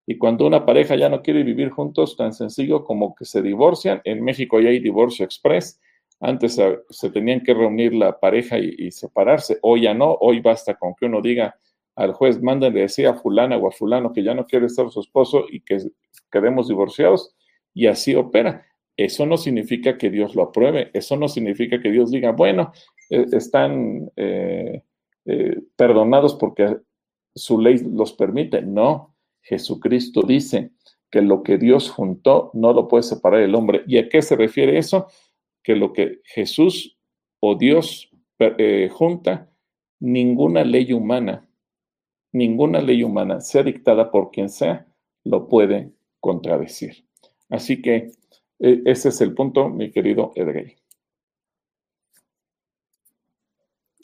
[0.07, 4.01] y cuando una pareja ya no quiere vivir juntos, tan sencillo como que se divorcian,
[4.05, 5.81] en México ya hay divorcio express,
[6.21, 10.95] antes se, tenían que reunir la pareja y, separarse, hoy ya no, hoy basta con
[10.95, 11.57] que uno diga
[11.97, 15.01] al juez, mándenle decir a fulana o a fulano que ya no quiere estar su
[15.01, 15.79] esposo y que
[16.31, 17.35] quedemos divorciados,
[17.75, 18.65] y así opera.
[18.97, 22.73] Eso no significa que Dios lo apruebe, eso no significa que Dios diga, bueno,
[23.11, 24.83] eh, están eh,
[25.27, 26.79] eh, perdonados porque
[27.35, 28.63] su ley los permite.
[28.63, 30.73] No, Jesucristo dice
[31.11, 33.83] que lo que Dios juntó no lo puede separar el hombre.
[33.87, 35.09] ¿Y a qué se refiere eso?
[35.63, 36.99] que lo que Jesús
[37.41, 39.51] o Dios eh, junta,
[40.01, 41.49] ninguna ley humana,
[42.33, 44.87] ninguna ley humana, sea dictada por quien sea,
[45.25, 47.07] lo puede contradecir.
[47.49, 48.13] Así que
[48.59, 50.77] e, ese es el punto, mi querido Edrey.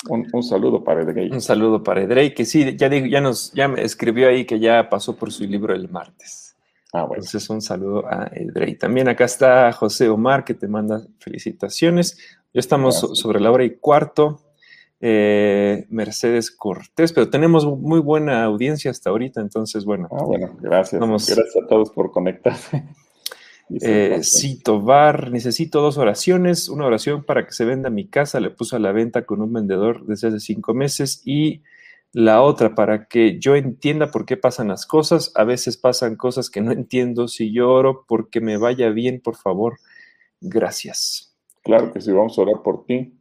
[0.08, 1.30] Un, saludo para Edrey.
[1.30, 4.88] Un saludo para Edrey, que sí, ya, ya nos ya me escribió ahí que ya
[4.88, 6.56] pasó por su libro el martes.
[6.92, 7.22] Ah, bueno.
[7.22, 8.76] Entonces, un saludo a Edrey.
[8.76, 12.16] También acá está José Omar, que te manda felicitaciones.
[12.54, 14.40] Ya estamos sobre la hora y cuarto.
[15.00, 20.08] Eh, Mercedes Cortés, pero tenemos muy buena audiencia hasta ahorita, entonces, bueno.
[20.10, 21.00] Ah, bueno, gracias.
[21.00, 22.84] Gracias a todos por conectarse.
[23.81, 26.69] Eh, Cito Bar, necesito dos oraciones.
[26.69, 29.53] Una oración para que se venda mi casa, le puso a la venta con un
[29.53, 31.62] vendedor desde hace cinco meses y
[32.12, 35.32] la otra, para que yo entienda por qué pasan las cosas.
[35.35, 37.28] A veces pasan cosas que no entiendo.
[37.28, 39.78] Si yo oro porque me vaya bien, por favor,
[40.40, 41.36] gracias.
[41.62, 43.15] Claro que sí, vamos a orar por ti.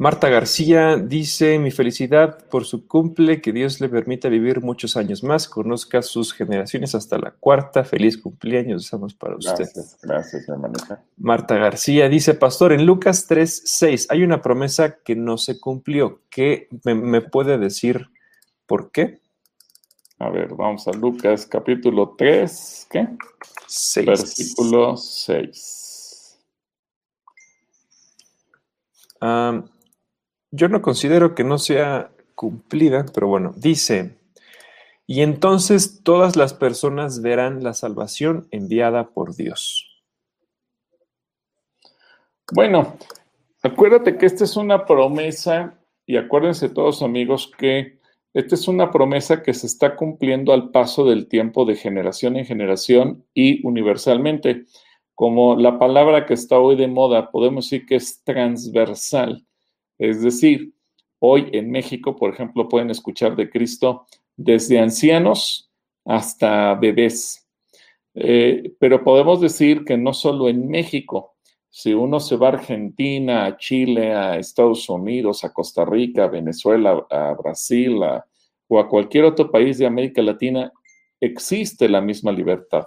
[0.00, 5.24] Marta García dice, mi felicidad por su cumple, que Dios le permita vivir muchos años
[5.24, 7.82] más, conozca sus generaciones hasta la cuarta.
[7.82, 9.56] Feliz cumpleaños, estamos para usted.
[9.56, 11.02] Gracias, gracias, hermanita.
[11.16, 16.20] Marta García dice, Pastor, en Lucas 3, 6 hay una promesa que no se cumplió.
[16.30, 18.08] ¿Qué me, puede decir
[18.66, 19.18] por qué?
[20.20, 23.08] A ver, vamos a Lucas capítulo 3, ¿qué?
[23.66, 24.06] 6.
[24.06, 26.38] Versículo 6.
[30.50, 34.16] Yo no considero que no sea cumplida, pero bueno, dice,
[35.06, 40.02] y entonces todas las personas verán la salvación enviada por Dios.
[42.52, 42.96] Bueno,
[43.62, 47.98] acuérdate que esta es una promesa, y acuérdense todos amigos que
[48.34, 52.44] esta es una promesa que se está cumpliendo al paso del tiempo de generación en
[52.44, 54.66] generación y universalmente.
[55.14, 59.47] Como la palabra que está hoy de moda, podemos decir que es transversal.
[59.98, 60.72] Es decir,
[61.18, 64.06] hoy en México, por ejemplo, pueden escuchar de Cristo
[64.36, 65.70] desde ancianos
[66.04, 67.46] hasta bebés.
[68.14, 71.34] Eh, pero podemos decir que no solo en México,
[71.70, 76.28] si uno se va a Argentina, a Chile, a Estados Unidos, a Costa Rica, a
[76.28, 78.00] Venezuela, a Brasil
[78.66, 80.72] o a cualquier otro país de América Latina,
[81.20, 82.86] existe la misma libertad.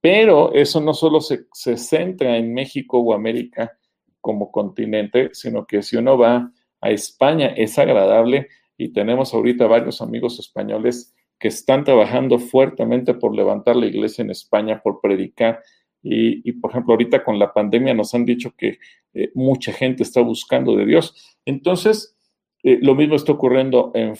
[0.00, 3.76] Pero eso no solo se, se centra en México o América,
[4.20, 10.00] como continente, sino que si uno va a España es agradable y tenemos ahorita varios
[10.00, 15.60] amigos españoles que están trabajando fuertemente por levantar la iglesia en España, por predicar.
[16.02, 18.78] Y, por ejemplo, ahorita con la pandemia nos han dicho que
[19.12, 21.36] eh, mucha gente está buscando de Dios.
[21.44, 22.16] Entonces,
[22.62, 24.16] eh, lo mismo está ocurriendo en,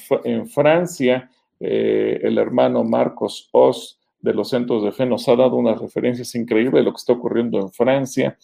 [0.48, 1.30] Francia.
[1.58, 6.34] Eh, el hermano Marcos Oz de los centros de fe nos ha dado unas referencias
[6.34, 8.38] increíbles de lo que está ocurriendo en Francia.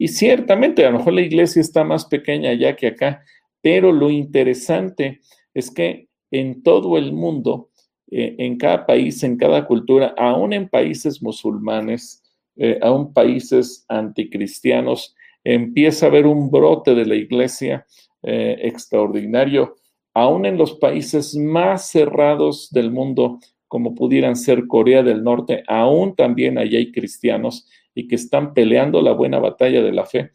[0.00, 3.22] Y ciertamente, a lo mejor la iglesia está más pequeña allá que acá,
[3.60, 5.20] pero lo interesante
[5.52, 7.68] es que en todo el mundo,
[8.10, 12.22] eh, en cada país, en cada cultura, aún en países musulmanes,
[12.56, 15.14] eh, aún países anticristianos,
[15.44, 17.84] empieza a haber un brote de la iglesia
[18.22, 19.76] eh, extraordinario,
[20.14, 26.16] aún en los países más cerrados del mundo, como pudieran ser Corea del Norte, aún
[26.16, 30.30] también allá hay cristianos y que están peleando la buena batalla de la fe.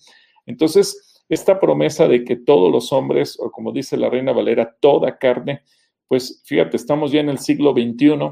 [0.46, 5.18] Entonces, esta promesa de que todos los hombres, o como dice la Reina Valera, toda
[5.18, 5.64] carne,
[6.08, 8.32] pues fíjate, estamos ya en el siglo XXI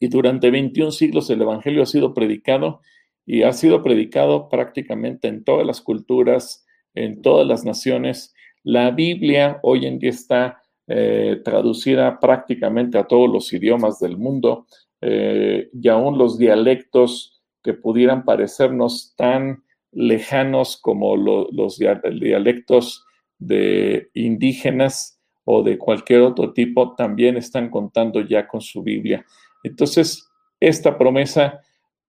[0.00, 2.80] y durante 21 siglos el Evangelio ha sido predicado
[3.24, 8.34] y ha sido predicado prácticamente en todas las culturas, en todas las naciones.
[8.62, 14.66] La Biblia hoy en día está eh, traducida prácticamente a todos los idiomas del mundo
[15.00, 17.33] eh, y aún los dialectos
[17.64, 23.04] que pudieran parecernos tan lejanos como los dialectos
[23.38, 29.24] de indígenas o de cualquier otro tipo también están contando ya con su Biblia.
[29.62, 30.28] Entonces,
[30.60, 31.60] esta promesa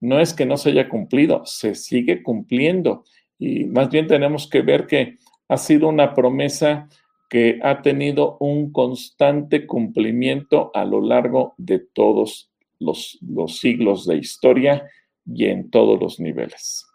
[0.01, 3.05] no es que no se haya cumplido, se sigue cumpliendo.
[3.39, 5.19] Y más bien tenemos que ver que
[5.49, 6.89] ha sido una promesa
[7.29, 14.17] que ha tenido un constante cumplimiento a lo largo de todos los, los siglos de
[14.17, 14.85] historia
[15.27, 16.87] y en todos los niveles.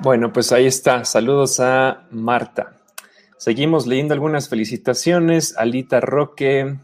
[0.00, 1.04] Bueno, pues ahí está.
[1.04, 2.76] Saludos a Marta.
[3.38, 5.56] Seguimos leyendo algunas felicitaciones.
[5.56, 6.76] Alita Roque.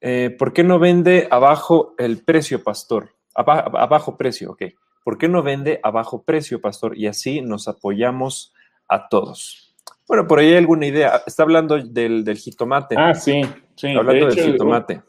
[0.00, 3.14] Eh, ¿Por qué no vende abajo el precio, pastor?
[3.34, 4.62] abajo precio, ok.
[5.04, 6.96] ¿Por qué no vende a bajo precio, pastor?
[6.98, 8.52] Y así nos apoyamos
[8.88, 9.74] a todos.
[10.06, 11.22] Bueno, por ahí hay alguna idea.
[11.26, 12.94] Está hablando del, jitomate.
[12.98, 13.42] Ah, sí,
[13.74, 13.88] sí.
[13.88, 15.02] hablando del jitomate.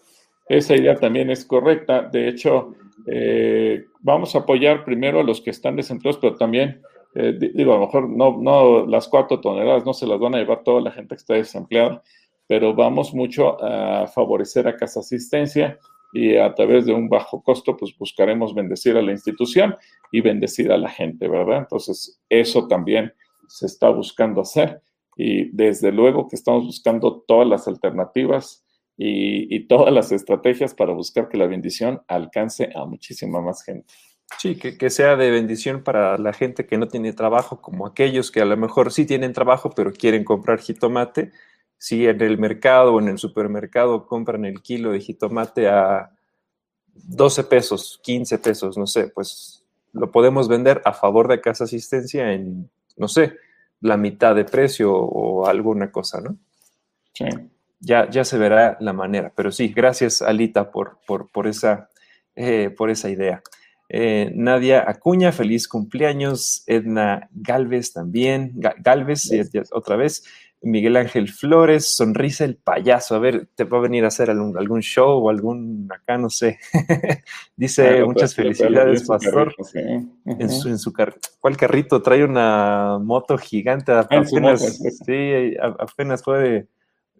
[0.50, 2.02] Esa idea también es correcta.
[2.02, 2.74] De hecho,
[3.08, 6.82] eh, vamos a apoyar primero a los que están desempleados, pero también
[7.16, 10.38] eh, digo, a lo mejor no, no las cuatro toneladas no se las van a
[10.38, 12.04] llevar toda la gente que está desempleada,
[12.48, 15.80] pero vamos mucho a favorecer a Casa Asistencia
[16.14, 19.76] y a través de un bajo costo, pues buscaremos bendecir a la institución
[20.12, 21.60] y bendecir a la gente, ¿verdad?
[21.60, 23.14] Entonces, eso también
[23.48, 24.82] se está buscando hacer
[25.16, 28.66] y desde luego que estamos buscando todas las alternativas
[29.02, 33.94] y, y todas las estrategias para buscar que la bendición alcance a muchísima más gente.
[34.38, 38.42] Sí, que, sea de bendición para la gente que no tiene trabajo, como aquellos que
[38.42, 41.32] a lo mejor sí tienen trabajo, pero quieren comprar jitomate.
[41.78, 46.12] Si en el mercado o en el supermercado compran el kilo de jitomate a
[46.94, 52.32] 12 pesos, 15 pesos, no sé, pues lo podemos vender a favor de Casa Asistencia
[52.34, 53.34] en, no sé,
[53.82, 56.38] la mitad de precio o alguna cosa, ¿no?
[57.14, 57.26] Sí.
[57.80, 59.32] Ya, ya se verá la manera.
[59.36, 61.90] Pero sí, gracias, Alita, por, por, esa,
[62.36, 63.42] eh, por esa idea.
[63.92, 66.64] Eh, Nadia Acuña, feliz cumpleaños.
[66.68, 68.54] Edna Galvez también.
[68.56, 69.30] Galvez,
[69.72, 70.24] otra vez.
[70.62, 73.16] Miguel Ángel Flores, sonrisa el payaso.
[73.16, 76.60] A ver, te va a venir a hacer algún, show o algún acá, no sé.
[77.56, 79.56] Dice muchas felicidades, pastor.
[80.26, 80.94] En su, en su
[81.40, 82.02] ¿Cuál carrito?
[82.02, 83.94] Trae una moto gigante.
[83.94, 86.68] Ah, apenas, sí, apenas puede.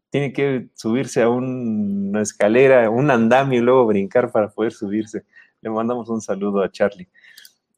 [0.10, 5.24] Tiene que subirse a una escalera, un andamio y luego brincar para poder subirse.
[5.62, 7.08] Le mandamos un saludo a Charlie.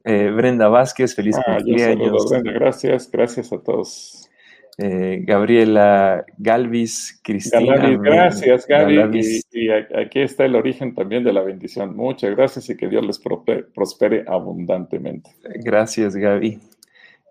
[0.04, 2.30] Eh, Brenda Vázquez, feliz ah, cumpleaños.
[2.30, 4.30] Brenda, gracias, gracias a todos.
[4.78, 7.76] Eh, Gabriela Galvis, Cristina.
[7.98, 9.42] gracias, Gaby.
[9.52, 11.96] Y, aquí está el origen también de la bendición.
[11.96, 15.30] Muchas gracias y que Dios les prospere abundantemente.
[15.64, 16.60] Gracias, Gaby.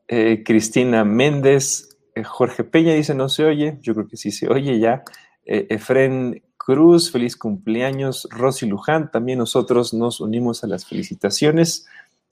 [0.06, 1.89] Eh, Cristina Méndez,
[2.24, 3.78] Jorge Peña dice no se oye.
[3.82, 5.02] Yo creo que sí se oye ya.
[5.44, 8.28] Efren Cruz, feliz cumpleaños.
[8.30, 11.86] Rosy Luján, también nosotros nos unimos a las felicitaciones.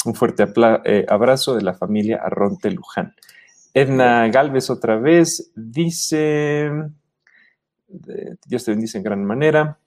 [0.04, 0.46] Un fuerte
[0.84, 3.14] eh, abrazo de la familia Arronte Luján.
[3.74, 6.70] Edna Galvez otra vez dice,
[8.46, 9.78] Dios te bendice en gran manera.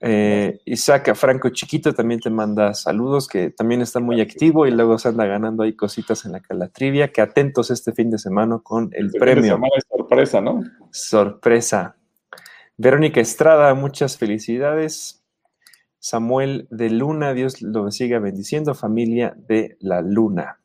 [0.00, 4.96] Eh, Isaac Franco Chiquito también te manda saludos, que también está muy activo y luego
[4.98, 7.12] se anda ganando ahí cositas en la calatrivia.
[7.12, 9.56] Que atentos este fin de semana con el este premio.
[9.56, 10.62] Fin de sorpresa, ¿no?
[10.90, 11.96] Sorpresa.
[12.76, 15.24] Verónica Estrada, muchas felicidades.
[15.98, 20.60] Samuel de Luna, Dios lo siga bendiciendo, familia de la Luna.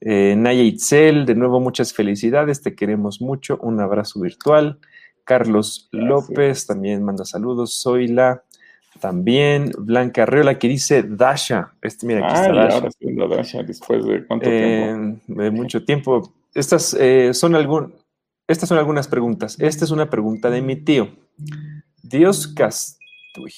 [0.00, 4.78] Eh, Naya Itzel, de nuevo muchas felicidades, te queremos mucho, un abrazo virtual.
[5.24, 7.80] Carlos López también manda saludos.
[7.82, 8.44] Zoila
[9.02, 9.72] también.
[9.76, 11.74] Blanca Arreola que dice Dasha.
[11.82, 12.76] Este, mira, aquí está Dasha.
[12.78, 15.18] Ahora Dasha después de cuánto tiempo.
[15.18, 16.32] Eh, de mucho tiempo.
[16.54, 17.96] Estas eh, son algún,
[18.46, 19.58] estas son algunas preguntas.
[19.58, 21.08] Esta es una pregunta de mi tío.
[22.02, 23.00] Dios cast...
[23.42, 23.52] Uy,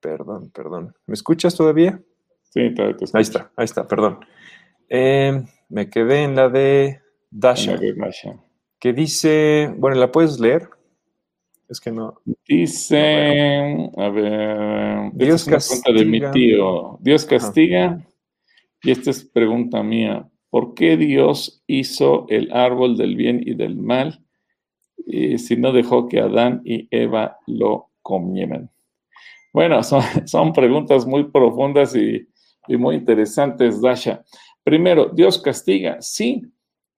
[0.00, 0.94] perdón, perdón.
[1.06, 2.00] ¿Me escuchas todavía?
[2.44, 4.20] Sí, todavía te Ahí está, ahí está, perdón.
[4.88, 7.78] Eh, me quedé en la de Dasha.
[8.80, 10.70] Que dice, bueno, ¿la puedes leer?
[11.68, 12.14] Es que no.
[12.46, 15.98] Dice, a ver, Dios castiga.
[15.98, 16.98] de mi tío.
[17.00, 18.02] Dios castiga.
[18.82, 20.28] Y esta es pregunta mía.
[20.50, 24.24] ¿Por qué Dios hizo el árbol del bien y del mal
[25.06, 28.70] si no dejó que Adán y Eva lo comieran?
[29.52, 29.82] Bueno,
[30.26, 32.26] son, preguntas muy profundas y,
[32.68, 34.22] muy interesantes, Dasha.
[34.62, 36.00] Primero, ¿Dios castiga?
[36.00, 36.42] Sí.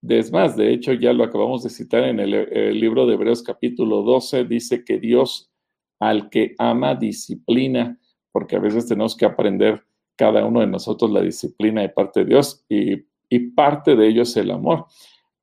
[0.09, 4.03] Es más, de hecho, ya lo acabamos de citar en el, libro de Hebreos capítulo
[4.03, 5.51] 12, dice que Dios
[5.99, 7.99] al que ama disciplina
[8.33, 9.85] porque a veces tenemos que aprender
[10.17, 14.23] cada uno de nosotros la disciplina de parte de Dios y, y parte de ello
[14.23, 14.87] es el amor.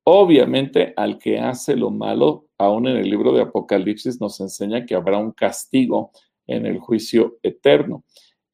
[0.04, 4.94] Obviamente, al que hace lo malo, aún en el libro de Apocalipsis nos enseña que
[4.94, 6.10] habrá un castigo
[6.46, 8.04] en el juicio eterno.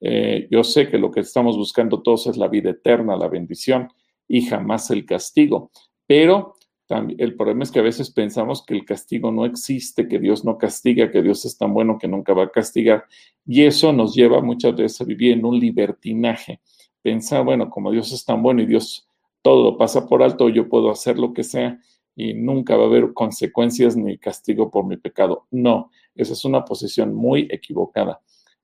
[0.01, 3.89] Eh, yo sé que lo que estamos buscando todos es la vida eterna, la bendición
[4.29, 5.71] y jamás el castigo,
[6.07, 6.55] pero
[6.87, 10.45] también, el problema es que a veces pensamos que el castigo no existe, que Dios
[10.45, 13.07] no castiga, que Dios es tan bueno que nunca va a castigar.
[13.47, 16.61] Y eso nos lleva muchas veces a vivir en un libertinaje.
[17.01, 19.09] Pensar, bueno, como Dios es tan bueno y Dios
[19.41, 21.79] todo pasa por alto, yo puedo hacer lo que sea
[22.17, 25.47] y nunca va a haber consecuencias ni castigo por mi pecado.
[25.51, 28.21] No, esa es una posición muy equivocada.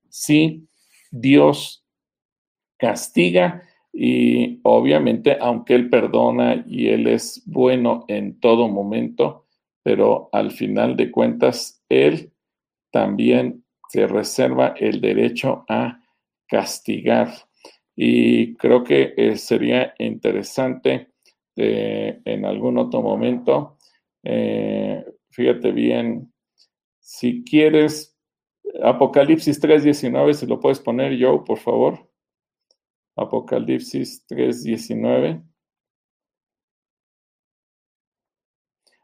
[0.09, 0.67] Sí,
[1.11, 1.85] Dios
[2.77, 3.63] castiga
[3.93, 9.47] y obviamente, aunque Él perdona y Él es bueno en todo momento,
[9.83, 12.33] pero al final de cuentas, Él
[12.91, 16.01] también se reserva el derecho a
[16.47, 17.31] castigar
[17.97, 21.11] y creo que eh, sería interesante
[21.57, 23.77] eh, en algún otro momento,
[24.23, 26.33] eh, fíjate bien,
[27.01, 28.17] si quieres,
[28.83, 32.10] Apocalipsis 3.19, si lo puedes poner yo, por favor.
[33.21, 35.45] Apocalipsis 3.19.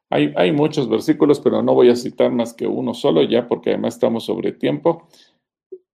[0.09, 3.71] Hay, hay, muchos versículos, pero no voy a citar más que uno solo ya, porque
[3.71, 5.09] además estamos sobre tiempo.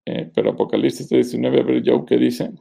[0.05, 2.53] pero Apocalipsis 3.19, a ver, Joe, ¿qué dice?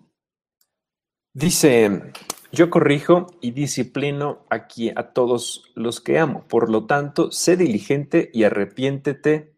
[1.33, 2.11] Dice,
[2.51, 6.45] yo corrijo y disciplino aquí a todos los que amo.
[6.47, 9.50] Por lo tanto, sé diligente y arrepiéntete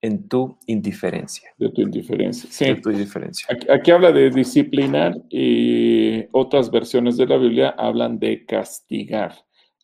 [0.00, 1.50] en tu indiferencia.
[1.58, 2.66] De tu indiferencia, sí.
[2.66, 3.46] De tu indiferencia.
[3.50, 9.34] Aquí, aquí, habla de disciplinar y otras versiones de la Biblia hablan de castigar.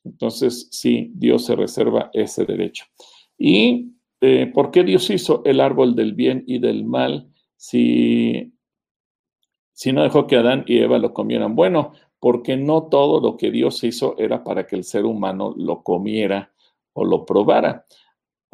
[0.04, 2.84] Entonces, sí, Dios se reserva ese derecho.
[3.38, 8.54] ¿Y eh, por qué Dios hizo el árbol del bien y del mal si
[9.74, 11.56] si no dejó que Adán y Eva lo comieran.
[11.56, 15.82] Bueno, porque no todo lo que Dios hizo era para que el ser humano lo
[15.82, 16.52] comiera
[16.94, 17.84] o lo probara.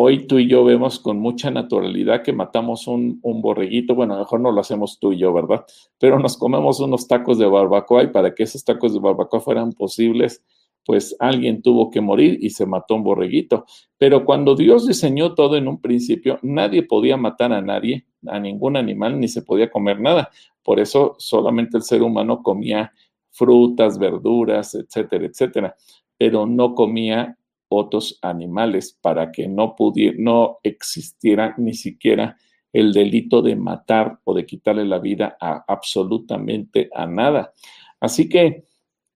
[0.02, 4.50] Hoy tú y yo vemos con mucha naturalidad que matamos un, borreguito, bueno, mejor no
[4.50, 5.66] lo hacemos tú y yo, ¿verdad?
[5.98, 9.74] Pero nos comemos unos tacos de barbacoa y para que esos tacos de barbacoa fueran
[9.74, 10.42] posibles,
[10.86, 13.66] pues alguien tuvo que morir y se mató un borreguito.
[13.98, 18.78] Pero cuando Dios diseñó todo en un principio, nadie podía matar a nadie, a ningún
[18.78, 20.30] animal, ni se podía comer nada.
[20.62, 22.90] Por eso solamente el ser humano comía
[23.28, 25.76] frutas, verduras, etcétera, etcétera,
[26.16, 27.36] pero no comía
[27.70, 29.74] otros animales para que no
[30.18, 32.36] no existiera ni siquiera
[32.72, 37.54] el delito de matar o de quitarle la vida a absolutamente a nada.
[38.00, 38.64] Así que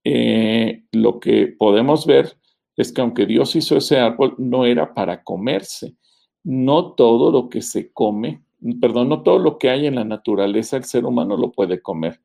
[0.04, 2.36] eh, lo que podemos ver
[2.76, 5.94] es que aunque Dios hizo ese árbol, no era para comerse.
[6.42, 8.42] No todo lo que se come,
[8.80, 12.20] perdón, no todo lo que hay en la naturaleza el ser humano lo puede comer.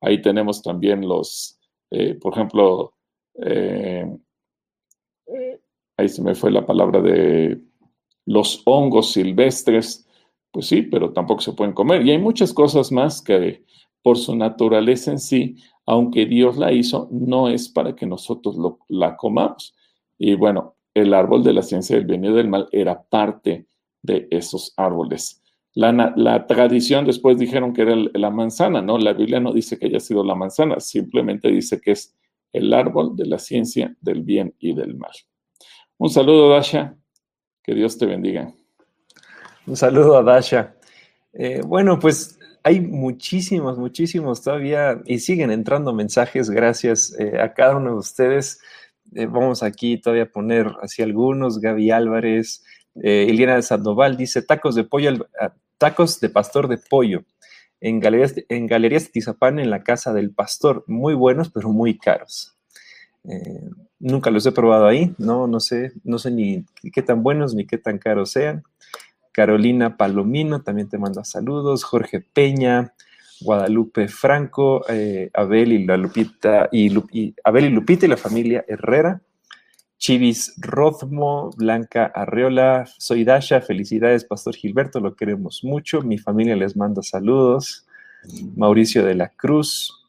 [0.00, 1.58] Ahí tenemos también los,
[1.90, 2.94] eh, por ejemplo,
[3.44, 4.06] eh,
[5.96, 7.60] ahí se me fue la palabra de
[8.26, 10.08] los hongos silvestres,
[10.50, 12.06] pues sí, pero tampoco se pueden comer.
[12.06, 13.64] Y hay muchas cosas más que
[14.02, 15.56] por su naturaleza en sí
[15.86, 18.56] aunque Dios la hizo, no es para que nosotros
[18.88, 19.74] la comamos.
[20.18, 23.66] Y bueno, el árbol de la ciencia del bien y del mal era parte
[24.02, 25.42] de esos árboles.
[25.74, 28.98] La, tradición después dijeron que era la manzana, ¿no?
[28.98, 32.14] La Biblia no dice que haya sido la manzana, simplemente dice que es
[32.52, 35.12] el árbol de la ciencia del bien y del mal.
[35.98, 36.96] Un saludo, Dasha.
[37.62, 38.52] Que Dios te bendiga.
[39.66, 40.74] Un saludo a Dasha.
[41.32, 46.50] Eh, bueno, pues hay muchísimos, muchísimos todavía y siguen entrando mensajes.
[46.50, 48.60] Gracias eh, a cada uno de ustedes.
[49.14, 51.60] Eh, vamos aquí todavía a poner así algunos.
[51.60, 52.64] Gaby Álvarez,
[52.94, 57.24] Eliana de Sandoval dice tacos de pollo, ah, tacos de pastor de pollo
[57.80, 60.84] en Galerías, en Galerías Tizapán en la casa del pastor.
[60.88, 62.56] Muy buenos, pero muy caros.
[64.02, 67.66] Nunca los he probado ahí, no, no sé, no sé ni qué tan buenos ni
[67.66, 68.64] qué tan caros sean.
[69.30, 72.92] Carolina Palomino también te manda saludos, Jorge Peña,
[73.40, 76.92] Guadalupe Franco, eh, Abel y Lupita y,
[77.44, 79.22] Abel y Lupita y la familia Herrera,
[79.98, 86.76] Chivis Rothmo, Blanca Arreola, soy Dasha, felicidades Pastor Gilberto, lo queremos mucho, mi familia les
[86.76, 87.86] manda saludos,
[88.56, 90.04] Mauricio de la Cruz,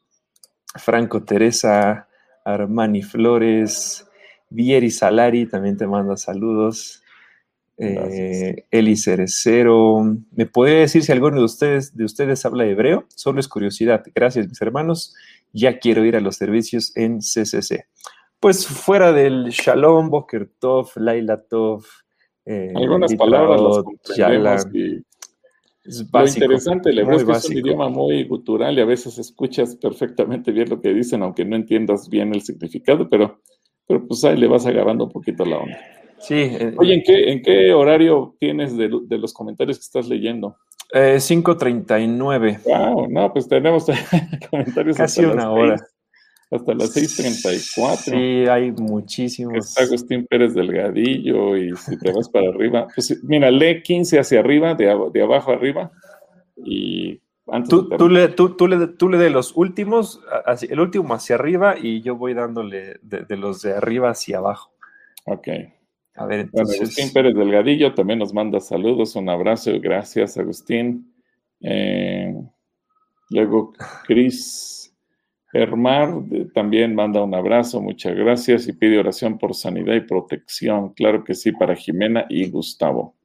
[0.75, 2.07] Franco Teresa,
[2.45, 4.07] Armani Flores,
[4.49, 7.03] Vieri Salari también te manda saludos.
[7.77, 10.15] Eh, Eli Cerecero.
[10.31, 13.05] ¿Me puede decir si alguno de ustedes, de ustedes habla hebreo?
[13.15, 14.03] Solo es curiosidad.
[14.13, 15.15] Gracias, mis hermanos.
[15.53, 17.87] Ya quiero ir a los servicios en CCC.
[18.39, 21.85] Pues fuera del Shalom, Boker Tov, Laila Tov.
[22.45, 23.61] Eh, Algunas palabras
[24.17, 24.67] las
[25.83, 29.17] Es Lo interesante, el hebreo es que es un idioma muy gutural y a veces
[29.17, 33.41] escuchas perfectamente bien lo que dicen, aunque no entiendas bien el significado, pero,
[33.85, 35.77] pero pues ahí le vas agarrando un poquito la onda.
[36.19, 40.07] Sí, eh, Oye, ¿en qué, en qué horario tienes de, de los comentarios que estás
[40.07, 40.55] leyendo?
[40.93, 42.63] eh, 5.39.
[42.63, 43.85] Wow, no, pues tenemos
[44.49, 45.75] comentarios Casi hasta una hora.
[46.55, 47.97] Hasta las 6.34.
[47.97, 49.57] Sí, hay muchísimos.
[49.69, 54.39] Está Agustín Pérez Delgadillo y si te vas para arriba, pues mira, lee 15 hacia
[54.39, 55.91] arriba, de, de abajo arriba
[56.57, 60.69] y antes Tú, de tú, le, tú, tú le, tú le de los últimos, hacia-
[60.71, 64.71] el último hacia arriba y yo voy dándole de, de los de arriba hacia abajo.
[65.25, 65.47] Ok.
[66.15, 66.81] A ver, Bueno, entonces.
[66.81, 71.11] Agustín Pérez Delgadillo también nos manda saludos, un abrazo, gracias Agustín.
[71.59, 72.33] Eh,
[73.29, 73.73] luego
[74.05, 74.82] Cris
[75.53, 76.15] Hermar
[76.53, 80.93] también manda un abrazo, muchas gracias y pide oración por sanidad y protección.
[80.93, 83.15] Claro que sí, para Jimena y Gustavo.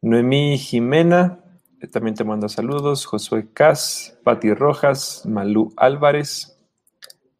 [0.00, 1.40] Noemí Jimena,
[1.80, 3.04] eh, también te manda saludos.
[3.04, 6.60] Josué Cas, Pati Rojas, Malú Álvarez,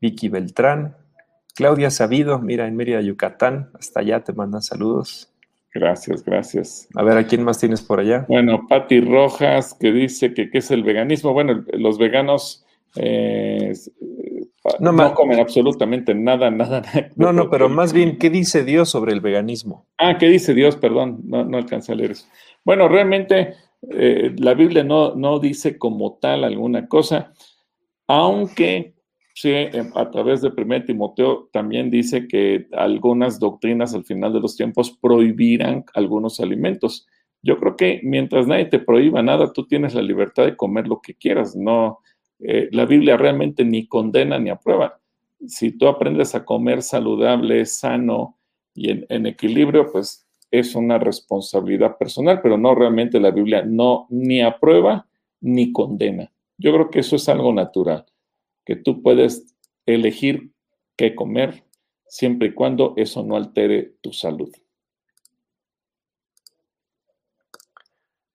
[0.01, 0.97] Vicky Beltrán,
[1.55, 5.33] Claudia Sabido, mira, en Mérida, Yucatán, hasta allá te mandan saludos.
[5.73, 6.89] Gracias, gracias.
[6.95, 8.25] A ver, ¿a quién más tienes por allá?
[8.29, 11.33] Bueno, Patti Rojas, que dice que qué es el veganismo.
[11.33, 12.65] Bueno, los veganos
[12.97, 13.73] eh,
[14.81, 16.81] No, no, comen absolutamente nada, nada.
[16.81, 17.11] nada.
[17.17, 19.87] No, no, pero más bien, ¿qué dice Dios sobre el veganismo?
[19.99, 20.77] Ah, ¿qué dice Dios?
[20.77, 22.27] Perdón, no, no alcancé a leer eso.
[22.65, 23.55] Bueno, realmente
[23.91, 27.33] eh, la Biblia no, no dice como tal alguna cosa,
[28.07, 28.95] aunque
[29.35, 34.41] sí, eh, a través de 1 Timoteo también dice que algunas doctrinas al final de
[34.41, 37.07] los tiempos prohibirán algunos alimentos.
[37.41, 41.01] Yo creo que mientras nadie te prohíba nada, tú tienes la libertad de comer lo
[41.01, 41.55] que quieras.
[41.55, 42.01] No,
[42.41, 45.01] eh, la Biblia realmente ni condena ni aprueba.
[45.47, 48.39] Si tú aprendes a comer saludable, sano
[48.75, 54.07] y en, en equilibrio, pues es una responsabilidad personal, pero no realmente la Biblia no
[54.11, 55.07] ni aprueba
[55.41, 56.33] ni condena.
[56.57, 58.07] Yo creo que eso es algo natural,
[58.65, 59.55] que tú puedes
[59.87, 60.51] elegir
[60.97, 61.65] qué comer
[62.09, 64.51] siempre y cuando eso no altere tu salud.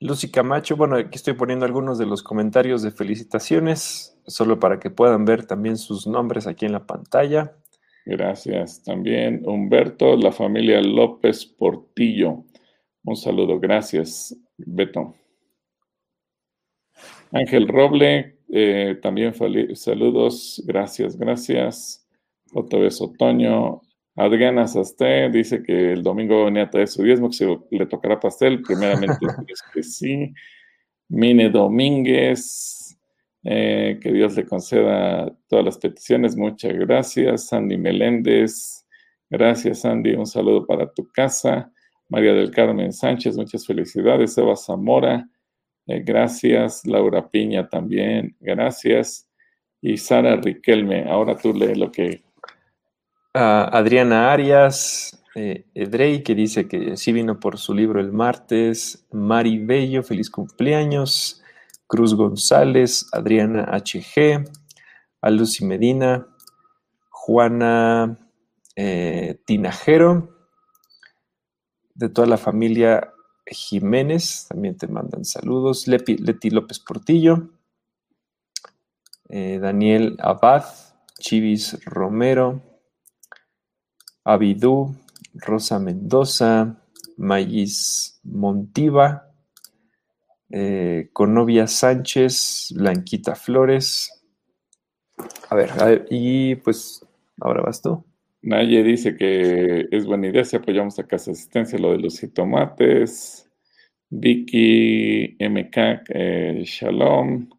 [0.04, 4.90] Lucy Camacho, bueno, aquí estoy poniendo algunos de los comentarios de felicitaciones, solo para que
[4.90, 7.56] puedan ver también sus nombres aquí en la pantalla.
[8.06, 8.84] Gracias.
[8.84, 12.44] También Humberto, la familia López Portillo.
[13.06, 13.62] Un saludo.
[13.62, 15.16] Gracias, Beto.
[17.32, 19.34] Ángel Roble, eh, también
[19.76, 20.62] saludos.
[20.66, 22.06] Gracias, gracias.
[22.54, 23.82] Otra vez Otoño.
[24.16, 28.20] Adriana Sasté dice que el domingo venía a traer su diezmo, que se le tocará
[28.20, 28.62] pastel.
[28.62, 29.18] Primeramente,
[29.48, 30.34] es que sí.
[31.10, 32.98] Mine Domínguez,
[33.44, 36.36] eh, que Dios le conceda todas las peticiones.
[36.36, 37.48] Muchas gracias.
[37.48, 38.86] Sandy Meléndez,
[39.30, 40.14] gracias Sandy.
[40.14, 41.72] Un saludo para tu casa.
[42.10, 44.38] María del Carmen Sánchez, muchas felicidades.
[44.38, 45.28] Eva Zamora,
[45.88, 46.86] eh, gracias.
[46.86, 49.30] Laura Piña también, gracias.
[49.82, 52.22] Y Sara Riquelme, ahora tú lee lo que...
[53.34, 59.58] Adriana Arias, eh, Edrey, que dice que sí vino por su libro el martes, Mari
[59.58, 61.42] Bello, feliz cumpleaños,
[61.88, 64.46] Cruz González, Adriana HG,
[65.22, 66.28] a Lucy Medina,
[67.10, 68.20] Juana
[68.76, 70.30] eh, Tinajero,
[71.96, 73.14] de toda la familia
[73.48, 77.50] Jiménez, también te mandan saludos, Leti López Portillo,
[79.30, 80.66] eh, Daniel Abad,
[81.20, 82.62] Chivis Romero,
[84.24, 84.96] Abidú,
[85.34, 86.82] Rosa Mendoza,
[87.18, 89.30] Mayis Montiva,
[90.50, 94.24] eh, Conovia Sánchez, Blanquita Flores.
[95.50, 97.06] A ver, y pues
[97.40, 98.04] ahora vas tú.
[98.42, 103.50] Naye dice que es buena idea si apoyamos a Casa Asistencia lo de los jitomates.
[104.10, 105.78] Vicky MK,
[106.10, 107.50] eh, Shalom.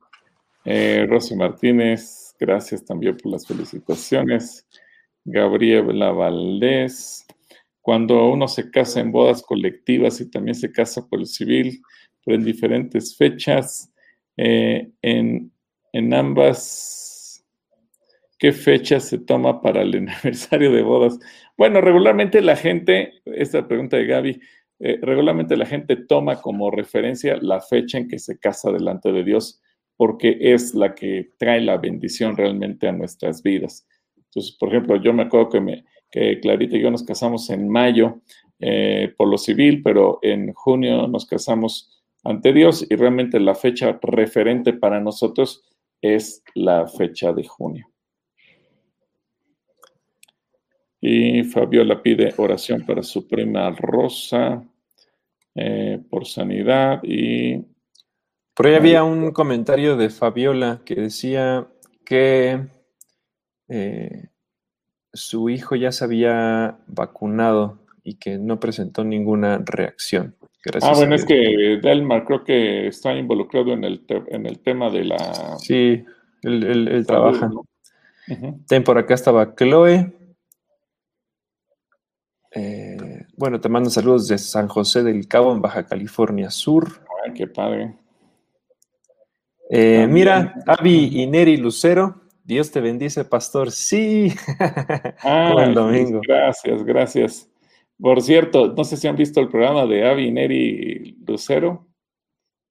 [0.65, 4.67] Eh, Rosy Martínez, gracias también por las felicitaciones.
[5.25, 7.27] Gabriela Valdés.
[7.81, 11.83] Cuando uno se casa en bodas colectivas y también se casa por el civil,
[12.25, 13.93] pero en diferentes fechas,
[14.37, 15.53] eh, en,
[15.93, 17.45] en ambas,
[18.39, 21.19] ¿qué fecha se toma para el aniversario de bodas?
[21.57, 24.41] Bueno, regularmente la gente, esta pregunta de Gaby,
[24.81, 29.25] eh, regularmente la gente toma como referencia la fecha en que se casa delante de
[29.25, 29.63] Dios,
[29.97, 33.87] porque es la que trae la bendición realmente a nuestras vidas.
[34.35, 37.69] Entonces, por ejemplo, yo me acuerdo que, me, que Clarita y yo nos casamos en
[37.69, 38.21] mayo
[38.59, 43.99] eh, por lo civil, pero en junio nos casamos ante Dios y realmente la fecha
[44.03, 45.63] referente para nosotros
[46.01, 47.87] es la fecha de junio.
[51.01, 54.65] Y Fabiola pide oración para su prima Rosa
[55.55, 57.63] eh, por sanidad y
[58.55, 61.69] Por ahí había un comentario de Fabiola que decía
[62.07, 62.61] que
[63.77, 64.29] eh,
[65.13, 70.37] su hijo ya se había vacunado y que no presentó ninguna reacción.
[70.81, 75.05] ah, bueno, es que Delmar creo que está involucrado en el, en el tema de
[75.05, 75.59] la...
[75.59, 76.05] Sí,
[76.43, 77.51] él, trabaja.
[78.69, 80.13] Ten por acá estaba Chloe.
[82.53, 87.01] Eh, bueno, te mando saludos de San José del Cabo, en Baja California Sur.
[87.25, 87.97] Ay, qué padre.
[89.69, 92.24] Eh, mira, Avi y Neri Lucero.
[92.45, 93.71] Dios te bendice, pastor.
[93.71, 94.33] Sí.
[95.27, 96.21] Ah, domingo.
[96.27, 97.51] Gracias, gracias.
[97.99, 101.87] Por cierto, no sé si han visto el programa de Avi Neri Lucero.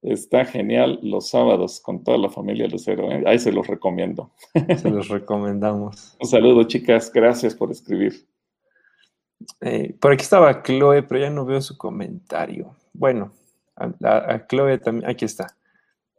[0.04, 3.12] Está genial los sábados con toda la familia Lucero.
[3.12, 3.24] ¿eh?
[3.26, 4.32] Ahí se los recomiendo.
[4.78, 6.18] Se los recomendamos.
[6.20, 7.12] Un saludo, chicas.
[7.12, 8.28] Gracias por escribir.
[9.62, 12.76] Eh, por aquí estaba Chloe, pero ya no veo su comentario.
[12.92, 13.32] Bueno,
[13.76, 15.10] a, Chloe también.
[15.10, 15.56] Aquí está.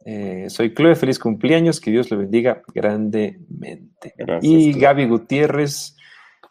[0.05, 4.13] Eh, soy Chloe, feliz cumpleaños, que Dios le bendiga grandemente.
[4.41, 5.97] y Gaby Gutiérrez,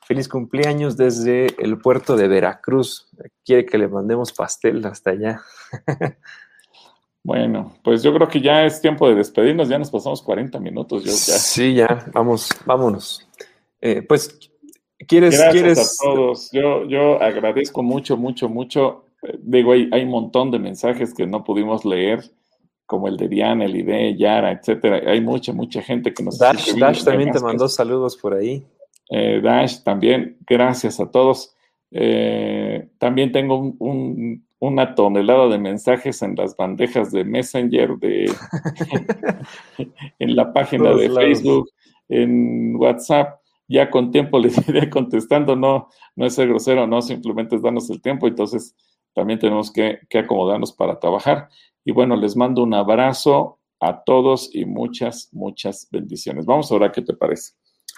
[0.06, 3.08] feliz cumpleaños desde el puerto de Veracruz.
[3.44, 5.40] Quiere que le mandemos pastel hasta allá.
[7.26, 11.04] Bueno, pues yo creo que ya es tiempo de despedirnos, ya nos pasamos 40 minutos.
[11.04, 13.26] Sí, ya, vamos, vámonos.
[13.80, 14.38] Eh, pues,
[15.08, 15.38] ¿quieres?
[15.38, 16.50] Gracias a todos.
[16.52, 19.06] Yo, yo agradezco mucho, mucho, mucho.
[19.22, 22.30] Eh, digo, hay, hay un montón de mensajes que no pudimos leer,
[22.86, 25.10] como el de Diana, el de Yara, etcétera.
[25.10, 26.38] Hay mucha, mucha gente que nos...
[26.38, 28.64] Dash, Dash también te mandó saludos por ahí.
[29.10, 31.54] Eh, Dash también, gracias a todos.
[32.98, 38.32] también tengo un una tonelada de mensajes en las bandejas de Messenger, de,
[40.18, 41.68] en la página de Facebook,
[42.08, 43.40] en WhatsApp.
[43.68, 47.90] Ya con tiempo les iré contestando, no, no es ser grosero, no, simplemente es darnos
[47.90, 48.74] el tiempo, entonces
[49.14, 51.48] también tenemos que, acomodarnos para trabajar.
[51.84, 56.46] Y bueno, les mando un abrazo a todos y muchas, muchas bendiciones.
[56.46, 57.52] Vamos ahora, ¿qué te parece?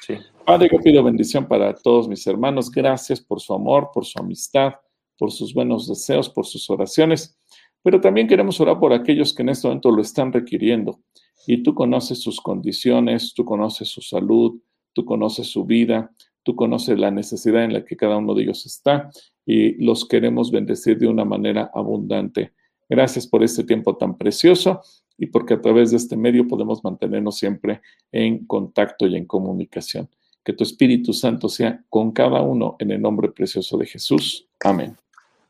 [0.07, 0.15] Sí.
[0.45, 2.71] Padre, yo pido bendición para todos mis hermanos.
[2.71, 4.75] Gracias por su amor, por su amistad
[5.19, 7.39] por sus buenos deseos, por sus oraciones,
[7.83, 11.01] pero también queremos orar por aquellos que en este momento lo están requiriendo.
[11.47, 14.61] Y tú conoces sus condiciones, tú conoces su salud,
[14.93, 16.11] tú conoces su vida,
[16.47, 19.11] tú conoces la necesidad en la que cada uno de ellos está
[19.45, 22.53] y los queremos bendecir de una manera abundante.
[22.89, 24.81] Gracias por este tiempo tan precioso
[25.19, 27.81] y porque a través de este medio podemos mantenernos siempre
[28.13, 30.09] en contacto y en comunicación.
[30.45, 34.47] Que tu Espíritu Santo sea con cada uno en el nombre precioso de Jesús.
[34.63, 34.97] Amén.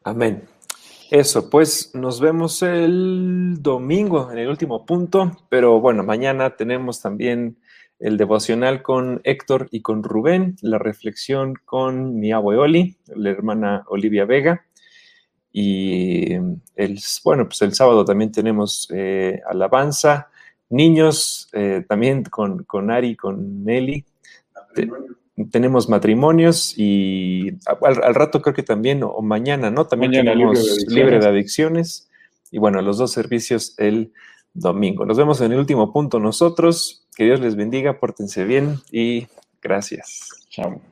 [0.03, 0.45] Amén.
[1.11, 7.59] Eso, pues nos vemos el domingo en el último punto, pero bueno, mañana tenemos también
[7.99, 14.25] el devocional con Héctor y con Rubén, la reflexión con mi abueli, la hermana Olivia
[14.25, 14.67] Vega.
[15.53, 16.35] Y
[16.75, 20.29] el, bueno, pues el sábado también tenemos eh, alabanza,
[20.69, 24.05] niños, eh, también con, con Ari, con Nelly
[25.51, 29.87] tenemos matrimonios y al, rato creo que también, o, mañana, ¿no?
[29.87, 32.09] También tenemos libre de, adicciones.
[32.51, 34.13] Y bueno, los dos servicios el
[34.55, 35.05] domingo.
[35.05, 37.06] Nos vemos en el último punto nosotros.
[37.17, 39.27] Que Dios les bendiga, pórtense bien y
[39.63, 40.29] gracias.
[40.51, 40.83] Chao.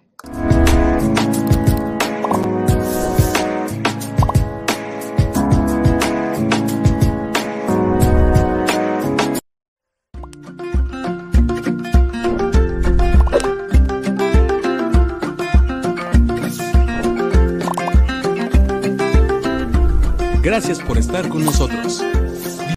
[20.42, 21.93] Gracias por estar con nosotros.